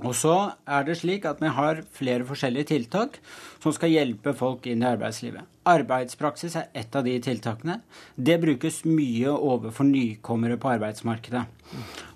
Og 0.00 0.14
så 0.16 0.34
er 0.64 0.84
det 0.86 0.96
slik 0.98 1.26
at 1.28 1.42
vi 1.42 1.50
har 1.52 1.82
flere 1.92 2.24
forskjellige 2.26 2.70
tiltak 2.72 3.18
som 3.60 3.74
skal 3.76 3.92
hjelpe 3.92 4.32
folk 4.36 4.66
inn 4.66 4.82
i 4.82 4.88
arbeidslivet. 4.88 5.44
Arbeidspraksis 5.68 6.56
er 6.56 6.70
ett 6.74 6.96
av 6.96 7.04
de 7.04 7.18
tiltakene. 7.20 7.76
Det 8.16 8.38
brukes 8.40 8.80
mye 8.88 9.30
overfor 9.30 9.84
nykommere 9.86 10.56
på 10.60 10.70
arbeidsmarkedet. 10.72 11.44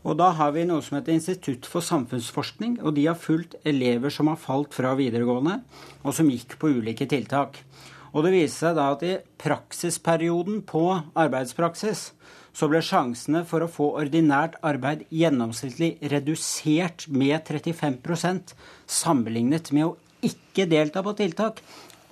Og 0.03 0.17
da 0.19 0.31
har 0.39 0.55
vi 0.57 0.65
noe 0.67 0.83
som 0.83 0.97
heter 0.97 1.15
Institutt 1.15 1.69
for 1.69 1.85
samfunnsforskning, 1.85 2.79
og 2.81 2.97
de 2.97 3.05
har 3.07 3.21
fulgt 3.21 3.59
elever 3.69 4.11
som 4.11 4.33
har 4.33 4.41
falt 4.41 4.75
fra 4.75 4.97
videregående, 4.99 5.61
og 6.03 6.17
som 6.17 6.33
gikk 6.33 6.57
på 6.59 6.73
ulike 6.81 7.07
tiltak. 7.11 7.61
Og 8.15 8.23
det 8.23 8.35
viser 8.37 8.69
seg 8.69 8.77
da 8.79 8.91
at 8.95 9.03
i 9.03 9.15
praksisperioden 9.43 10.63
på 10.69 10.87
arbeidspraksis 11.19 12.13
så 12.55 12.69
ble 12.71 12.79
sjansene 12.87 13.43
for 13.49 13.65
å 13.65 13.71
få 13.71 13.89
ordinært 13.99 14.55
arbeid 14.63 15.03
gjennomsnittlig 15.11 15.97
redusert 16.13 17.09
med 17.11 17.43
35% 17.49 18.55
sammenlignet 18.87 19.73
med 19.75 19.89
å 19.89 19.97
ikke 20.25 20.69
delta 20.71 21.03
på 21.03 21.17
tiltak 21.19 21.59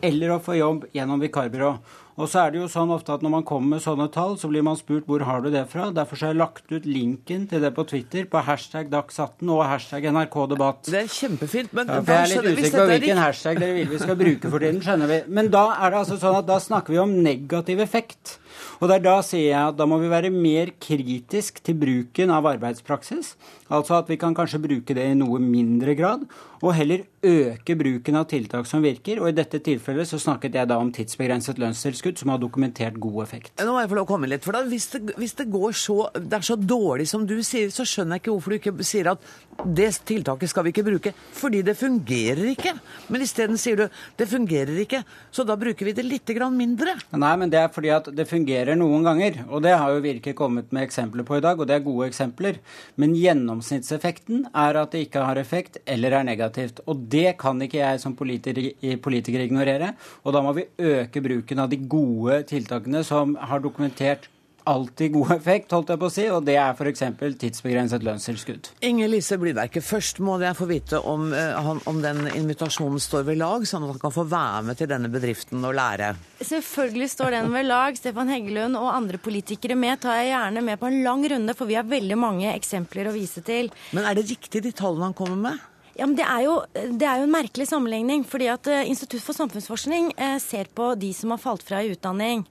eller 0.03 0.35
å 0.35 0.41
få 0.43 0.59
jobb 0.59 0.89
gjennom 0.97 1.23
vikarbyrå. 1.23 1.77
Og 2.21 2.29
så 2.29 2.43
er 2.43 2.53
det 2.53 2.61
jo 2.61 2.69
sånn 2.69 2.91
ofte 2.93 3.15
at 3.15 3.23
Når 3.25 3.33
man 3.33 3.45
kommer 3.49 3.77
med 3.77 3.85
sånne 3.85 4.09
tall, 4.13 4.35
så 4.41 4.51
blir 4.51 4.65
man 4.67 4.77
spurt 4.77 5.07
hvor 5.09 5.25
har 5.25 5.41
du 5.45 5.49
det 5.53 5.65
fra. 5.71 5.89
Derfor 5.95 6.19
så 6.19 6.29
har 6.29 6.35
jeg 6.35 6.41
lagt 6.43 6.73
ut 6.73 6.89
linken 6.89 7.47
til 7.49 7.63
det 7.65 7.73
på 7.77 7.87
Twitter 7.89 8.27
på 8.29 8.43
hashtag 8.45 8.91
Dags18 8.93 9.53
og 9.55 9.63
hashtag 9.71 10.11
NRK-debatt. 10.13 10.91
Det 10.93 11.01
er 11.05 11.09
kjempefint, 11.13 11.73
men 11.73 11.89
ja, 11.89 12.03
Jeg 12.03 12.19
er 12.19 12.31
litt 12.35 12.61
usikker 12.61 12.79
på 12.83 12.91
hvilken 12.93 13.23
hashtag 13.23 13.63
dere 13.63 13.79
vil 13.79 13.91
vi 13.95 14.03
skal 14.03 14.19
bruke 14.21 14.53
for 14.53 14.67
tiden. 14.67 14.83
skjønner 14.85 15.13
vi. 15.15 15.19
Men 15.29 15.51
da 15.55 15.65
er 15.79 15.95
det 15.95 16.03
altså 16.05 16.21
sånn 16.21 16.41
at 16.43 16.49
da 16.51 16.61
snakker 16.61 16.93
vi 16.97 17.01
om 17.03 17.17
negativ 17.25 17.81
effekt. 17.81 18.39
Og 18.81 18.89
der 18.91 19.03
Da 19.03 19.19
sier 19.27 19.49
jeg 19.51 19.73
at 19.73 19.79
da 19.79 19.87
må 19.89 19.99
vi 20.03 20.11
være 20.13 20.31
mer 20.33 20.73
kritisk 20.81 21.59
til 21.65 21.79
bruken 21.79 22.31
av 22.31 22.47
arbeidspraksis. 22.53 23.35
Altså 23.73 23.97
at 23.99 24.11
vi 24.11 24.19
kan 24.21 24.35
kanskje 24.37 24.61
bruke 24.63 24.95
det 24.97 25.05
i 25.09 25.19
noe 25.19 25.41
mindre 25.43 25.95
grad, 25.97 26.27
og 26.63 26.75
heller 26.77 27.03
øke 27.27 27.75
bruken 27.79 28.19
av 28.19 28.27
tiltak 28.31 28.69
som 28.71 28.85
virker. 28.85 29.19
Og 29.23 29.31
i 29.31 29.37
dette 29.37 29.59
tilfellet 29.65 30.09
så 30.09 30.21
snakket 30.21 30.59
jeg 30.59 30.71
da 30.71 30.79
om 30.79 30.93
tidsbegrenset 30.95 31.59
lønnstilskudd, 31.59 32.21
som 32.21 32.33
har 32.35 32.43
dokumentert 32.43 32.99
god 33.03 33.23
effekt. 33.25 33.55
Nå 33.59 33.73
må 33.75 33.81
jeg 33.83 33.91
få 33.91 33.99
lov 33.99 34.07
å 34.07 34.11
komme 34.13 34.31
litt, 34.31 34.45
for 34.47 34.55
da, 34.55 34.63
hvis, 34.69 34.91
det, 34.95 35.17
hvis 35.19 35.35
det, 35.41 35.49
går 35.53 35.75
så, 35.79 35.99
det 36.19 36.39
er 36.39 36.47
så 36.47 36.59
dårlig 36.59 37.09
som 37.11 37.25
du 37.27 37.39
sier, 37.47 37.73
så 37.75 37.87
skjønner 37.89 38.19
jeg 38.19 38.25
ikke 38.25 38.35
hvorfor 38.35 38.55
du 38.55 38.59
ikke 38.61 38.87
sier 38.87 39.11
at 39.15 39.33
det 39.63 39.91
tiltaket 40.09 40.51
skal 40.51 40.67
vi 40.67 40.73
ikke 40.75 40.87
bruke, 40.87 41.15
fordi 41.37 41.63
det 41.67 41.77
fungerer 41.79 42.45
ikke. 42.53 42.77
Men 43.13 43.25
isteden 43.25 43.59
sier 43.61 43.83
du 43.83 44.01
det 44.19 44.29
fungerer 44.31 44.79
ikke, 44.85 45.03
så 45.35 45.47
da 45.49 45.57
bruker 45.59 45.89
vi 45.89 45.97
det 45.97 46.07
litt 46.07 46.31
mindre. 46.53 46.95
Nei, 47.17 47.35
men 47.37 47.51
det 47.51 47.59
er 47.61 47.73
fordi 47.73 47.91
at 47.95 48.09
det 48.13 48.29
fungerer 48.29 48.42
noen 48.77 49.05
ganger. 49.05 49.45
Og 49.49 49.63
det 49.63 49.75
har 49.77 49.91
jo 49.93 50.03
Virke 50.03 50.35
kommet 50.35 50.73
med 50.73 50.83
eksempler 50.83 51.25
på 51.25 51.37
i 51.37 51.41
dag, 51.41 51.59
og 51.59 51.67
det 51.67 51.77
er 51.77 51.85
gode 51.85 52.09
eksempler. 52.09 52.59
Men 52.97 53.15
gjennomsnittseffekten 53.15 54.47
er 54.55 54.77
at 54.77 54.93
det 54.93 55.07
ikke 55.07 55.25
har 55.25 55.37
effekt 55.37 55.79
eller 55.87 56.13
er 56.13 56.25
negativt. 56.25 56.81
Og 56.87 56.97
det 57.09 57.39
kan 57.39 57.61
ikke 57.63 57.81
jeg 57.81 58.01
som 58.01 58.17
politiker, 58.17 58.73
politiker 59.03 59.41
ignorere. 59.41 59.95
Og 60.25 60.33
da 60.33 60.43
må 60.43 60.53
vi 60.53 60.69
øke 60.79 61.23
bruken 61.23 61.59
av 61.59 61.71
de 61.71 61.77
gode 61.77 62.43
tiltakene 62.51 63.05
som 63.05 63.37
har 63.37 63.61
dokumentert 63.61 64.29
alltid 64.69 65.13
god 65.13 65.33
effekt, 65.37 65.73
holdt 65.75 65.93
jeg 65.93 66.01
på 66.01 66.09
å 66.09 66.13
si, 66.13 66.27
og 66.33 66.45
det 66.47 66.57
er 66.61 66.77
f.eks. 66.77 67.03
tidsbegrenset 67.41 68.05
lønnstilskudd. 68.07 68.71
Inger 68.87 69.11
Lise 69.11 69.39
Blyverke, 69.41 69.83
først 69.85 70.21
må 70.25 70.39
jeg 70.43 70.59
få 70.59 70.69
vite 70.71 71.01
om, 71.01 71.31
uh, 71.35 71.73
om, 71.89 72.03
den 72.03 72.27
invitasjonen 72.33 73.03
står 73.03 73.27
ved 73.29 73.41
lag, 73.43 73.67
sånn 73.69 73.87
at 73.87 73.95
han 73.95 74.03
kan 74.03 74.15
få 74.15 74.27
være 74.31 74.63
med 74.69 74.81
til 74.81 74.91
denne 74.91 75.11
bedriften 75.13 75.65
og 75.67 75.77
lære? 75.79 76.13
Selvfølgelig 76.43 77.11
står 77.13 77.37
den 77.37 77.51
ved 77.55 77.69
lag. 77.69 77.99
Stefan 77.99 78.31
Heggelund 78.33 78.79
og 78.81 78.93
andre 78.93 79.21
politikere 79.23 79.79
med 79.79 80.03
tar 80.03 80.21
jeg 80.21 80.33
gjerne 80.33 80.65
med 80.67 80.81
på 80.81 80.91
en 80.91 81.03
lang 81.07 81.27
runde, 81.35 81.57
for 81.59 81.71
vi 81.71 81.79
har 81.79 81.89
veldig 81.89 82.19
mange 82.19 82.51
eksempler 82.55 83.11
å 83.11 83.17
vise 83.17 83.45
til. 83.47 83.73
Men 83.97 84.09
er 84.09 84.19
det 84.19 84.29
riktig 84.31 84.65
de 84.65 84.75
tallene 84.77 85.11
han 85.11 85.19
kommer 85.19 85.39
med? 85.51 85.69
Ja, 85.93 86.07
men 86.07 86.17
det 86.17 86.25
er, 86.25 86.41
jo, 86.47 86.55
det 86.73 87.05
er, 87.05 87.21
jo, 87.21 87.27
en 87.27 87.35
merkelig 87.35 87.69
sammenligning. 87.69 88.25
fordi 88.25 88.49
at 88.49 88.69
eh, 88.71 88.89
Institutt 88.89 89.25
for 89.25 89.37
samfunnsforskning 89.37 90.13
eh, 90.17 90.39
ser 90.41 90.71
på 90.73 90.95
de 90.97 91.13
som 91.13 91.35
har 91.35 91.43
falt 91.43 91.65
fra 91.69 91.83
i 91.83 91.93
utdanning. 91.93 92.47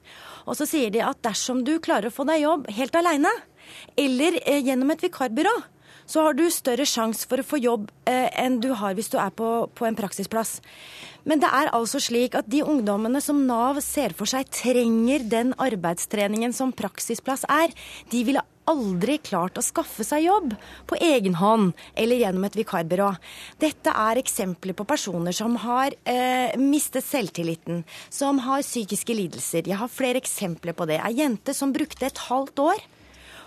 Og 0.45 0.57
så 0.57 0.67
sier 0.69 0.93
de 0.93 1.01
at 1.01 1.21
dersom 1.25 1.63
du 1.65 1.79
klarer 1.81 2.11
å 2.11 2.13
få 2.13 2.25
deg 2.29 2.43
jobb 2.43 2.69
helt 2.69 2.95
aleine, 2.97 3.31
eller 3.97 4.37
eh, 4.45 4.61
gjennom 4.61 4.93
et 4.93 5.01
vikarbyrå, 5.07 5.55
så 6.11 6.25
har 6.25 6.35
du 6.35 6.43
større 6.51 6.85
sjanse 6.85 7.25
for 7.29 7.39
å 7.39 7.45
få 7.45 7.57
jobb 7.61 7.85
enn 8.09 8.57
du 8.59 8.73
har 8.75 8.97
hvis 8.97 9.07
du 9.13 9.15
er 9.21 9.29
på, 9.31 9.47
på, 9.71 9.85
en 9.87 9.95
praksisplass. 9.95 10.57
Men 11.23 11.39
det 11.39 11.47
er 11.55 11.69
altså 11.71 12.01
slik 12.03 12.35
at 12.35 12.49
de 12.51 12.65
ungdommene 12.65 13.21
som 13.23 13.39
Nav 13.47 13.79
ser 13.85 14.11
for 14.17 14.27
seg 14.27 14.49
trenger 14.51 15.23
den 15.31 15.53
arbeidstreningen 15.61 16.51
som 16.57 16.73
praksisplass 16.75 17.45
er, 17.47 17.71
de 18.11 18.25
ville 18.27 18.43
aldri 18.69 19.17
klart 19.23 19.57
å 19.57 19.63
skaffe 19.65 20.05
seg 20.05 20.25
jobb 20.25 20.53
på 20.89 20.99
egen 21.01 21.37
hånd 21.39 21.73
eller 21.95 22.21
gjennom 22.21 22.45
et 22.47 22.57
vikarbyrå. 22.59 23.09
Dette 23.61 23.93
er 23.93 24.21
eksempler 24.21 24.77
på 24.77 24.87
personer 24.89 25.35
som 25.35 25.57
har 25.63 25.95
eh, 26.05 26.57
mistet 26.59 27.05
selvtilliten, 27.07 27.83
som 28.09 28.41
har 28.45 28.65
psykiske 28.65 29.15
lidelser. 29.17 29.67
Jeg 29.67 29.81
har 29.81 29.91
flere 29.91 30.21
eksempler 30.21 30.77
på 30.77 30.87
det. 30.89 31.01
Ei 31.01 31.17
jente 31.19 31.55
som 31.57 31.73
brukte 31.75 32.07
et 32.07 32.25
halvt 32.29 32.65
år 32.65 32.83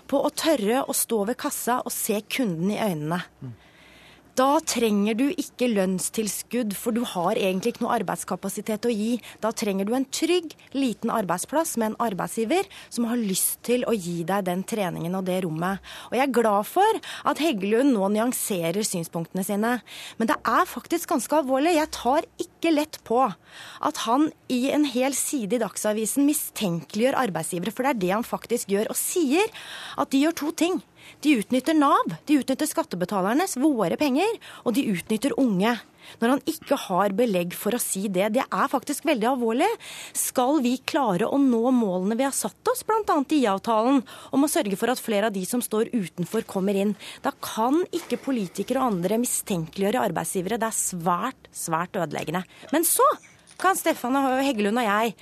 på 0.09 0.21
å 0.21 0.33
tørre 0.33 0.83
å 0.85 0.93
stå 0.93 1.23
ved 1.31 1.39
kassa 1.41 1.79
og 1.81 1.93
se 1.93 2.19
kunden 2.29 2.73
i 2.75 2.81
øynene. 2.81 3.23
Da 4.35 4.57
trenger 4.67 5.15
du 5.15 5.29
ikke 5.31 5.69
lønnstilskudd, 5.71 6.73
for 6.75 6.91
du 6.91 7.05
har 7.07 7.37
egentlig 7.39 7.71
ikke 7.71 7.85
noe 7.85 7.93
arbeidskapasitet 8.01 8.83
å 8.83 8.91
gi. 8.91 9.13
Da 9.39 9.53
trenger 9.55 9.87
du 9.87 9.93
en 9.95 10.07
trygg, 10.11 10.51
liten 10.75 11.13
arbeidsplass 11.13 11.77
med 11.79 11.93
en 11.93 11.95
arbeidsgiver 12.03 12.67
som 12.91 13.07
har 13.07 13.21
lyst 13.21 13.61
til 13.63 13.85
å 13.87 13.93
gi 13.95 14.25
deg 14.27 14.43
den 14.49 14.65
treningen 14.67 15.15
og 15.15 15.23
det 15.29 15.37
rommet. 15.45 15.79
Og 16.09 16.17
jeg 16.19 16.25
er 16.25 16.33
glad 16.35 16.67
for 16.67 16.99
at 17.31 17.39
Heggelund 17.39 17.95
nå 17.95 18.09
nyanserer 18.11 18.83
synspunktene 18.83 19.45
sine. 19.47 19.77
Men 20.19 20.31
det 20.33 20.35
er 20.43 20.67
faktisk 20.67 21.13
ganske 21.13 21.39
alvorlig. 21.39 21.77
Jeg 21.77 21.93
tar 21.95 22.27
ikke 22.35 22.73
lett 22.75 22.99
på 23.07 23.21
at 23.23 24.01
han 24.03 24.27
i 24.51 24.65
en 24.75 24.83
hel 24.83 25.15
side 25.15 25.55
i 25.55 25.61
Dagsavisen 25.63 26.27
mistenkeliggjør 26.27 27.21
arbeidsgivere, 27.23 27.71
for 27.71 27.87
det 27.87 27.95
er 27.95 28.03
det 28.03 28.11
han 28.17 28.27
faktisk 28.27 28.75
gjør, 28.75 28.91
og 28.91 28.99
sier 28.99 29.47
at 29.95 30.11
de 30.11 30.25
gjør 30.25 30.37
to 30.43 30.51
ting. 30.59 30.83
De 31.23 31.35
utnytter 31.39 31.77
Nav, 31.77 32.15
de 32.25 32.39
utnytter 32.41 32.69
skattebetalernes, 32.69 33.57
våre 33.61 33.97
penger, 33.99 34.39
og 34.63 34.75
de 34.77 34.85
utnytter 34.93 35.35
unge. 35.41 35.75
Når 36.21 36.35
han 36.35 36.41
ikke 36.49 36.77
har 36.85 37.15
belegg 37.17 37.55
for 37.57 37.75
å 37.75 37.81
si 37.81 38.05
det. 38.13 38.27
Det 38.35 38.43
er 38.45 38.71
faktisk 38.71 39.07
veldig 39.09 39.29
alvorlig. 39.31 39.69
Skal 40.13 40.61
vi 40.61 40.75
klare 40.85 41.25
å 41.25 41.39
nå 41.41 41.63
målene 41.73 42.17
vi 42.19 42.27
har 42.27 42.35
satt 42.35 42.71
oss, 42.71 42.83
bl.a. 42.85 43.17
i 43.25 43.41
IA-avtalen, 43.41 44.03
om 44.35 44.45
å 44.45 44.51
sørge 44.51 44.77
for 44.79 44.93
at 44.93 45.01
flere 45.01 45.31
av 45.31 45.35
de 45.35 45.45
som 45.49 45.63
står 45.65 45.89
utenfor, 45.95 46.45
kommer 46.49 46.77
inn, 46.77 46.93
da 47.25 47.33
kan 47.41 47.81
ikke 47.95 48.21
politikere 48.21 48.83
og 48.83 48.93
andre 48.93 49.19
mistenkeliggjøre 49.23 50.03
arbeidsgivere. 50.11 50.61
Det 50.61 50.69
er 50.69 50.77
svært, 50.77 51.49
svært 51.55 51.97
ødeleggende. 51.97 52.45
Men 52.73 52.85
så 52.87 53.07
kan 53.61 53.77
Stefan 53.77 54.17
Heggelund 54.43 54.79
og 54.81 54.87
jeg 54.87 55.15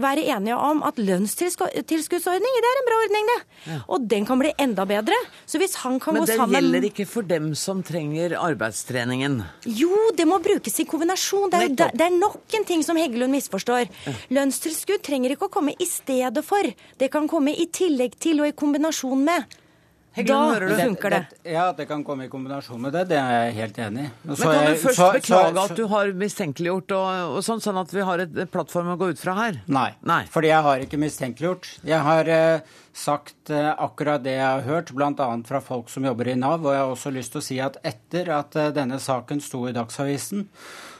være 0.00 0.26
enige 0.34 0.56
om 0.56 0.82
at 0.86 0.98
lønnstilskuddsordning 1.00 2.58
det 2.64 2.70
er 2.70 2.80
en 2.80 2.88
bra 2.88 2.98
ordning, 3.04 3.30
det. 3.30 3.38
Ja. 3.64 3.78
Og 3.88 4.06
den 4.10 4.26
kan 4.28 4.40
bli 4.40 4.52
enda 4.60 4.84
bedre. 4.88 5.16
Så 5.46 5.60
hvis 5.60 5.76
han 5.82 5.98
kan 6.00 6.14
Men 6.14 6.24
gå 6.24 6.26
sammen 6.32 6.52
Men 6.52 6.54
det 6.54 6.62
gjelder 6.62 6.88
ikke 6.90 7.06
for 7.10 7.28
dem 7.28 7.54
som 7.58 7.82
trenger 7.82 8.36
arbeidstreningen? 8.38 9.42
Jo, 9.64 9.92
det 10.16 10.26
må 10.28 10.38
brukes 10.44 10.78
i 10.80 10.86
kombinasjon. 10.88 11.50
Det 11.52 11.62
er, 11.62 11.92
det 11.92 12.06
er 12.06 12.14
nok 12.14 12.58
en 12.58 12.68
ting 12.68 12.84
som 12.86 12.98
Heggelund 13.00 13.34
misforstår. 13.34 13.88
Ja. 14.06 14.14
Lønnstilskudd 14.38 15.04
trenger 15.04 15.34
ikke 15.34 15.48
å 15.48 15.54
komme 15.58 15.74
i 15.78 15.88
stedet 15.88 16.44
for. 16.46 16.70
Det 17.00 17.10
kan 17.12 17.28
komme 17.30 17.54
i 17.54 17.68
tillegg 17.72 18.18
til 18.20 18.42
og 18.44 18.50
i 18.50 18.56
kombinasjon 18.56 19.24
med. 19.24 19.60
Heggelund, 20.14 20.60
da 20.70 20.76
funker 20.78 21.10
det. 21.10 21.18
det. 21.42 21.50
Ja, 21.50 21.72
det 21.74 21.88
kan 21.90 22.04
komme 22.06 22.28
i 22.28 22.30
kombinasjon 22.30 22.78
med 22.84 22.92
det. 22.94 23.08
Det 23.10 23.16
er 23.18 23.32
jeg 23.48 23.54
helt 23.56 23.78
enig 23.82 24.04
i. 24.04 24.10
Men 24.22 24.36
kan 24.38 24.52
du 24.54 24.76
først 24.84 25.00
så, 25.00 25.08
beklage 25.16 25.54
så, 25.56 25.64
at 25.64 25.74
du 25.80 25.82
har 25.90 26.12
mistenkeliggjort 26.20 26.94
og, 26.94 27.08
og 27.34 27.42
sånn, 27.42 27.62
sånn 27.64 27.80
at 27.82 27.94
vi 27.94 28.04
har 28.06 28.22
et 28.22 28.38
plattform 28.52 28.92
å 28.94 28.96
gå 29.00 29.10
ut 29.10 29.18
fra 29.18 29.34
her? 29.40 29.58
Nei, 29.66 29.88
Nei. 30.06 30.20
fordi 30.30 30.52
jeg 30.52 30.66
har 30.68 30.86
ikke 30.86 31.02
mistenkeliggjort. 31.02 31.68
Jeg 31.90 32.00
har 32.06 32.30
eh, 32.30 32.78
sagt 32.94 33.50
eh, 33.50 33.72
akkurat 33.74 34.22
det 34.22 34.36
jeg 34.36 34.46
har 34.46 34.64
hørt, 34.68 34.94
bl.a. 34.94 35.28
fra 35.50 35.62
folk 35.66 35.90
som 35.90 36.06
jobber 36.06 36.30
i 36.30 36.38
Nav. 36.38 36.62
Og 36.62 36.76
jeg 36.76 36.84
har 36.84 36.94
også 36.94 37.14
lyst 37.14 37.34
til 37.34 37.42
å 37.42 37.46
si 37.50 37.58
at 37.64 37.82
etter 37.82 38.30
at 38.38 38.54
eh, 38.60 38.70
denne 38.76 39.02
saken 39.02 39.42
sto 39.42 39.66
i 39.66 39.74
Dagsavisen, 39.74 40.46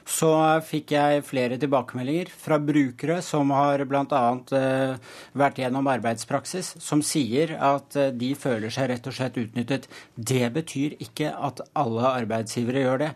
så 0.05 0.31
fikk 0.65 0.93
jeg 0.93 1.25
flere 1.25 1.57
tilbakemeldinger 1.61 2.29
fra 2.29 2.59
brukere 2.61 3.21
som 3.25 3.53
har 3.57 3.85
bl.a. 3.89 4.23
Eh, 4.59 5.15
vært 5.41 5.61
gjennom 5.63 5.89
arbeidspraksis, 5.89 6.75
som 6.83 7.01
sier 7.05 7.55
at 7.57 7.97
eh, 7.97 8.13
de 8.13 8.35
føler 8.39 8.73
seg 8.75 8.91
rett 8.93 9.09
og 9.09 9.17
slett 9.17 9.39
utnyttet. 9.41 9.89
Det 10.15 10.45
betyr 10.55 10.99
ikke 11.01 11.33
at 11.33 11.65
alle 11.81 12.13
arbeidsgivere 12.21 12.85
gjør 12.85 13.03
det. 13.07 13.11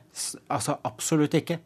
Altså 0.48 0.78
absolutt 0.88 1.36
ikke. 1.36 1.60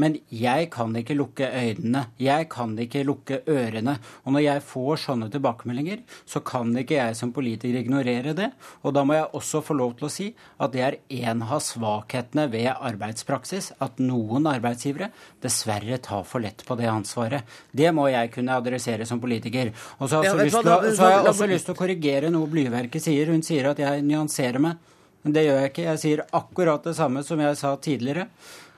Men 0.00 0.16
jeg 0.32 0.68
kan 0.74 0.94
ikke 0.98 1.14
lukke 1.14 1.46
øynene. 1.46 2.06
Jeg 2.18 2.48
kan 2.50 2.72
ikke 2.80 3.04
lukke 3.06 3.40
ørene. 3.46 3.96
Og 4.24 4.34
når 4.34 4.42
jeg 4.42 4.62
får 4.66 5.02
sånne 5.04 5.28
tilbakemeldinger, 5.30 6.00
så 6.26 6.42
kan 6.46 6.72
ikke 6.80 6.98
jeg 6.98 7.18
som 7.18 7.32
politiker 7.34 7.78
ignorere 7.78 8.34
det. 8.34 8.50
Og 8.82 8.96
da 8.96 9.04
må 9.06 9.14
jeg 9.14 9.30
også 9.38 9.62
få 9.64 9.76
lov 9.78 9.94
til 9.98 10.08
å 10.08 10.12
si 10.12 10.28
at 10.34 10.74
det 10.74 10.82
er 10.82 10.98
en 11.28 11.44
av 11.46 11.62
svakhetene 11.62 12.48
ved 12.50 12.72
arbeidspraksis. 12.74 13.70
At 13.84 14.02
noen 14.02 14.48
arbeidsgivere 14.50 15.12
dessverre 15.44 16.00
tar 16.02 16.26
for 16.26 16.42
lett 16.42 16.66
på 16.66 16.78
det 16.80 16.90
ansvaret. 16.90 17.46
Det 17.70 17.92
må 17.94 18.08
jeg 18.10 18.32
kunne 18.34 18.58
adressere 18.58 19.06
som 19.06 19.22
politiker. 19.22 19.70
Og 20.00 20.08
så 20.08 20.18
har 20.18 20.30
jeg 20.30 20.34
også, 20.34 20.44
lyst, 20.44 20.58
til, 20.58 20.96
så 20.98 21.06
har 21.06 21.16
jeg 21.18 21.30
også 21.34 21.50
lyst 21.54 21.70
til 21.70 21.76
å 21.76 21.82
korrigere 21.84 22.34
noe 22.34 22.50
Blyverket 22.50 23.06
sier. 23.06 23.30
Hun 23.30 23.46
sier 23.46 23.70
at 23.70 23.80
jeg 23.82 24.02
nyanserer 24.06 24.62
meg. 24.62 24.90
Men 25.24 25.32
det 25.32 25.46
gjør 25.46 25.62
jeg 25.62 25.70
ikke. 25.72 25.88
Jeg 25.88 26.02
sier 26.02 26.26
akkurat 26.36 26.84
det 26.84 26.98
samme 26.98 27.22
som 27.24 27.40
jeg 27.40 27.56
sa 27.56 27.72
tidligere. 27.80 28.26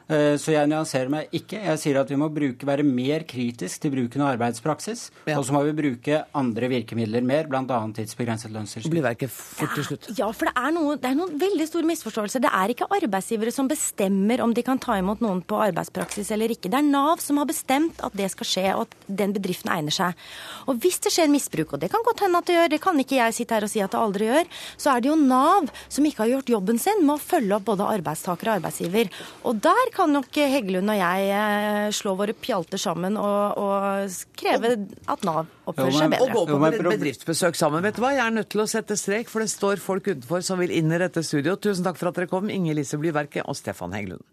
Eh, 0.07 0.37
så 0.39 0.53
jeg 0.55 0.71
nyanserer 0.71 1.11
meg 1.11 1.33
ikke. 1.35 1.59
Jeg 1.59 1.81
sier 1.83 1.99
at 1.99 2.11
vi 2.11 2.19
må 2.21 2.29
bruke, 2.31 2.67
være 2.69 2.85
mer 2.87 3.25
kritisk 3.27 3.83
til 3.83 3.91
bruken 3.91 4.23
av 4.23 4.37
arbeidspraksis. 4.37 5.09
Ja. 5.27 5.39
Og 5.41 5.47
så 5.49 5.55
må 5.57 5.65
vi 5.67 5.75
bruke 5.75 6.21
andre 6.39 6.71
virkemidler 6.71 7.27
mer, 7.27 7.49
bl.a. 7.51 7.81
tidsbegrenset 7.97 8.55
lønnstilskudd. 8.55 8.95
Blir 8.95 9.03
verket 9.07 9.33
fort 9.35 9.75
til 9.75 9.89
slutt? 9.89 10.07
Ja, 10.15 10.29
for 10.31 10.47
det 10.47 10.55
er, 10.55 10.75
noe, 10.77 10.95
det 11.03 11.11
er 11.11 11.19
noen 11.19 11.35
veldig 11.41 11.67
store 11.67 11.91
misforståelser. 11.91 12.45
Det 12.45 12.53
er 12.55 12.75
ikke 12.75 12.91
arbeidsgivere 13.01 13.55
som 13.55 13.71
bestemmer 13.71 14.45
om 14.45 14.55
de 14.55 14.65
kan 14.67 14.79
ta 14.83 15.01
imot 15.01 15.25
noen 15.25 15.43
på 15.43 15.59
arbeidspraksis 15.65 16.31
eller 16.37 16.55
ikke. 16.55 16.71
Det 16.71 16.79
er 16.79 16.87
Nav 16.87 17.19
som 17.25 17.43
har 17.43 17.51
bestemt 17.51 17.99
at 18.07 18.15
det 18.17 18.31
skal 18.31 18.51
skje, 18.53 18.67
og 18.77 18.87
at 18.87 19.11
den 19.23 19.35
bedriften 19.35 19.73
egner 19.75 19.95
seg. 19.95 20.27
Og 20.71 20.79
hvis 20.85 21.01
det 21.03 21.15
skjer 21.17 21.33
misbruk, 21.33 21.75
og 21.75 21.83
det 21.83 21.91
kan 21.91 22.07
godt 22.07 22.23
hende 22.23 22.39
at 22.39 22.47
det 22.47 22.61
gjør, 22.61 22.73
det 22.77 22.83
kan 22.85 23.03
ikke 23.03 23.19
jeg 23.19 23.39
sitte 23.41 23.59
her 23.59 23.67
og 23.67 23.75
si 23.75 23.83
at 23.83 23.91
det 23.91 24.05
aldri 24.05 24.31
gjør, 24.31 24.55
så 24.79 24.95
er 24.95 25.03
det 25.03 25.11
jo 25.11 25.19
Nav 25.19 25.75
som 25.91 26.07
ikke 26.07 26.23
har 26.23 26.35
gjort 26.37 26.55
jobben 26.55 26.79
sin 26.79 27.03
med 27.03 27.17
å 27.17 27.23
følge 27.23 27.59
opp 27.59 27.67
både 27.73 27.91
arbeidstaker 27.99 28.53
og 28.53 28.59
arbeidsgiver. 28.61 29.11
Og 29.51 29.59
der 29.67 29.96
kan 29.97 30.13
nok 30.13 30.37
Heggelund 30.37 30.93
og 30.93 30.99
jeg 30.99 31.29
eh, 31.33 31.89
slå 31.97 32.13
våre 32.19 32.35
pjalter 32.37 32.81
sammen 32.81 33.17
og, 33.21 33.57
og 33.61 34.19
kreve 34.37 34.75
at 35.09 35.25
Nav 35.27 35.47
oppfører 35.65 35.97
seg 35.97 36.13
bedre. 36.13 36.27
Og 36.27 36.35
gå 36.37 36.59
på 36.77 36.89
bedriftsbesøk 36.91 37.59
sammen. 37.59 37.85
Vet 37.87 37.97
du 37.97 38.05
hva, 38.05 38.13
Jeg 38.17 38.27
er 38.27 38.37
nødt 38.37 38.51
til 38.53 38.65
å 38.65 38.69
sette 38.71 38.99
strek, 39.01 39.33
for 39.33 39.45
det 39.45 39.51
står 39.53 39.81
folk 39.83 40.11
utenfor 40.11 40.45
som 40.45 40.61
vil 40.61 40.75
inn 40.75 40.93
i 40.93 41.01
dette 41.01 41.25
studio. 41.27 41.57
Tusen 41.57 41.87
takk 41.87 42.01
for 42.01 42.13
at 42.13 42.21
dere 42.21 42.31
kom, 42.31 42.51
Inger 42.53 42.77
Lise 42.77 43.01
Blyverket 43.01 43.49
og 43.49 43.57
Stefan 43.59 43.97
Heggelund. 43.97 44.25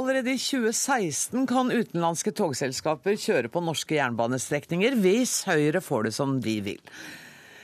Allerede 0.00 0.30
i 0.30 0.38
2016 0.38 1.48
kan 1.50 1.72
utenlandske 1.74 2.30
togselskaper 2.38 3.18
kjøre 3.18 3.50
på 3.50 3.62
norske 3.66 3.96
jernbanestrekninger 3.98 4.94
hvis 5.02 5.40
Høyre 5.50 5.82
får 5.82 6.06
det 6.06 6.14
som 6.14 6.38
de 6.44 6.54
vil. 6.62 6.78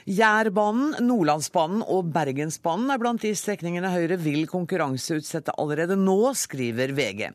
Jærbanen, 0.06 0.92
Nordlandsbanen 1.02 1.80
og 1.82 2.12
Bergensbanen 2.14 2.92
er 2.94 3.00
blant 3.02 3.24
de 3.26 3.32
strekningene 3.34 3.90
Høyre 3.90 4.20
vil 4.22 4.44
konkurranseutsette 4.46 5.56
allerede 5.58 5.96
nå, 5.98 6.30
skriver 6.38 6.92
VG. 6.94 7.32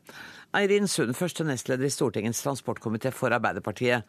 Eirin 0.56 0.88
Sund, 0.88 1.12
første 1.12 1.44
nestleder 1.44 1.84
i 1.84 1.92
Stortingets 1.92 2.40
transportkomité 2.40 3.12
for 3.12 3.36
Arbeiderpartiet. 3.36 4.08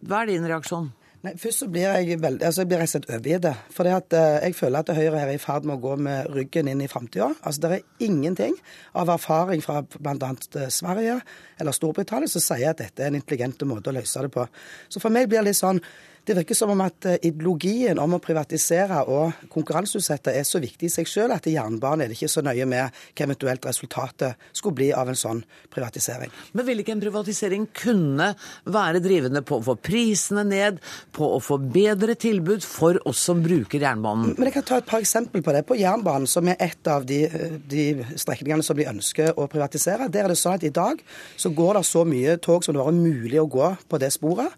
Hva 0.00 0.22
er 0.22 0.32
din 0.32 0.48
reaksjon? 0.48 0.88
Nei, 1.26 1.34
først 1.36 1.64
så 1.64 1.68
blir 1.68 1.84
jeg 1.84 2.20
veldig, 2.22 2.44
altså 2.46 2.62
jeg 2.62 2.70
blir 2.70 2.80
rett 2.80 2.88
og 2.88 2.94
slett 2.94 3.08
overgitt. 3.10 3.46
For 3.74 3.90
eh, 3.90 4.34
jeg 4.46 4.56
føler 4.56 4.80
at 4.80 4.96
Høyre 4.96 5.22
er 5.26 5.34
i 5.34 5.40
ferd 5.42 5.68
med 5.68 5.76
å 5.76 5.82
gå 5.82 5.96
med 6.08 6.28
ryggen 6.32 6.72
inn 6.72 6.80
i 6.80 6.88
framtida. 6.88 7.32
Altså, 7.42 7.66
det 7.66 7.72
er 7.74 8.06
ingenting 8.06 8.54
av 8.96 9.10
erfaring 9.12 9.60
fra 9.64 9.82
bl.a. 9.82 10.34
Eh, 10.56 10.68
Sverige 10.72 11.20
eller 11.60 11.76
Storbritannia 11.76 12.32
som 12.32 12.44
sier 12.48 12.70
at 12.70 12.80
dette 12.80 13.04
er 13.04 13.10
en 13.10 13.18
intelligent 13.18 13.66
måte 13.68 13.92
å 13.92 13.98
løse 13.98 14.24
det 14.24 14.32
på. 14.32 14.48
Så 14.88 15.04
for 15.04 15.12
meg 15.12 15.28
blir 15.28 15.42
det 15.42 15.50
litt 15.50 15.60
sånn 15.60 15.82
det 16.28 16.36
virker 16.36 16.56
som 16.56 16.70
om 16.74 16.80
at 16.84 17.06
eh, 17.08 17.18
ideologien 17.28 17.98
om 18.02 18.16
å 18.16 18.20
privatisere 18.22 19.00
og 19.08 19.46
konkurranseutsette 19.52 20.34
er 20.36 20.44
så 20.44 20.60
viktig 20.60 20.88
i 20.88 20.92
seg 20.92 21.08
selv 21.08 21.36
at 21.38 21.46
i 21.48 21.54
jernbanen 21.54 22.04
er 22.04 22.10
det 22.10 22.18
ikke 22.18 22.30
så 22.30 22.42
nøye 22.44 22.66
med 22.68 22.92
hva 22.92 23.24
eventuelt 23.24 23.64
resultatet 23.68 24.48
skulle 24.52 24.76
bli 24.76 24.88
av 24.92 25.08
en 25.08 25.18
sånn 25.18 25.40
privatisering. 25.72 26.32
Men 26.52 26.68
vil 26.68 26.82
ikke 26.82 26.94
en 26.96 27.02
privatisering 27.02 27.64
kunne 27.76 28.30
være 28.68 29.00
drivende 29.04 29.42
på 29.46 29.58
å 29.58 29.64
få 29.70 29.76
prisene 29.80 30.44
ned, 30.48 30.82
på 31.16 31.30
å 31.36 31.40
få 31.42 31.58
bedre 31.62 32.16
tilbud 32.18 32.66
for 32.66 33.00
oss 33.08 33.24
som 33.30 33.40
bruker 33.44 33.80
jernbanen? 33.80 34.34
Men 34.36 34.50
Jeg 34.50 34.58
kan 34.58 34.68
ta 34.68 34.82
et 34.82 34.90
par 34.90 35.04
eksempler 35.04 35.44
på 35.44 35.56
det. 35.56 35.64
På 35.68 35.78
jernbanen, 35.78 36.28
som 36.28 36.48
er 36.48 36.60
et 36.60 36.92
av 36.92 37.06
de, 37.08 37.22
de 37.68 37.88
strekningene 38.20 38.64
som 38.66 38.76
de 38.76 38.88
ønsker 38.88 39.32
å 39.36 39.48
privatisere, 39.50 40.10
der 40.12 40.28
er 40.28 40.34
det 40.34 40.40
sånn 40.40 40.58
at 40.58 40.68
i 40.68 40.74
dag 40.74 41.00
så 41.36 41.52
går 41.56 41.80
det 41.80 41.86
så 41.88 42.04
mye 42.08 42.36
tog 42.42 42.64
som 42.64 42.76
det 42.76 42.84
var 42.84 42.96
mulig 42.96 43.40
å 43.40 43.48
gå 43.48 43.72
på 43.88 44.00
det 44.02 44.12
sporet. 44.14 44.52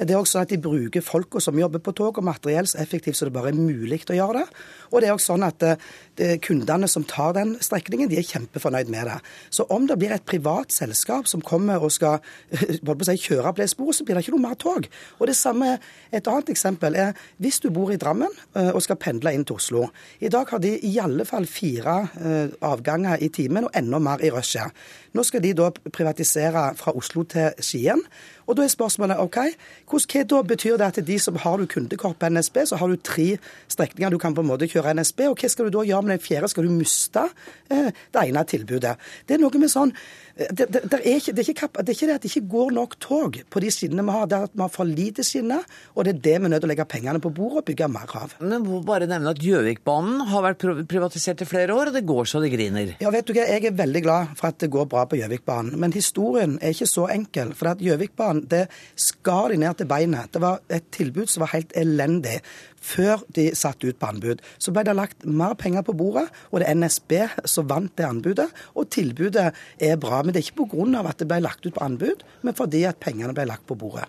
Det 0.00 0.14
er 0.14 0.20
også 0.20 0.38
sånn 0.38 0.46
at 0.46 0.52
De 0.52 0.60
bruker 0.62 1.04
folka 1.10 1.40
som 1.42 1.58
jobber 1.58 1.82
på 1.82 1.94
tog 1.96 2.18
og 2.18 2.26
materiell 2.26 2.68
så 2.68 2.78
effektivt 2.82 3.18
som 3.18 3.28
det 3.28 3.34
bare 3.34 3.52
er 3.52 3.58
mulig 3.58 4.00
å 4.10 4.16
gjøre 4.16 4.40
det. 4.40 4.62
Og 4.90 5.00
det 5.00 5.08
er 5.08 5.16
også 5.16 5.34
sånn 5.34 5.46
at 5.46 5.66
eh, 5.66 6.36
Kundene 6.44 6.88
som 6.90 7.06
tar 7.08 7.32
den 7.36 7.54
strekningen, 7.64 8.10
de 8.10 8.18
er 8.20 8.26
kjempefornøyd 8.26 8.90
med 8.92 9.08
det. 9.08 9.16
Så 9.54 9.64
om 9.72 9.86
det 9.88 9.96
blir 10.00 10.12
et 10.12 10.26
privat 10.28 10.72
selskap 10.74 11.28
som 11.30 11.40
kommer 11.44 11.80
og 11.80 11.92
skal 11.94 12.20
si, 13.08 13.16
kjøre 13.16 13.54
på 13.54 13.62
det 13.62 13.70
sporet, 13.72 13.96
så 13.96 14.06
blir 14.06 14.18
det 14.18 14.26
ikke 14.26 14.34
noe 14.36 14.44
mer 14.44 14.58
tog. 14.60 14.88
Og 15.18 15.30
det 15.30 15.36
samme, 15.38 15.78
Et 16.10 16.26
annet 16.26 16.48
eksempel 16.50 16.96
er 16.98 17.18
hvis 17.38 17.60
du 17.62 17.68
bor 17.70 17.92
i 17.92 17.98
Drammen 18.00 18.32
eh, 18.58 18.70
og 18.74 18.82
skal 18.82 18.98
pendle 19.00 19.32
inn 19.34 19.44
til 19.46 19.60
Oslo. 19.60 19.84
I 20.18 20.28
dag 20.32 20.50
har 20.50 20.58
de 20.62 20.72
i 20.86 20.96
alle 20.98 21.24
fall 21.24 21.46
fire 21.46 21.96
eh, 22.18 22.56
avganger 22.66 23.22
i 23.22 23.30
timen 23.30 23.68
og 23.68 23.76
enda 23.78 24.00
mer 24.02 24.24
i 24.24 24.32
rushet. 24.34 24.74
Nå 25.14 25.24
skal 25.26 25.42
de 25.42 25.54
da 25.58 25.70
privatisere 25.70 26.70
fra 26.78 26.94
Oslo 26.98 27.24
til 27.30 27.54
Skien. 27.62 28.02
Og 28.50 28.56
da 28.58 28.64
er 28.66 28.72
spørsmålet 28.72 29.20
OK, 29.22 29.38
hva 29.86 30.22
da 30.26 30.40
betyr 30.42 30.78
det 30.80 30.88
at 30.88 30.98
de 31.06 31.18
som 31.22 31.36
har 31.38 31.60
du 31.60 31.68
kundekort 31.70 32.18
på 32.18 32.30
NSB, 32.34 32.64
så 32.66 32.80
har 32.80 32.90
du 32.90 32.98
tre 32.98 33.36
strekninger 33.70 34.10
du 34.10 34.18
kan 34.18 34.34
på 34.34 34.42
en 34.42 34.50
måte 34.50 34.66
kjøre 34.70 34.96
NSB, 34.98 35.28
og 35.30 35.38
hva 35.38 35.50
skal 35.52 35.68
du 35.68 35.76
da 35.78 35.84
gjøre 35.86 36.08
med 36.08 36.16
den 36.16 36.24
fjerde? 36.24 36.50
Skal 36.50 36.66
du 36.66 36.74
miste 36.74 37.28
eh, 37.70 37.92
det 37.94 38.24
ene 38.24 38.42
tilbudet? 38.50 38.96
Det 39.28 39.36
er 39.36 39.44
noe 39.44 39.62
med 39.62 39.70
sånn 39.70 39.94
det, 40.36 40.66
det, 40.70 40.82
det, 40.90 40.98
er 41.00 41.16
ikke, 41.18 41.32
det, 41.34 41.42
er 41.42 41.50
ikke, 41.52 41.68
det, 41.74 41.88
er 41.88 41.94
ikke, 41.94 42.06
det 42.06 42.14
at 42.14 42.24
det 42.24 42.30
ikke 42.30 42.50
går 42.52 42.70
nok 42.76 42.96
tog 43.02 43.38
på 43.50 43.62
de 43.62 43.70
skinnene 43.74 44.04
vi 44.06 44.14
har. 44.14 44.28
Det 44.30 44.38
er 44.38 44.46
at 44.48 44.54
vi 44.54 44.62
har 44.62 44.72
for 44.72 44.88
lite 44.88 45.24
skinner, 45.26 45.64
og 45.94 46.06
det 46.06 46.14
er 46.14 46.20
det 46.26 46.34
vi 46.36 46.48
er 46.48 46.52
nødt 46.54 46.64
til 46.64 46.68
å 46.68 46.72
legge 46.72 46.86
pengene 46.90 47.22
på 47.22 47.32
bordet 47.34 47.62
og 47.62 47.66
bygge 47.70 47.88
mer 47.92 48.14
av. 48.20 48.36
Men 48.40 48.66
må 48.66 48.80
bare 48.86 49.08
nevne 49.10 49.34
at 49.34 49.42
Gjøvikbanen 49.44 50.24
har 50.30 50.44
vært 50.46 50.66
privatisert 50.90 51.44
i 51.44 51.48
flere 51.48 51.76
år, 51.76 51.90
og 51.90 51.98
det 51.98 52.04
går 52.08 52.30
så 52.30 52.42
det 52.42 52.52
griner. 52.54 52.94
Ja, 53.02 53.12
vet 53.14 53.28
du 53.28 53.34
hva, 53.34 53.46
Jeg 53.50 53.66
er 53.68 53.76
veldig 53.76 54.04
glad 54.06 54.34
for 54.38 54.50
at 54.50 54.60
det 54.62 54.70
går 54.72 54.88
bra 54.90 55.06
på 55.10 55.18
Gjøvikbanen, 55.20 55.76
men 55.80 55.94
historien 55.96 56.58
er 56.60 56.74
ikke 56.76 56.90
så 56.90 57.08
enkel. 57.12 57.54
For 57.58 57.72
at 57.72 57.82
Gjøvikbanen 57.84 58.46
det 58.50 58.66
skar 58.98 59.50
de 59.52 59.60
ned 59.60 59.80
til 59.80 59.90
beinet. 59.90 60.30
Det 60.32 60.42
var 60.42 60.62
et 60.70 60.86
tilbud 60.94 61.30
som 61.30 61.44
var 61.44 61.54
helt 61.56 61.74
elendig 61.78 62.38
før 62.80 63.24
de 63.36 63.50
satte 63.56 63.88
ut 63.88 64.00
på 64.00 64.10
anbud. 64.10 64.42
Så 64.58 64.74
ble 64.74 64.84
det 64.86 64.96
lagt 64.96 65.24
mer 65.28 65.54
penger 65.60 65.84
på 65.86 65.94
bordet, 65.96 66.26
og 66.50 66.60
det 66.60 66.68
er 66.68 66.80
NSB 66.80 67.16
som 67.48 67.68
vant 67.70 67.92
det 67.98 68.08
anbudet. 68.08 68.48
Og 68.74 68.90
tilbudet 68.92 69.50
er 69.78 70.00
bra. 70.00 70.22
Men 70.24 70.34
det 70.34 70.42
er 70.42 70.50
ikke 70.50 70.68
pga. 70.72 71.04
at 71.04 71.18
det 71.18 71.28
ble 71.28 71.40
lagt 71.44 71.66
ut 71.66 71.74
på 71.74 71.84
anbud, 71.84 72.24
men 72.42 72.54
fordi 72.54 72.84
at 72.88 73.00
pengene 73.00 73.34
ble 73.36 73.46
lagt 73.48 73.66
på 73.66 73.78
bordet. 73.78 74.08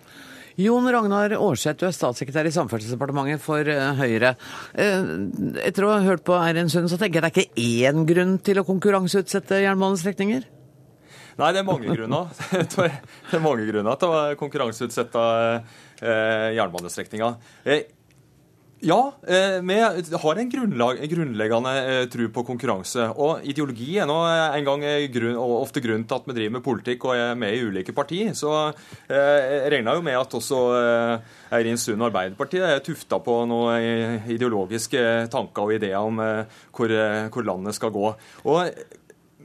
Jon 0.60 0.88
Ragnar 0.92 1.32
Aarseth, 1.38 1.80
du 1.80 1.86
er 1.88 1.94
statssekretær 1.96 2.48
i 2.48 2.52
Samferdselsdepartementet 2.54 3.42
for 3.44 3.68
eh, 3.72 3.94
Høyre. 3.96 4.34
Eh, 4.76 5.12
etter 5.64 5.88
å 5.88 5.94
ha 5.94 6.02
hørt 6.04 6.26
på 6.28 6.36
Eirin 6.36 6.70
Sund, 6.72 6.90
så 6.92 7.00
tenker 7.00 7.22
jeg 7.22 7.24
det 7.24 7.32
er 7.32 7.46
ikke 7.46 7.86
én 7.88 8.04
grunn 8.10 8.36
til 8.44 8.60
å 8.60 8.66
konkurranseutsette 8.68 9.62
jernbanestrekninger? 9.64 10.50
Nei, 11.40 11.54
det 11.56 11.62
er 11.62 11.68
mange 11.68 11.96
grunner. 11.96 12.28
Det 13.32 13.38
er 13.38 13.44
mange 13.44 13.66
grunner 13.70 13.98
til 14.02 14.12
å 14.12 14.20
konkurranseutsette 14.42 15.24
eh, 16.04 16.52
jernbanestrekninga. 16.60 17.34
Ja, 18.84 19.14
eh, 19.28 19.62
vi 19.62 19.76
har 20.18 20.36
en, 20.36 20.50
grunnlag, 20.50 21.10
grunnleggende 21.10 21.72
eh, 21.86 22.06
tro 22.10 22.26
på 22.34 22.44
konkurranse. 22.48 23.04
Og 23.14 23.44
ideologi 23.46 24.00
er 24.02 24.08
nå 24.10 24.16
en 24.26 24.66
gang 24.66 24.86
grunn, 25.14 25.36
ofte 25.38 25.84
grunnen 25.86 26.08
til 26.10 26.18
at 26.18 26.26
vi 26.26 26.34
driver 26.34 26.56
med 26.56 26.64
politikk 26.66 27.06
og 27.06 27.14
er 27.14 27.38
med 27.38 27.54
i 27.54 27.62
ulike 27.62 27.94
partier. 27.94 28.34
Så 28.34 28.50
eh, 29.06 29.14
jeg 29.14 29.70
regner 29.76 30.00
jo 30.00 30.06
med 30.08 30.18
at 30.18 30.34
også 30.34 30.62
Eirin 31.54 31.78
Sund 31.78 32.02
og 32.02 32.08
Arbeiderpartiet 32.10 32.66
er 32.72 32.82
tufta 32.82 33.22
på 33.22 33.36
noen 33.52 34.26
ideologiske 34.34 35.06
tanker 35.30 35.68
og 35.68 35.76
ideer 35.78 36.02
om 36.02 36.18
hvor, 36.18 36.96
hvor 37.30 37.46
landet 37.46 37.78
skal 37.78 37.94
gå. 37.94 38.16
Og 38.50 38.82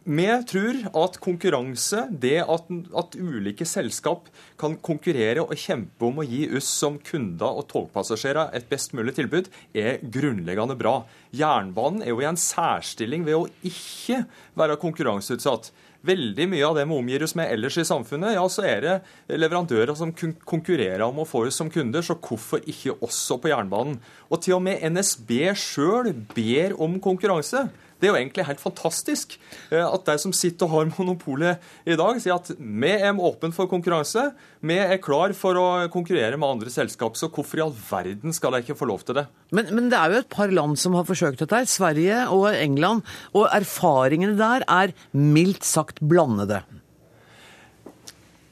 vi 0.07 0.27
tror 0.47 0.77
at 1.03 1.17
konkurranse, 1.19 2.05
det 2.23 2.39
at, 2.45 2.69
at, 2.95 3.17
ulike 3.19 3.67
selskap 3.67 4.29
kan 4.61 4.77
konkurrere 4.79 5.43
og 5.43 5.59
kjempe 5.59 6.07
om 6.07 6.21
å 6.23 6.27
gi 6.27 6.45
oss 6.55 6.69
som 6.71 7.01
kunder 7.03 7.59
og 7.59 7.67
togpassasjerer 7.73 8.55
et 8.55 8.69
best 8.71 8.95
mulig 8.95 9.17
tilbud, 9.17 9.51
er 9.75 9.99
grunnleggende 10.03 10.77
bra. 10.79 11.01
Jernbanen 11.35 12.05
er 12.05 12.13
jo 12.13 12.23
i 12.23 12.29
en 12.29 12.39
særstilling 12.39 13.27
ved 13.27 13.35
å 13.35 13.49
ikke 13.67 14.23
være 14.55 14.79
konkurranseutsatt. 14.79 15.73
Veldig 16.07 16.47
mye 16.53 16.67
av 16.69 16.77
det 16.79 16.85
vi 16.87 16.95
omgir 17.01 17.25
oss 17.27 17.35
med 17.35 17.51
ellers 17.51 17.79
i 17.83 17.87
samfunnet, 17.89 18.37
ja, 18.37 18.45
så 18.47 18.63
er 18.69 18.85
det 18.85 19.41
leverandører 19.43 19.97
som 19.99 20.13
konkurrerer 20.15 21.03
om 21.09 21.19
å 21.19 21.27
få 21.27 21.49
oss 21.49 21.59
som 21.59 21.73
kunder, 21.73 22.05
så 22.07 22.15
hvorfor 22.15 22.63
ikke 22.63 22.95
også 23.01 23.41
på 23.43 23.51
jernbanen? 23.51 23.99
Og 24.31 24.39
til 24.45 24.61
og 24.61 24.63
med 24.69 24.87
NSB 24.87 25.33
sjøl 25.59 26.13
ber 26.37 26.77
om 26.79 27.01
konkurranse. 27.03 27.65
Det 27.97 28.09
er 28.09 28.13
jo 28.13 28.19
egentlig 28.19 28.45
helt 28.45 28.61
fantastisk 28.61 29.39
eh, 29.71 29.81
at 29.81 30.05
de 30.05 30.17
som 30.21 30.35
sitter 30.37 30.69
og 30.69 30.75
har 30.75 30.91
monopolet 30.93 31.63
i 31.89 31.97
dag, 31.97 32.21
sier 32.21 32.37
at 32.37 32.51
vi 32.59 32.93
er 32.93 33.17
åpne 33.17 33.53
for 33.57 33.71
konkurranse. 33.71 34.29
Vi 34.61 34.77
er 34.77 35.01
klar 35.03 35.33
for 35.37 35.57
å 35.57 35.67
konkurrere 35.93 36.37
med 36.37 36.49
andre 36.49 36.73
selskap, 36.73 37.17
så 37.17 37.31
hvorfor 37.33 37.61
i 37.61 37.65
all 37.65 37.75
verden 37.89 38.37
skal 38.37 38.53
de 38.53 38.65
ikke 38.65 38.77
få 38.77 38.91
lov 38.91 39.07
til 39.07 39.21
det? 39.21 39.27
Men, 39.57 39.73
men 39.73 39.89
det 39.93 40.01
er 40.01 40.13
jo 40.13 40.25
et 40.25 40.33
par 40.33 40.53
land 40.53 40.77
som 40.81 40.97
har 40.99 41.09
forsøkt 41.09 41.41
dette, 41.45 41.65
Sverige 41.73 42.27
og 42.35 42.51
England. 42.53 43.05
Og 43.33 43.49
erfaringene 43.49 44.37
der 44.37 44.67
er 44.69 44.93
mildt 45.17 45.65
sagt 45.65 46.03
blandede. 46.05 46.63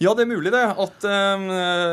Ja, 0.02 0.10
det 0.16 0.24
er 0.24 0.28
mulig 0.32 0.50
det. 0.52 0.62
At, 0.64 1.04
uh, 1.06 1.44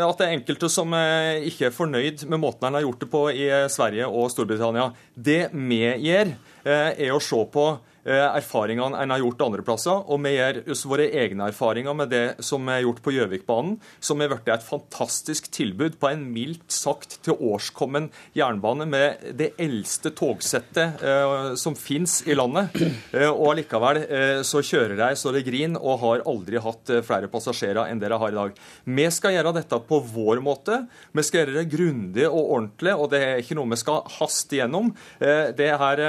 at, 0.07 0.17
det 0.19 0.25
er 0.25 0.33
enkelte 0.37 0.69
som 0.71 0.95
uh, 0.95 1.37
ikke 1.47 1.67
er 1.69 1.75
fornøyd 1.75 2.25
med 2.31 2.41
måten 2.41 2.67
en 2.67 2.79
har 2.79 2.85
gjort 2.85 3.03
det 3.03 3.11
på 3.11 3.25
i 3.29 3.45
Sverige 3.71 4.07
og 4.09 4.31
Storbritannia. 4.33 4.89
Det 5.15 5.43
gjør, 5.51 6.33
er 6.65 7.13
å 7.15 7.19
se 7.23 7.39
på 7.51 7.65
Eh, 7.71 7.90
erfaringene 8.05 8.97
en 8.97 9.13
har 9.13 9.21
gjort 9.21 9.43
andre 9.45 9.63
plasser, 9.65 10.03
og 10.09 10.21
vi 10.25 10.33
gjør 10.33 10.61
oss 10.73 10.83
våre 10.89 11.07
egne 11.21 11.49
erfaringer 11.51 11.95
med 11.97 12.09
det 12.13 12.23
som 12.45 12.65
er 12.71 12.81
gjort 12.85 13.01
på 13.05 13.13
Gjøvikbanen, 13.13 13.75
som 14.01 14.21
er 14.21 14.31
blitt 14.31 14.49
et 14.49 14.65
fantastisk 14.65 15.49
tilbud 15.53 15.99
på 16.01 16.09
en 16.09 16.23
mildt 16.33 16.71
sagt 16.73 17.19
til 17.25 17.37
årskommen 17.37 18.09
jernbane 18.37 18.87
med 18.89 19.25
det 19.37 19.51
eldste 19.61 20.13
togsettet 20.17 21.03
eh, 21.05 21.53
som 21.59 21.77
finnes 21.77 22.21
i 22.27 22.37
landet. 22.37 22.73
Eh, 23.11 23.27
og 23.27 23.51
allikevel 23.51 23.97
eh, 24.05 24.39
så 24.47 24.61
kjører 24.63 24.95
de 24.95 25.07
så 25.19 25.33
det 25.33 25.41
griner 25.43 25.81
og 25.81 25.99
har 26.03 26.23
aldri 26.29 26.59
hatt 26.63 26.91
eh, 26.93 27.01
flere 27.03 27.27
passasjerer 27.31 27.89
enn 27.89 27.99
dere 27.99 28.19
har 28.21 28.31
i 28.31 28.37
dag. 28.37 28.59
Vi 28.85 29.07
skal 29.11 29.35
gjøre 29.35 29.53
dette 29.57 29.79
på 29.89 29.99
vår 30.13 30.39
måte. 30.43 30.77
Vi 31.11 31.25
skal 31.25 31.41
gjøre 31.41 31.57
det 31.57 31.71
grundig 31.73 32.27
og 32.29 32.39
ordentlig, 32.39 32.93
og 32.95 33.09
det 33.11 33.21
er 33.25 33.41
ikke 33.41 33.57
noe 33.59 33.71
vi 33.73 33.79
skal 33.81 34.05
haste 34.15 34.59
gjennom. 34.61 34.93
Eh, 35.19 35.51
det, 35.57 35.69
her, 35.81 36.03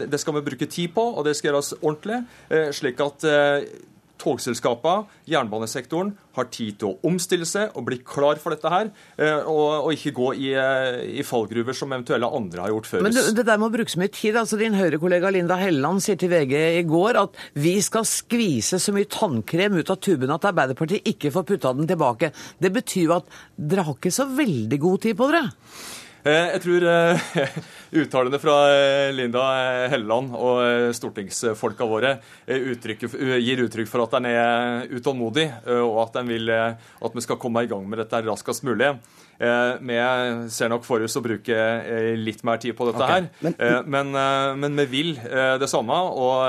det 0.00 0.22
skal 0.22 0.38
vi 0.38 0.44
bruke 0.48 0.70
tid 0.70 0.94
på. 0.96 1.04
og 1.18 1.27
det 1.27 1.27
skal 1.36 1.52
gjøres 1.52 1.74
ordentlig, 1.80 2.22
eh, 2.52 2.70
slik 2.76 3.00
at 3.04 3.24
eh, 3.28 3.68
togselskapene, 4.18 5.06
jernbanesektoren, 5.30 6.10
har 6.38 6.46
tid 6.54 6.76
til 6.78 6.92
å 6.92 7.08
omstille 7.08 7.46
seg 7.48 7.74
og 7.78 7.86
bli 7.88 7.98
klar 8.06 8.38
for 8.42 8.54
dette 8.54 8.70
her, 8.70 8.90
eh, 9.18 9.40
og, 9.42 9.88
og 9.88 9.94
ikke 9.94 10.12
gå 10.14 10.28
i, 10.38 10.50
i, 11.18 11.24
fallgruver 11.26 11.76
som 11.76 11.92
eventuelle 11.94 12.30
andre 12.38 12.64
har 12.64 12.72
gjort 12.74 12.90
før 12.90 13.04
Men 13.06 13.14
det, 13.16 13.24
det 13.38 13.46
der 13.48 13.60
med 13.60 13.70
å 13.70 13.74
bruke 13.74 13.94
så 13.94 14.02
mye 14.02 14.14
tid, 14.14 14.38
altså 14.38 14.58
Din 14.60 14.76
Høyre-kollega 14.78 15.32
Linda 15.34 15.58
Helleland 15.60 16.02
sier 16.04 16.18
til 16.20 16.32
VG 16.32 16.56
i 16.80 16.84
går 16.88 17.20
at 17.22 17.38
vi 17.58 17.76
skal 17.84 18.06
skvise 18.08 18.80
så 18.82 18.94
mye 18.94 19.10
tannkrem 19.10 19.78
ut 19.78 19.94
av 19.94 20.00
tuben 20.02 20.34
at 20.34 20.50
Arbeiderpartiet 20.50 21.06
ikke 21.14 21.32
får 21.34 21.46
putta 21.52 21.74
den 21.78 21.90
tilbake. 21.90 22.32
Det 22.58 22.72
betyr 22.74 23.06
jo 23.08 23.16
at 23.20 23.38
dere 23.58 23.86
har 23.86 23.98
ikke 23.98 24.14
så 24.14 24.28
veldig 24.30 24.82
god 24.82 25.06
tid 25.06 25.18
på 25.18 25.30
dere? 25.30 25.46
Jeg 26.28 26.60
tror 26.60 26.84
uttalene 27.92 28.40
fra 28.42 28.56
eh, 28.72 29.12
Linda 29.14 29.44
Helleland 29.92 30.34
og 30.36 30.94
stortingsfolka 30.96 31.86
våre 31.88 32.16
gir 32.48 33.64
uttrykk 33.64 33.88
for 33.90 34.04
at 34.04 34.18
en 34.18 34.28
er 34.30 34.92
utålmodig, 34.92 35.46
og 35.78 36.02
at, 36.06 36.20
vil, 36.28 36.50
at 36.50 37.16
vi 37.16 37.24
skal 37.24 37.40
komme 37.40 37.64
i 37.64 37.70
gang 37.70 37.86
med 37.88 38.02
dette 38.02 38.22
raskest 38.26 38.66
mulig. 38.66 38.94
Eh, 39.40 39.74
vi 39.80 39.96
ser 40.50 40.70
nok 40.72 40.82
for 40.82 41.02
oss 41.06 41.14
å 41.14 41.22
bruke 41.22 41.54
eh, 41.54 42.16
litt 42.18 42.40
mer 42.46 42.58
tid 42.58 42.74
på 42.74 42.88
dette 42.88 43.04
okay. 43.04 43.28
her. 43.28 43.28
Men, 43.46 43.54
eh, 43.62 43.76
men, 43.86 44.10
men, 44.58 44.80
vi 44.82 44.86
vil 44.90 45.12
det 45.18 45.68
samme, 45.70 45.94
og, 45.94 46.42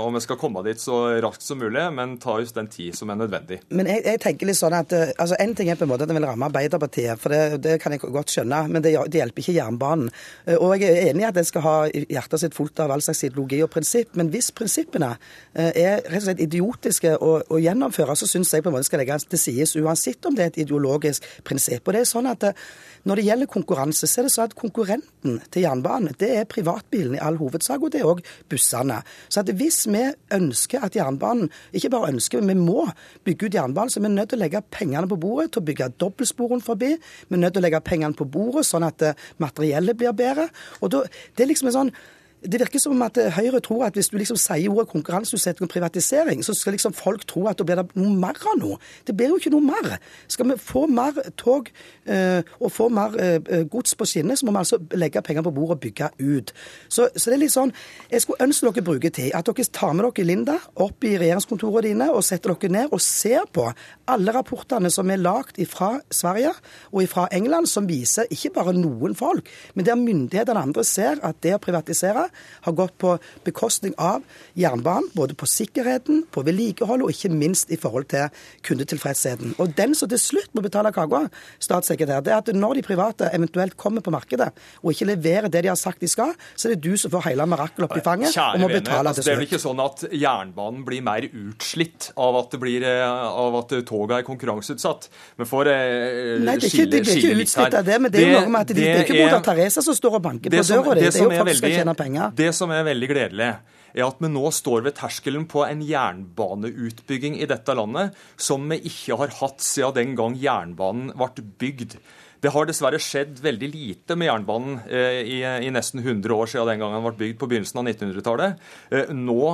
og, 0.00 0.08
vi 0.16 0.22
skal 0.24 0.38
komme 0.40 0.62
dit 0.64 0.80
så 0.80 1.18
raskt 1.22 1.44
som 1.44 1.60
mulig, 1.60 1.84
men 1.92 2.16
ta 2.22 2.38
oss 2.40 2.54
den 2.56 2.70
tid 2.72 2.96
som 2.96 3.12
er 3.12 3.20
nødvendig. 3.20 3.60
Men 3.76 3.90
jeg, 3.90 4.04
jeg 4.08 4.22
tenker 4.22 4.48
litt 4.48 4.58
sånn 4.58 4.76
at 4.76 4.92
altså 4.92 5.36
En 5.42 5.54
ting 5.56 5.70
er 5.72 5.78
på 5.78 5.84
en 5.84 5.90
måte 5.90 6.06
at 6.06 6.10
den 6.10 6.18
vil 6.18 6.26
ramme 6.28 6.48
Arbeiderpartiet, 6.48 7.20
for 7.20 7.34
det, 7.34 7.60
det 7.64 7.76
kan 7.82 7.94
jeg 7.94 8.02
godt 8.04 8.32
skjønne, 8.32 8.62
men 8.72 8.84
det, 8.84 8.94
det, 9.12 9.20
hjelper 9.20 9.44
ikke 9.44 9.56
jernbanen. 9.56 10.08
Og 10.56 10.71
jeg 10.80 10.90
er 10.90 11.10
enig 11.10 11.24
i 11.24 11.28
at 11.28 11.40
en 11.40 11.48
skal 11.48 11.64
ha 11.66 11.76
hjertet 11.92 12.42
sitt 12.42 12.56
fullt 12.56 12.80
av 12.84 12.92
all 12.94 13.04
slags 13.04 13.24
ideologi 13.26 13.62
og 13.64 13.70
prinsipp, 13.72 14.16
men 14.18 14.30
hvis 14.32 14.52
prinsippene 14.56 15.14
er 15.54 16.00
rett 16.06 16.22
og 16.22 16.26
slett 16.28 16.44
idiotiske 16.44 17.16
å, 17.18 17.34
å 17.48 17.60
gjennomføre, 17.60 18.16
så 18.18 18.28
syns 18.28 18.52
jeg 18.52 18.64
på 18.64 18.70
en 18.70 18.76
måte 18.76 18.88
skal 18.88 19.02
legges 19.02 19.26
til 19.28 19.40
sides, 19.40 19.76
uansett 19.76 20.26
om 20.28 20.36
det 20.36 20.44
er 20.44 20.52
et 20.52 20.62
ideologisk 20.64 21.26
prinsipp. 21.46 21.86
Og 21.86 21.96
det 21.96 22.02
er 22.02 22.08
sånn 22.08 22.30
at 22.30 22.46
eh, 22.48 22.64
når 23.08 23.18
det 23.18 23.24
gjelder 23.26 23.50
konkurranse, 23.50 24.06
så 24.06 24.20
er 24.20 24.28
det 24.28 24.32
sånn 24.34 24.50
at 24.50 24.56
konkurrenten 24.58 25.40
til 25.50 25.64
jernbanen 25.64 26.14
det 26.20 26.28
er 26.36 26.48
privatbilen 26.50 27.16
i 27.16 27.22
all 27.22 27.38
hovedsak, 27.40 27.82
og 27.82 27.90
det 27.94 28.02
er 28.02 28.10
òg 28.10 28.22
bussene. 28.50 29.00
Så 29.26 29.42
at 29.42 29.50
hvis 29.58 29.80
vi 29.90 30.04
ønsker 30.34 30.84
at 30.86 30.96
jernbanen 30.96 31.50
Ikke 31.72 31.90
bare 31.90 32.10
ønsker, 32.12 32.40
men 32.40 32.60
vi 32.60 32.66
må 32.68 32.84
bygge 33.24 33.48
ut 33.48 33.56
jernbanen, 33.56 33.90
så 33.90 34.00
vi 34.00 34.06
er 34.06 34.14
nødt 34.14 34.30
til 34.32 34.38
å 34.38 34.42
legge 34.42 34.60
pengene 34.70 35.08
på 35.08 35.18
bordet 35.20 35.52
til 35.52 35.62
å 35.62 35.66
bygge 35.66 35.88
dobbeltsporen 36.00 36.62
forbi. 36.62 36.92
Vi 37.28 37.36
er 37.36 37.40
nødt 37.42 37.56
til 37.56 37.62
å 37.62 37.64
legge 37.64 37.80
pengene 37.84 38.16
på 38.16 38.26
bordet 38.28 38.64
sånn 38.68 38.86
at 38.86 39.02
eh, 39.02 39.18
materiellet 39.42 39.98
blir 39.98 40.14
bedre. 40.16 40.48
Og 40.80 40.92
da, 40.94 41.04
det 41.36 41.44
er 41.44 41.50
liksom 41.52 41.70
en 41.70 41.78
sånn 41.78 41.94
det 42.42 42.58
virker 42.60 42.80
som 42.82 43.02
at 43.04 43.18
eh, 43.20 43.30
Høyre 43.32 43.60
tror 43.62 43.84
at 43.86 43.96
hvis 43.96 44.10
du 44.10 44.16
liksom 44.18 44.38
sier 44.40 44.70
ordet 44.72 44.90
konkurranseutsetting 44.90 45.66
og 45.66 45.70
privatisering, 45.70 46.42
så 46.44 46.54
skal 46.56 46.74
liksom 46.76 46.94
folk 46.96 47.24
tro 47.28 47.44
at 47.50 47.60
da 47.60 47.66
blir 47.66 47.78
det 47.78 47.98
noe 47.98 48.14
mer 48.18 48.38
av 48.50 48.58
noe. 48.58 48.78
Det 49.06 49.14
blir 49.16 49.30
jo 49.30 49.38
ikke 49.38 49.52
noe 49.54 49.64
mer. 49.64 49.98
Skal 50.30 50.48
vi 50.50 50.56
få 50.58 50.84
mer 50.90 51.18
tog 51.38 51.70
eh, 52.06 52.42
og 52.58 52.72
få 52.74 52.88
mer 52.92 53.14
eh, 53.22 53.62
gods 53.70 53.94
på 53.98 54.08
skinner, 54.08 54.38
så 54.38 54.46
må 54.46 54.54
vi 54.56 54.62
altså 54.64 54.80
legge 54.98 55.22
penger 55.22 55.46
på 55.46 55.54
bordet 55.54 55.76
og 55.76 55.82
bygge 55.84 56.10
ut. 56.18 56.52
Så, 56.88 57.08
så, 57.14 57.30
det 57.30 57.36
er 57.36 57.42
litt 57.44 57.54
sånn 57.54 57.72
Jeg 58.10 58.24
skulle 58.24 58.48
ønske 58.48 58.68
dere 58.68 58.86
bruker 58.86 59.14
tid. 59.14 59.30
At 59.38 59.46
dere 59.46 59.68
tar 59.70 59.94
med 59.94 60.08
dere 60.08 60.26
Linda 60.26 60.58
opp 60.82 61.06
i 61.06 61.14
regjeringskontorene 61.20 61.86
dine 61.86 62.10
og 62.12 62.24
setter 62.26 62.56
dere 62.56 62.74
ned 62.74 62.92
og 62.92 63.02
ser 63.02 63.46
på 63.52 63.68
alle 64.10 64.34
rapportene 64.34 64.90
som 64.92 65.10
er 65.10 65.22
lagd 65.22 65.60
fra 65.70 65.94
Sverige 66.12 66.52
og 66.90 67.06
fra 67.10 67.28
England, 67.32 67.70
som 67.70 67.86
viser 67.88 68.28
ikke 68.34 68.52
bare 68.56 68.74
noen 68.76 69.14
folk, 69.16 69.46
men 69.74 69.86
der 69.86 69.98
myndighetene 69.98 70.66
andre 70.66 70.84
ser 70.86 71.20
at 71.22 71.38
det 71.44 71.54
å 71.56 71.62
privatisere 71.62 72.28
har 72.66 72.76
gått 72.78 72.96
på 73.02 73.16
bekostning 73.46 73.94
av 73.98 74.22
jernbanen, 74.58 75.10
både 75.16 75.36
på 75.38 75.48
sikkerheten, 75.48 76.24
på 76.32 76.44
vedlikeholdet 76.46 77.06
og 77.06 77.14
ikke 77.14 77.32
minst 77.34 77.72
i 77.72 77.78
forhold 77.80 78.08
til 78.12 78.28
kundetilfredsheten. 78.66 79.56
Og 79.62 79.74
den 79.78 79.96
som 79.98 80.10
til 80.10 80.20
slutt 80.20 80.52
må 80.56 80.64
betale 80.64 80.92
kaka, 80.94 81.26
statssekretær, 81.62 82.22
det 82.24 82.34
er 82.34 82.40
at 82.42 82.52
når 82.54 82.80
de 82.80 82.86
private 82.86 83.30
eventuelt 83.32 83.76
kommer 83.80 84.04
på 84.04 84.12
markedet 84.14 84.50
og 84.82 84.92
ikke 84.92 85.10
leverer 85.12 85.50
det 85.52 85.64
de 85.64 85.72
har 85.72 85.78
sagt 85.78 86.02
de 86.02 86.10
skal, 86.10 86.34
så 86.54 86.68
er 86.68 86.76
det 86.76 86.82
du 86.84 86.96
som 87.00 87.12
får 87.12 87.28
hele 87.30 87.46
mirakelet 87.48 87.88
opp 87.88 87.96
i 87.98 88.04
fanget 88.04 88.34
Kjære 88.34 88.58
og 88.58 88.64
må 88.64 88.70
betale 88.72 88.98
venner, 88.98 89.16
til 89.16 89.22
slutt. 89.22 89.26
Det 89.26 89.32
er 89.32 89.40
vel 89.40 89.48
ikke 89.48 89.62
sånn 89.62 89.82
at 89.82 90.04
jernbanen 90.22 90.84
blir 90.86 91.04
mer 91.04 91.26
utslitt 91.28 92.10
av 92.20 92.38
at, 92.42 92.56
blir, 92.62 92.86
eh, 92.86 93.02
av 93.42 93.58
at 93.62 93.74
toget 93.88 94.18
er 94.20 94.26
konkurranseutsatt? 94.26 95.08
Men 95.40 95.50
for 95.50 95.70
eh, 95.70 96.38
Nei, 96.42 96.56
det 96.58 96.68
er 96.68 96.72
ikke, 96.72 96.88
det 96.92 97.02
er 97.02 97.12
ikke 97.16 97.34
utslitt 97.44 97.78
av 97.78 97.86
det, 97.86 97.98
men 98.02 98.12
det, 98.12 98.22
er 98.22 98.32
jo 98.32 98.42
noe 98.42 98.54
med 98.54 98.60
at 98.64 98.72
det, 98.72 98.78
det 98.78 98.90
er 98.92 99.04
ikke 99.06 99.18
moder 99.20 99.44
Teresa 99.46 99.84
som 99.84 99.96
står 99.96 100.18
og 100.18 100.24
banker 100.24 100.52
på 100.52 100.62
døra 100.62 100.96
di. 100.96 101.02
Det, 101.02 101.12
det 101.12 101.20
er 101.20 101.26
jo 101.26 101.30
folk 101.32 101.52
som 101.52 101.60
skal 101.62 101.76
tjene 101.78 101.96
penger. 101.98 102.21
Det 102.36 102.50
som 102.56 102.70
er 102.74 102.86
veldig 102.86 103.10
gledelig, 103.10 103.52
er 103.92 104.06
at 104.06 104.20
vi 104.22 104.30
nå 104.32 104.48
står 104.54 104.86
ved 104.86 104.96
terskelen 104.98 105.44
på 105.50 105.64
en 105.66 105.82
jernbaneutbygging 105.84 107.38
i 107.40 107.48
dette 107.50 107.76
landet 107.76 108.16
som 108.40 108.64
vi 108.70 108.80
ikke 108.88 109.18
har 109.20 109.34
hatt 109.42 109.64
siden 109.64 109.96
den 109.98 110.16
gang 110.18 110.36
jernbanen 110.40 111.12
ble 111.18 111.46
bygd. 111.60 111.98
Det 112.42 112.50
har 112.50 112.66
dessverre 112.66 112.98
skjedd 112.98 113.38
veldig 113.42 113.68
lite 113.70 114.16
med 114.18 114.26
jernbanen 114.26 114.80
eh, 114.90 115.20
i, 115.22 115.38
i, 115.42 115.70
nesten 115.74 116.02
100 116.02 116.34
år 116.34 116.50
siden 116.50 116.72
den 116.72 116.82
gangen 116.82 116.98
den 116.98 117.06
ble 117.06 117.14
bygd 117.20 117.38
på 117.38 117.48
begynnelsen 117.52 117.78
av 117.78 117.86
1900-tallet. 117.86 118.66
Eh, 118.90 119.14
nå 119.14 119.44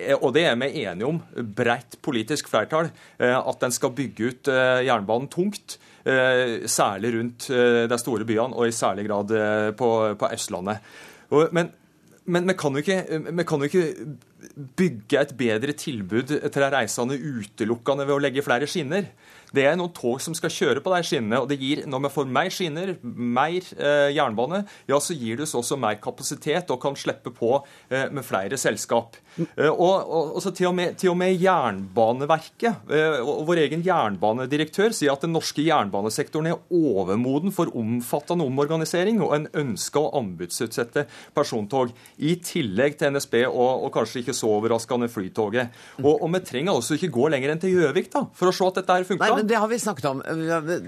og 0.00 0.30
det 0.32 0.46
er 0.48 0.54
vi 0.56 0.84
enige 0.86 1.04
om, 1.04 1.18
bredt 1.52 1.98
politisk 2.00 2.48
flertall, 2.48 2.86
eh, 3.20 3.36
at 3.36 3.64
en 3.66 3.74
skal 3.74 3.92
bygge 3.92 4.30
ut 4.30 4.48
jernbanen 4.48 5.28
tungt. 5.28 5.76
Særlig 6.00 7.10
rundt 7.12 7.50
de 7.52 7.98
store 8.00 8.24
byene, 8.24 8.56
og 8.56 8.70
i 8.70 8.72
særlig 8.72 9.04
grad 9.04 9.34
på, 9.76 9.88
på 10.16 10.30
Østlandet. 10.32 10.80
Men 11.52 11.68
men 12.30 12.46
vi 12.48 12.56
kan, 12.58 12.76
kan, 13.46 13.64
jo 13.64 13.68
ikke, 13.68 13.84
bygge 14.78 15.20
et 15.20 15.34
bedre 15.38 15.74
tilbud 15.76 16.30
til 16.30 16.62
de 16.62 16.70
reisende 16.72 17.18
utelukkende 17.18 18.06
ved 18.06 18.16
å 18.16 18.22
legge 18.22 18.44
flere 18.46 18.68
skinner. 18.70 19.10
Det 19.54 19.64
er 19.66 19.78
noen 19.78 19.92
tog 19.94 20.20
som 20.22 20.34
skal 20.36 20.52
kjøre 20.54 20.82
på 20.84 20.92
de 20.94 21.02
skinnene. 21.06 21.40
og 21.42 21.48
det 21.50 21.58
gir, 21.60 21.84
Når 21.86 22.04
vi 22.06 22.12
får 22.14 22.30
mer 22.30 22.50
skinner, 22.54 22.94
mer 23.02 23.58
eh, 23.78 24.10
jernbane, 24.14 24.64
ja, 24.88 25.00
så 25.02 25.16
gir 25.16 25.36
det 25.36 25.46
oss 25.48 25.56
også 25.58 25.78
mer 25.80 25.98
kapasitet 26.02 26.70
og 26.70 26.80
kan 26.82 26.96
slippe 26.96 27.32
på 27.34 27.64
eh, 27.90 28.08
med 28.10 28.24
flere 28.24 28.58
selskap. 28.60 29.16
Eh, 29.38 29.70
og, 29.70 30.06
og, 30.06 30.36
og 30.36 30.54
til, 30.54 30.68
og 30.70 30.74
med, 30.74 30.96
til, 30.98 31.12
og 31.12 31.18
med, 31.20 31.38
Jernbaneverket 31.40 32.90
eh, 32.92 33.18
og 33.22 33.44
vår 33.48 33.62
egen 33.64 33.84
jernbanedirektør 33.86 34.94
sier 34.94 35.14
at 35.14 35.24
den 35.24 35.34
norske 35.34 35.62
jernbanesektoren 35.64 36.50
er 36.50 36.58
overmoden 36.74 37.54
for 37.54 37.72
omfattende 37.78 38.46
omorganisering, 38.46 39.20
og 39.24 39.34
en 39.36 39.48
ønsker 39.64 40.02
å 40.02 40.12
anbudsutsette 40.20 41.06
persontog. 41.36 41.94
I 42.18 42.36
tillegg 42.44 42.98
til 43.00 43.14
NSB 43.14 43.36
og, 43.48 43.86
og 43.86 43.92
kanskje 43.94 44.24
ikke 44.24 44.36
så 44.36 44.50
overraskende 44.58 45.08
Flytoget. 45.10 45.74
Og, 46.02 46.12
og 46.12 46.28
vi 46.34 46.42
trenger 46.46 46.76
altså 46.76 46.96
ikke 46.96 47.12
gå 47.14 47.28
lenger 47.32 47.54
enn 47.54 47.62
til 47.62 47.74
Gjøvik 47.74 48.10
for 48.10 48.50
å 48.50 48.54
se 48.54 48.66
at 48.66 48.80
dette 48.80 48.96
her 48.98 49.06
funker. 49.06 49.39
Men 49.40 49.48
det 49.48 49.56
har 49.56 49.68
vi 49.68 49.78
snakket 49.80 50.04
om. 50.04 50.18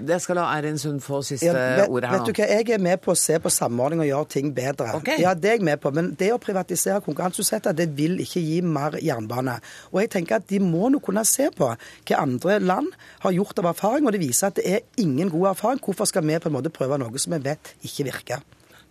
Det 0.05 0.19
skal 0.21 0.37
la 0.37 0.43
Eirin 0.53 0.77
Sund 0.79 1.01
få 1.01 1.23
siste 1.25 1.49
ja, 1.49 1.53
vet, 1.57 1.89
ordet 1.89 2.11
her 2.11 2.19
nå. 2.21 2.27
Vet 2.27 2.35
du 2.37 2.41
hva, 2.43 2.49
Jeg 2.51 2.69
er 2.75 2.83
med 2.85 3.01
på 3.01 3.13
å 3.15 3.17
se 3.17 3.39
på 3.41 3.49
samordning 3.49 4.03
og 4.03 4.09
gjøre 4.09 4.29
ting 4.35 4.51
bedre. 4.53 4.91
Okay. 4.99 5.17
Ja, 5.23 5.33
det 5.33 5.49
er 5.49 5.57
jeg 5.57 5.65
med 5.65 5.81
på. 5.81 5.89
Men 5.95 6.11
det 6.19 6.29
å 6.35 6.37
privatisere 6.41 7.01
konkurranseutsette, 7.01 7.73
det 7.73 7.89
vil 7.97 8.19
ikke 8.21 8.43
gi 8.45 8.59
mer 8.61 8.99
jernbane. 9.01 9.57
Og 9.89 10.03
jeg 10.03 10.13
tenker 10.19 10.37
at 10.37 10.45
de 10.53 10.61
må 10.61 10.93
nå 10.93 11.01
kunne 11.01 11.25
se 11.25 11.49
på 11.55 11.71
hva 11.73 12.21
andre 12.21 12.59
land 12.61 12.93
har 13.25 13.33
gjort 13.33 13.63
av 13.63 13.71
erfaring, 13.73 14.05
og 14.05 14.13
det 14.13 14.21
viser 14.21 14.53
at 14.53 14.61
det 14.61 14.67
er 14.69 15.01
ingen 15.01 15.33
god 15.33 15.55
erfaring. 15.55 15.81
Hvorfor 15.81 16.13
skal 16.13 16.27
vi 16.29 16.37
på 16.37 16.53
en 16.53 16.57
måte 16.59 16.73
prøve 16.73 17.01
noe 17.01 17.25
som 17.25 17.33
vi 17.33 17.41
vet 17.49 17.73
ikke 17.81 18.07
virker? 18.11 18.45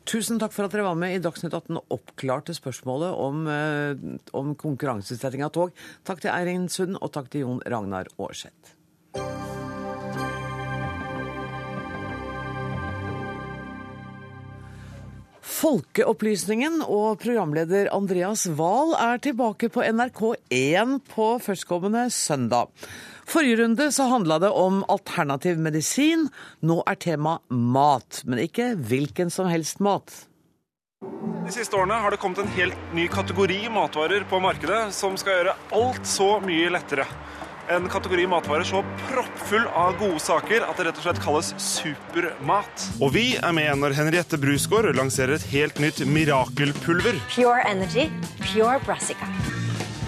Tusen 0.08 0.40
takk 0.42 0.50
for 0.50 0.66
at 0.66 0.74
dere 0.74 0.88
var 0.88 0.98
med 0.98 1.14
i 1.14 1.22
Dagsnytt 1.22 1.54
18 1.54 1.78
og 1.78 1.94
oppklarte 1.94 2.54
spørsmålet 2.56 3.14
om, 3.14 3.46
eh, 3.46 4.18
om 4.34 4.54
konkurranseutsetting 4.58 5.46
av 5.46 5.52
tog. 5.54 5.70
Takk 6.02 6.20
til 6.20 6.34
Eirin 6.34 6.68
Sund, 6.68 6.98
og 7.00 7.12
takk 7.12 7.30
til 7.30 7.46
Jon 7.46 7.62
Ragnar 7.62 8.10
Aarseth. 8.18 8.81
Folkeopplysningen 15.62 16.80
og 16.90 17.20
programleder 17.22 17.86
Andreas 17.94 18.48
Wahl 18.58 18.96
er 18.98 19.20
tilbake 19.22 19.68
på 19.70 19.84
NRK1 19.84 20.96
på 21.12 21.26
førstkommende 21.44 22.08
søndag. 22.10 22.72
Forrige 23.30 23.60
runde 23.60 23.86
så 23.94 24.08
handla 24.10 24.40
det 24.42 24.50
om 24.50 24.80
alternativ 24.90 25.60
medisin. 25.62 26.26
Nå 26.66 26.80
er 26.82 26.98
tema 26.98 27.36
mat, 27.46 28.24
men 28.26 28.42
ikke 28.42 28.72
hvilken 28.74 29.30
som 29.30 29.46
helst 29.52 29.78
mat. 29.78 30.10
De 31.46 31.54
siste 31.54 31.78
årene 31.78 32.00
har 32.02 32.10
det 32.10 32.18
kommet 32.22 32.42
en 32.42 32.50
helt 32.56 32.90
ny 32.98 33.06
kategori 33.10 33.60
matvarer 33.70 34.26
på 34.26 34.42
markedet 34.42 34.88
som 34.98 35.14
skal 35.20 35.38
gjøre 35.38 35.56
alt 35.78 36.10
så 36.10 36.32
mye 36.42 36.74
lettere. 36.74 37.06
En 37.72 37.88
kategori 37.88 38.26
matvarer 38.26 38.64
så 38.68 38.82
proppfull 39.08 39.62
av 39.72 39.94
gode 39.96 40.18
saker 40.20 40.64
at 40.66 40.76
det 40.76 40.84
rett 40.84 40.98
og 41.00 41.04
slett 41.06 41.20
kalles 41.24 41.52
supermat. 41.56 42.82
Og 43.00 43.14
vi 43.14 43.22
er 43.38 43.54
med 43.56 43.78
når 43.80 43.94
Henriette 43.96 44.36
Brusgaard 44.40 44.90
lanserer 44.98 45.38
et 45.38 45.46
helt 45.54 45.80
nytt 45.80 46.02
mirakelpulver. 46.04 47.16
Pure 47.32 47.62
Energy, 47.70 48.10
Pure 48.42 48.76
Brassica. 48.84 49.28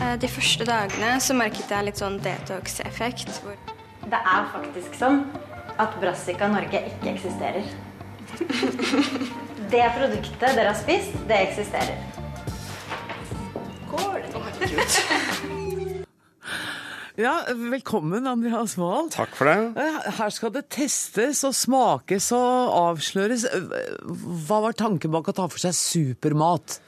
Eh, 0.03 0.13
de 0.21 0.29
første 0.29 0.67
dagene 0.69 1.15
så 1.25 1.37
merket 1.39 1.73
jeg 1.73 1.89
litt 1.89 2.03
sånn 2.03 2.19
detox-effekt. 2.27 3.41
Det 4.13 4.21
er 4.21 4.51
faktisk 4.53 4.99
sånn 5.01 5.23
at 5.81 5.97
Brassica 6.03 6.51
Norge 6.53 6.85
ikke 6.91 7.15
eksisterer. 7.15 7.65
Det 9.73 9.87
produktet 9.97 10.51
dere 10.53 10.69
har 10.69 10.77
spist, 10.77 11.17
det 11.31 11.41
eksisterer. 11.47 11.97
Ja, 17.17 17.45
velkommen, 17.55 18.27
Andreas 18.27 18.73
Wahl. 18.79 19.07
Takk 19.15 19.37
for 19.39 19.47
det. 19.47 19.59
Eh, 19.79 19.99
Her 20.17 20.33
skal 20.35 20.51
det 20.57 20.65
testes 20.75 21.45
og 21.47 21.53
smakes 21.55 22.33
og 22.35 22.73
avsløres. 22.75 23.45
Hva 24.49 24.59
var 24.65 24.75
tanken 24.75 25.13
bak 25.15 25.31
å 25.31 25.35
ta 25.37 25.47
for 25.47 25.63
seg 25.63 25.77
supermat? 25.79 26.81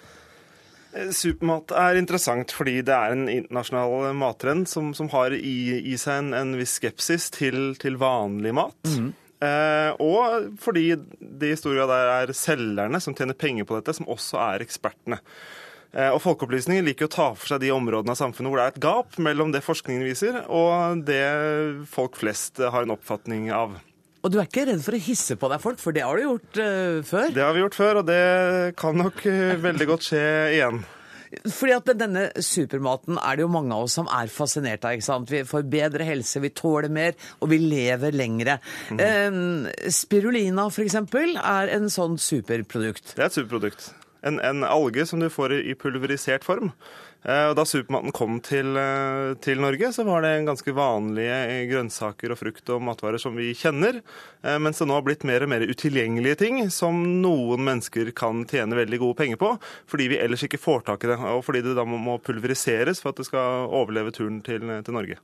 Eh, 0.97 1.13
Supermat 1.15 1.71
er 1.79 2.01
interessant 2.01 2.51
fordi 2.57 2.81
det 2.89 2.97
er 2.97 3.15
en 3.15 3.29
internasjonal 3.31 4.11
mattrend 4.19 4.67
som, 4.71 4.91
som 4.99 5.13
har 5.15 5.37
i, 5.37 5.55
i 5.93 5.95
seg 6.01 6.25
en, 6.25 6.33
en 6.35 6.57
viss 6.59 6.75
skepsis 6.81 7.29
til, 7.37 7.77
til 7.79 7.95
vanlig 8.03 8.57
mat. 8.59 8.91
Eh, 8.91 9.93
og 10.03 10.57
fordi 10.59 10.89
det 11.21 11.53
i 11.53 11.61
stor 11.61 11.79
grad 11.79 11.95
er 12.01 12.35
selgerne 12.35 12.99
som 13.05 13.15
tjener 13.15 13.39
penger 13.39 13.69
på 13.69 13.79
dette, 13.79 13.95
som 13.95 14.11
også 14.11 14.43
er 14.43 14.67
ekspertene. 14.67 15.21
Eh, 15.97 16.13
og 16.13 16.21
Folkeopplysningen 16.25 16.85
liker 16.85 17.09
å 17.09 17.13
ta 17.13 17.31
for 17.33 17.55
seg 17.55 17.63
de 17.65 17.73
områdene 17.73 18.13
av 18.13 18.21
samfunnet 18.21 18.53
hvor 18.53 18.61
det 18.61 18.67
er 18.67 18.75
et 18.75 18.83
gap 18.85 19.21
mellom 19.23 19.53
det 19.55 19.65
forskningen 19.65 20.05
viser, 20.05 20.43
og 20.53 21.05
det 21.09 21.25
folk 21.89 22.19
flest 22.21 22.61
har 22.61 22.85
en 22.85 22.93
oppfatning 22.97 23.49
av. 23.55 23.79
Og 24.27 24.33
du 24.35 24.41
er 24.41 24.49
ikke 24.49 24.67
redd 24.67 24.83
for 24.83 24.97
å 24.97 25.01
hisse 25.01 25.37
på 25.39 25.49
deg 25.53 25.63
folk, 25.63 25.79
for 25.79 25.95
det 25.95 26.03
har 26.03 26.19
du 26.19 26.25
gjort 26.25 26.59
uh, 26.59 27.01
før? 27.07 27.31
Det 27.33 27.45
har 27.45 27.55
vi 27.55 27.63
gjort 27.63 27.79
før, 27.79 28.03
og 28.03 28.09
det 28.09 28.21
kan 28.81 28.99
nok 28.99 29.23
eh, 29.31 29.57
veldig 29.63 29.89
godt 29.93 30.09
skje 30.09 30.23
igjen. 30.57 30.81
Fordi 31.53 31.75
at 31.75 31.91
denne 31.99 32.25
supermaten 32.43 33.19
er 33.19 33.37
det 33.37 33.45
jo 33.45 33.51
mange 33.53 33.75
av 33.75 33.87
oss 33.87 33.97
som 33.99 34.09
er 34.15 34.31
fascinert 34.33 34.85
av. 34.87 34.97
ikke 34.97 35.07
sant? 35.07 35.31
Vi 35.31 35.43
får 35.47 35.67
bedre 35.71 36.07
helse, 36.07 36.43
vi 36.43 36.53
tåler 36.55 36.91
mer, 36.93 37.15
og 37.43 37.51
vi 37.53 37.61
lever 37.63 38.15
lengre. 38.17 38.59
Eh, 38.95 39.39
spirulina 39.95 40.69
for 40.75 40.87
eksempel 40.87 41.39
er 41.41 41.77
en 41.77 41.91
sånn 41.93 42.19
superprodukt. 42.19 43.15
Det 43.15 43.25
er 43.25 43.31
et 43.31 43.39
superprodukt. 43.39 43.91
En, 44.23 44.41
en 44.41 44.65
alge 44.65 45.07
som 45.07 45.21
du 45.21 45.29
får 45.31 45.59
i 45.61 45.75
pulverisert 45.75 46.45
form. 46.45 46.73
Eh, 47.27 47.55
Da 47.55 47.65
supermaten 47.67 48.13
kom 48.15 48.39
til, 48.41 48.77
eh, 48.77 49.35
til 49.43 49.61
Norge, 49.61 49.93
så 49.93 50.05
var 50.07 50.23
det 50.23 50.47
ganske 50.47 50.73
vanlige 50.75 51.67
grønnsaker 51.73 52.31
og 52.31 52.39
frukt 52.39 52.71
og 52.71 52.83
matvarer 52.87 53.19
som 53.19 53.35
vi 53.35 53.53
kjenner, 53.55 54.01
eh, 54.45 54.59
mens 54.59 54.79
det 54.79 54.87
nå 54.87 54.95
har 54.95 55.03
blitt 55.03 55.25
mer 55.25 55.43
og 55.43 55.51
mer 55.51 55.67
utilgjengelige 55.67 56.39
ting 56.39 56.71
som 56.71 57.03
noen 57.23 57.65
mennesker 57.67 58.15
kan 58.15 58.45
tjene 58.47 58.79
veldig 58.79 58.99
gode 59.03 59.17
penger 59.17 59.37
på, 59.37 59.59
fordi 59.87 60.09
vi 60.09 60.21
ellers 60.23 60.47
ikke 60.47 60.63
får 60.63 60.87
tak 60.87 61.05
i 61.05 61.09
det, 61.09 61.19
og 61.19 61.43
fordi 61.45 61.63
det 61.63 61.75
da 61.75 61.85
må 61.85 62.19
pulveriseres 62.23 63.03
for 63.03 63.11
at 63.11 63.17
det 63.17 63.27
skal 63.27 63.67
overleve 63.75 64.15
turen 64.15 64.43
til, 64.43 64.61
til 64.61 64.95
Norge. 64.95 65.19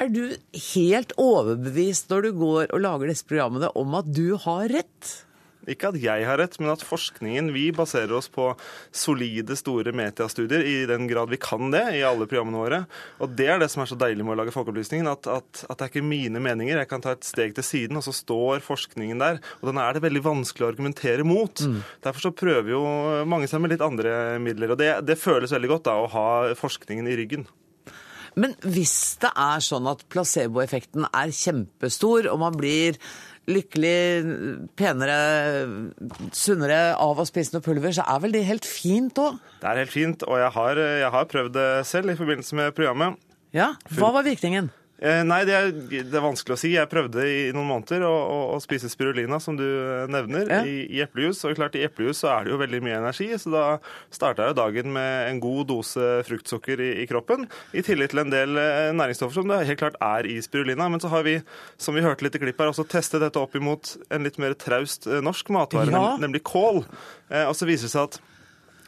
Er 0.00 0.08
du 0.08 0.34
helt 0.74 1.12
overbevist 1.20 2.10
når 2.10 2.22
du 2.22 2.32
går 2.32 2.70
og 2.72 2.80
lager 2.80 3.10
disse 3.10 3.26
programmene 3.26 3.70
om 3.76 3.94
at 3.94 4.08
du 4.10 4.36
har 4.42 4.70
rett? 4.72 5.26
Ikke 5.70 5.90
at 5.90 5.98
jeg 6.02 6.26
har 6.26 6.40
rett, 6.40 6.56
men 6.60 6.72
at 6.72 6.84
forskningen 6.86 7.52
Vi 7.54 7.68
baserer 7.76 8.12
oss 8.16 8.30
på 8.32 8.50
solide, 8.94 9.56
store 9.58 9.94
metastudier 9.96 10.64
i 10.66 10.76
den 10.90 11.08
grad 11.10 11.30
vi 11.30 11.38
kan 11.40 11.70
det 11.72 11.82
i 11.98 12.02
alle 12.06 12.26
programmene 12.30 12.60
våre. 12.60 12.80
Og 13.22 13.34
det 13.38 13.48
er 13.52 13.60
det 13.62 13.70
som 13.72 13.84
er 13.84 13.90
så 13.90 13.98
deilig 13.98 14.26
med 14.26 14.34
å 14.34 14.40
lage 14.42 14.54
Folkeopplysningen. 14.54 15.10
At, 15.10 15.28
at, 15.30 15.64
at 15.66 15.78
det 15.78 15.86
er 15.86 15.92
ikke 15.92 16.06
mine 16.06 16.42
meninger. 16.42 16.80
Jeg 16.80 16.90
kan 16.90 17.04
ta 17.04 17.14
et 17.14 17.26
steg 17.26 17.54
til 17.56 17.66
siden, 17.66 18.00
og 18.00 18.06
så 18.06 18.14
står 18.16 18.64
forskningen 18.64 19.22
der. 19.22 19.40
Og 19.60 19.70
den 19.70 19.80
er 19.82 19.94
det 19.94 20.04
veldig 20.04 20.24
vanskelig 20.26 20.66
å 20.66 20.72
argumentere 20.72 21.26
mot. 21.26 21.64
Derfor 22.04 22.28
så 22.28 22.34
prøver 22.34 22.74
jo 22.74 22.82
mange 23.30 23.50
seg 23.50 23.62
med 23.62 23.74
litt 23.74 23.84
andre 23.84 24.38
midler. 24.42 24.74
Og 24.74 24.80
det, 24.80 24.92
det 25.06 25.20
føles 25.20 25.54
veldig 25.54 25.74
godt 25.76 25.88
da, 25.90 25.96
å 26.00 26.12
ha 26.12 26.28
forskningen 26.58 27.10
i 27.10 27.18
ryggen. 27.20 27.48
Men 28.38 28.54
hvis 28.62 29.18
det 29.22 29.30
er 29.34 29.62
sånn 29.64 29.88
at 29.90 30.04
placeboeffekten 30.12 31.08
er 31.10 31.32
kjempestor, 31.34 32.28
og 32.30 32.38
man 32.42 32.58
blir 32.58 32.98
lykkelig, 33.50 34.70
penere, 34.78 35.18
sunnere 36.36 36.80
av 37.00 37.20
å 37.20 37.26
spise 37.28 37.54
noe 37.54 37.64
pulver, 37.64 37.94
så 37.96 38.04
er 38.08 38.22
vel 38.24 38.34
det 38.34 38.44
helt 38.48 38.68
fint 38.68 39.18
òg? 39.20 39.38
Det 39.60 39.68
er 39.70 39.82
helt 39.82 39.94
fint, 39.94 40.24
og 40.26 40.40
jeg 40.40 40.52
har, 40.56 40.82
jeg 41.04 41.14
har 41.16 41.30
prøvd 41.30 41.56
det 41.56 41.68
selv 41.90 42.14
i 42.14 42.18
forbindelse 42.18 42.58
med 42.58 42.76
programmet. 42.76 43.18
Ja, 43.56 43.72
Hva 43.98 44.12
var 44.14 44.26
virkningen? 44.26 44.70
Eh, 45.00 45.22
Nei, 45.24 45.38
det 45.48 45.54
er, 45.56 45.70
det 45.88 46.12
er 46.18 46.20
vanskelig 46.24 46.52
å 46.52 46.60
si. 46.60 46.70
Jeg 46.74 46.88
prøvde 46.92 47.22
i 47.24 47.46
noen 47.56 47.68
måneder 47.70 48.02
å, 48.04 48.10
å, 48.12 48.38
å 48.52 48.58
spise 48.60 48.90
spirulina, 48.92 49.38
som 49.40 49.56
du 49.56 49.64
eh, 49.64 50.04
nevner, 50.12 50.44
Ja. 50.52 50.58
i, 50.68 50.82
i 50.92 51.00
eplejus. 51.00 51.40
Og 51.48 51.54
klart, 51.56 51.78
i 51.80 51.86
eplejus 51.86 52.20
så 52.20 52.28
er 52.34 52.44
det 52.44 52.52
jo 52.52 52.58
veldig 52.60 52.80
mye 52.84 52.98
energi, 52.98 53.30
så 53.40 53.52
da 53.54 53.62
starta 54.12 54.44
jeg 54.44 54.52
jo 54.52 54.58
dagen 54.60 54.92
med 54.92 55.30
en 55.30 55.40
god 55.40 55.70
dose 55.72 56.10
fruktsukker 56.28 56.82
i, 56.84 56.90
i 57.00 57.08
kroppen. 57.08 57.48
I 57.72 57.80
tillegg 57.86 58.12
til 58.12 58.20
en 58.26 58.34
del 58.34 58.60
eh, 58.60 58.90
næringsstoffer 59.00 59.40
som 59.40 59.48
det 59.54 59.62
helt 59.70 59.80
klart 59.80 59.96
er 60.04 60.28
i 60.28 60.36
spirulina. 60.44 60.90
Men 60.92 61.00
så 61.00 61.08
har 61.14 61.24
vi, 61.24 61.38
som 61.80 61.96
vi 61.96 62.04
hørte 62.04 62.26
litt 62.28 62.36
i 62.36 62.42
klippet 62.44 62.66
her, 62.66 62.74
også 62.74 62.84
testet 62.92 63.24
dette 63.24 63.40
opp 63.40 63.56
imot 63.56 63.94
en 64.12 64.28
litt 64.28 64.36
mer 64.42 64.52
traust 64.60 65.08
norsk 65.24 65.48
matvare, 65.56 65.90
Ja. 65.96 66.16
nemlig 66.20 66.44
kål. 66.44 66.84
Og 67.48 67.54
så 67.56 67.64
viser 67.68 67.88
det 67.88 67.94
seg 67.96 68.04
at 68.10 68.20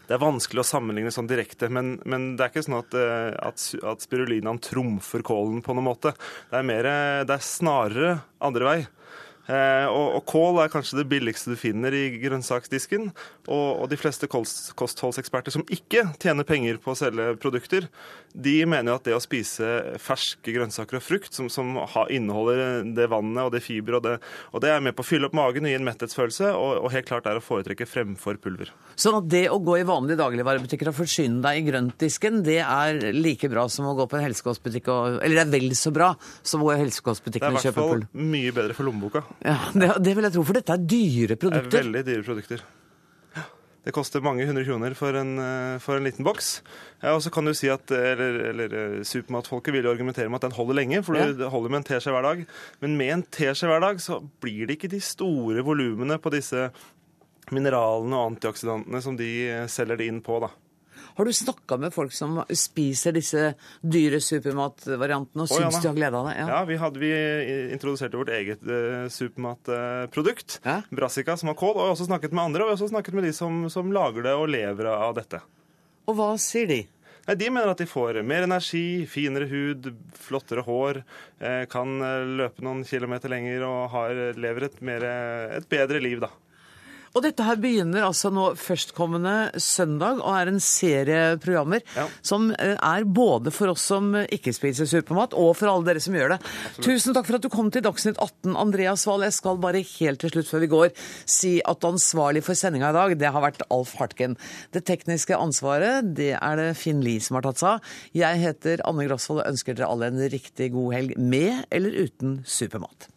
det 0.08 0.16
er 0.16 0.22
vanskelig 0.22 0.62
å 0.62 0.66
sammenligne 0.66 1.12
sånn 1.14 1.30
direkte, 1.30 1.68
men, 1.72 1.94
men 2.08 2.32
det 2.36 2.44
er 2.44 2.52
ikke 2.52 2.64
sånn 2.66 2.80
at, 2.80 2.96
eh, 2.98 3.30
at, 3.48 3.66
at 3.92 4.04
spirulinaen 4.04 4.60
trumfer 4.62 5.24
kålen 5.26 5.62
på 5.64 5.76
noen 5.76 5.88
måte. 5.90 6.14
Det 6.50 6.58
er, 6.58 6.66
mer, 6.66 6.88
eh, 6.90 7.22
det 7.28 7.36
er 7.36 7.46
snarere 7.46 8.16
andre 8.42 8.68
vei. 8.68 8.78
Eh, 9.52 9.86
og, 9.90 10.18
og 10.18 10.24
kål 10.30 10.62
er 10.62 10.72
kanskje 10.72 11.00
det 11.00 11.08
billigste 11.10 11.52
du 11.52 11.58
finner 11.60 11.92
i 11.96 12.06
grønnsaksdisken. 12.22 13.10
Og, 13.48 13.68
og 13.82 13.90
de 13.90 13.98
fleste 14.00 14.28
kostholdseksperter 14.30 15.54
som 15.54 15.66
ikke 15.72 16.06
tjener 16.22 16.48
penger 16.48 16.80
på 16.82 16.94
å 16.94 16.98
selge 16.98 17.32
produkter, 17.42 17.88
de 18.32 18.54
mener 18.68 18.94
at 18.94 19.04
det 19.04 19.16
å 19.16 19.20
spise 19.22 19.98
ferske 20.00 20.54
grønnsaker 20.54 20.98
og 20.98 21.04
frukt 21.04 21.36
som, 21.36 21.50
som 21.52 21.74
inneholder 22.12 22.86
det 22.96 23.08
vannet 23.12 23.44
og 23.44 23.52
det 23.52 23.62
fiber, 23.64 23.98
og 23.98 24.06
det, 24.06 24.14
og 24.52 24.64
det 24.64 24.72
er 24.72 24.84
med 24.84 24.96
på 24.96 25.04
å 25.04 25.08
fylle 25.08 25.28
opp 25.28 25.36
magen 25.36 25.66
og 25.68 25.72
gi 25.72 25.76
en 25.76 25.86
metthetsfølelse, 25.86 26.52
og, 26.56 26.72
og 26.86 26.94
helt 26.94 27.08
klart 27.10 27.28
er 27.28 27.38
å 27.38 27.44
foretrekke 27.44 27.88
fremfor 27.88 28.40
pulver. 28.42 28.72
Sånn 28.96 29.18
at 29.18 29.28
det 29.32 29.44
å 29.52 29.58
gå 29.62 29.78
i 29.80 29.86
vanlige 29.88 30.20
dagligvarebutikker 30.22 30.92
og 30.92 30.96
forsyne 30.96 31.42
deg 31.44 31.60
i 31.60 31.66
grøntdisken, 31.68 32.40
det 32.46 32.60
er 32.64 33.12
like 33.16 33.50
bra 33.52 33.66
som 33.72 33.90
å 33.90 33.96
gå 33.98 34.08
på 34.08 34.18
en 34.18 34.26
helsekostbutikk 34.26 34.88
og 34.92 35.20
Eller 35.22 35.42
det 35.42 35.44
er 35.44 35.52
vel 35.52 35.76
så 35.78 35.92
bra 35.94 36.12
som 36.40 36.62
å 36.62 36.68
gå 36.68 36.74
i 36.74 36.78
Det 36.78 36.86
helsekostbutikken 36.86 37.48
er 37.48 37.52
i 37.52 37.52
og 37.52 37.58
hvert 37.58 37.68
kjøpe 37.68 37.86
fall 37.90 38.26
mye 38.32 38.54
bedre 38.54 38.76
for 38.76 38.88
lommeboka. 38.88 39.24
Ja, 39.42 39.58
det, 39.74 39.88
det 40.04 40.12
vil 40.14 40.24
jeg 40.28 40.34
tro, 40.36 40.44
for 40.46 40.54
dette 40.58 40.74
er 40.76 40.84
dyre 40.86 41.34
produkter. 41.40 41.70
Det 41.72 41.80
er 41.80 41.84
veldig 41.88 42.02
dyre 42.06 42.22
produkter. 42.26 42.62
Det 43.82 43.90
koster 43.90 44.22
mange 44.22 44.44
hundre 44.46 44.62
kroner 44.62 44.94
for 44.94 45.16
en, 45.18 45.32
eh, 45.42 45.78
for 45.82 45.98
en 45.98 46.04
liten 46.06 46.22
boks. 46.22 46.50
Ja, 47.02 47.16
og 47.16 47.22
så 47.24 47.32
kan 47.34 47.48
du 47.48 47.50
si 47.58 47.66
at, 47.72 47.90
eller, 47.90 48.36
eller 48.52 48.76
eh, 48.78 49.00
Supermatfolket 49.02 49.74
vil 49.74 49.88
jo 49.88 49.90
argumentere 49.90 50.30
med 50.30 50.38
at 50.38 50.46
den 50.46 50.54
holder 50.54 50.78
lenge, 50.78 51.00
for 51.02 51.18
Ja. 51.18 51.24
det 51.34 51.48
holder 51.50 51.72
med 51.74 51.80
en 51.80 51.88
teskje 51.90 52.14
hver 52.14 52.22
dag. 52.28 52.44
Men 52.84 52.94
med 53.00 53.10
en 53.16 53.24
teskje 53.34 53.66
hver 53.66 53.82
dag 53.82 53.98
så 54.04 54.20
blir 54.44 54.68
det 54.70 54.76
ikke 54.78 54.92
de 54.92 55.00
store 55.02 55.64
volumene 55.66 56.20
på 56.22 56.30
disse 56.30 56.68
mineralene 57.50 58.14
og 58.14 58.36
antioksidantene 58.36 59.02
som 59.02 59.18
de 59.18 59.32
eh, 59.50 59.66
selger 59.66 59.98
det 59.98 60.06
inn 60.12 60.22
på. 60.22 60.38
da. 60.46 60.52
Har 61.16 61.28
du 61.28 61.32
snakka 61.36 61.76
med 61.82 61.94
folk 61.94 62.14
som 62.16 62.38
spiser 62.56 63.16
disse 63.16 63.52
dyre 63.80 64.20
supermatvariantene 64.22 65.44
og 65.44 65.50
Å, 65.50 65.58
syns 65.60 65.80
de 65.82 65.90
har 65.90 65.98
glede 65.98 66.20
av 66.20 66.30
det? 66.30 66.36
Ja, 66.40 66.60
vi, 66.68 66.78
hadde, 66.80 67.02
vi 67.02 67.12
introduserte 67.74 68.20
vårt 68.20 68.32
eget 68.32 68.64
uh, 68.68 69.08
supermatprodukt, 69.12 70.60
Brassica, 70.90 71.36
som 71.36 71.52
har 71.52 71.58
kål. 71.60 71.74
Og 71.76 71.82
vi 71.82 71.88
har 71.90 71.96
også 71.96 72.08
snakket 72.08 72.34
med 72.34 72.46
andre, 72.48 72.64
og 72.64 72.70
vi 72.70 72.74
har 72.74 72.80
også 72.80 72.92
snakket 72.94 73.18
med 73.18 73.28
de 73.28 73.36
som, 73.36 73.62
som 73.72 73.92
lager 73.94 74.26
det 74.26 74.34
og 74.38 74.48
lever 74.52 74.90
av 74.94 75.14
dette. 75.20 75.42
Og 76.08 76.18
hva 76.18 76.32
sier 76.40 76.68
de? 76.70 76.82
Nei, 77.22 77.36
De 77.38 77.50
mener 77.54 77.70
at 77.70 77.78
de 77.78 77.86
får 77.86 78.18
mer 78.26 78.46
energi, 78.48 79.04
finere 79.10 79.46
hud, 79.50 79.92
flottere 80.18 80.64
hår, 80.66 81.02
eh, 81.38 81.64
kan 81.70 82.00
eh, 82.02 82.30
løpe 82.40 82.64
noen 82.66 82.82
kilometer 82.88 83.30
lenger 83.30 83.62
og 83.68 83.82
har, 83.92 84.22
lever 84.34 84.66
et, 84.66 84.80
mer, 84.82 85.06
et 85.60 85.68
bedre 85.70 86.02
liv, 86.02 86.18
da. 86.24 86.32
Og 87.12 87.24
dette 87.26 87.44
her 87.44 87.58
begynner 87.60 88.06
altså 88.06 88.30
nå 88.32 88.52
førstkommende 88.56 89.60
søndag 89.60 90.22
og 90.22 90.32
er 90.32 90.48
en 90.48 90.60
serie 90.64 91.20
programmer 91.42 91.84
som 92.24 92.48
eh, 92.54 92.76
er 92.76 93.04
både 93.04 93.52
for 93.52 93.74
oss 93.74 93.84
som 93.92 94.14
ikke 94.22 94.54
spiser 94.56 94.88
supermat, 94.88 95.36
og 95.36 95.52
for 95.58 95.68
alle 95.68 95.90
dere 95.90 96.02
som 96.02 96.16
gjør 96.16 96.34
det. 96.34 96.38
Tusen 96.80 97.16
takk 97.16 97.28
for 97.28 97.36
at 97.36 97.44
du 97.44 97.50
kom 97.52 97.68
til 97.72 97.84
Dagsnytt 97.84 98.16
18, 98.16 98.56
Andreas 98.56 99.04
Wahl. 99.08 99.26
Jeg 99.26 99.36
skal 99.36 99.60
bare 99.62 99.84
helt 99.84 100.22
til 100.24 100.32
slutt 100.32 100.48
før 100.48 100.64
vi 100.64 100.72
går 100.72 100.92
si 101.28 101.54
at 101.68 101.88
ansvarlig 101.88 102.44
for 102.46 102.58
sendinga 102.58 102.92
i 102.92 102.96
dag, 102.96 103.16
det 103.20 103.32
har 103.34 103.44
vært 103.44 103.64
Alf 103.68 103.94
Hartgen. 104.00 104.38
Det 104.72 104.84
tekniske 104.88 105.36
ansvaret, 105.36 106.14
det 106.16 106.32
er 106.38 106.60
det 106.60 106.70
Finn 106.80 107.04
Lie 107.04 107.22
som 107.22 107.38
har 107.38 107.48
tatt 107.48 107.60
seg 107.60 107.74
av. 107.74 107.96
Jeg 108.16 108.44
heter 108.46 108.84
Anne 108.88 109.08
Grosvold 109.08 109.44
og 109.44 109.50
ønsker 109.52 109.76
dere 109.76 109.92
alle 109.92 110.08
en 110.12 110.22
riktig 110.32 110.72
god 110.72 110.96
helg 110.96 111.18
med 111.20 111.66
eller 111.68 112.06
uten 112.06 112.40
supermat. 112.48 113.10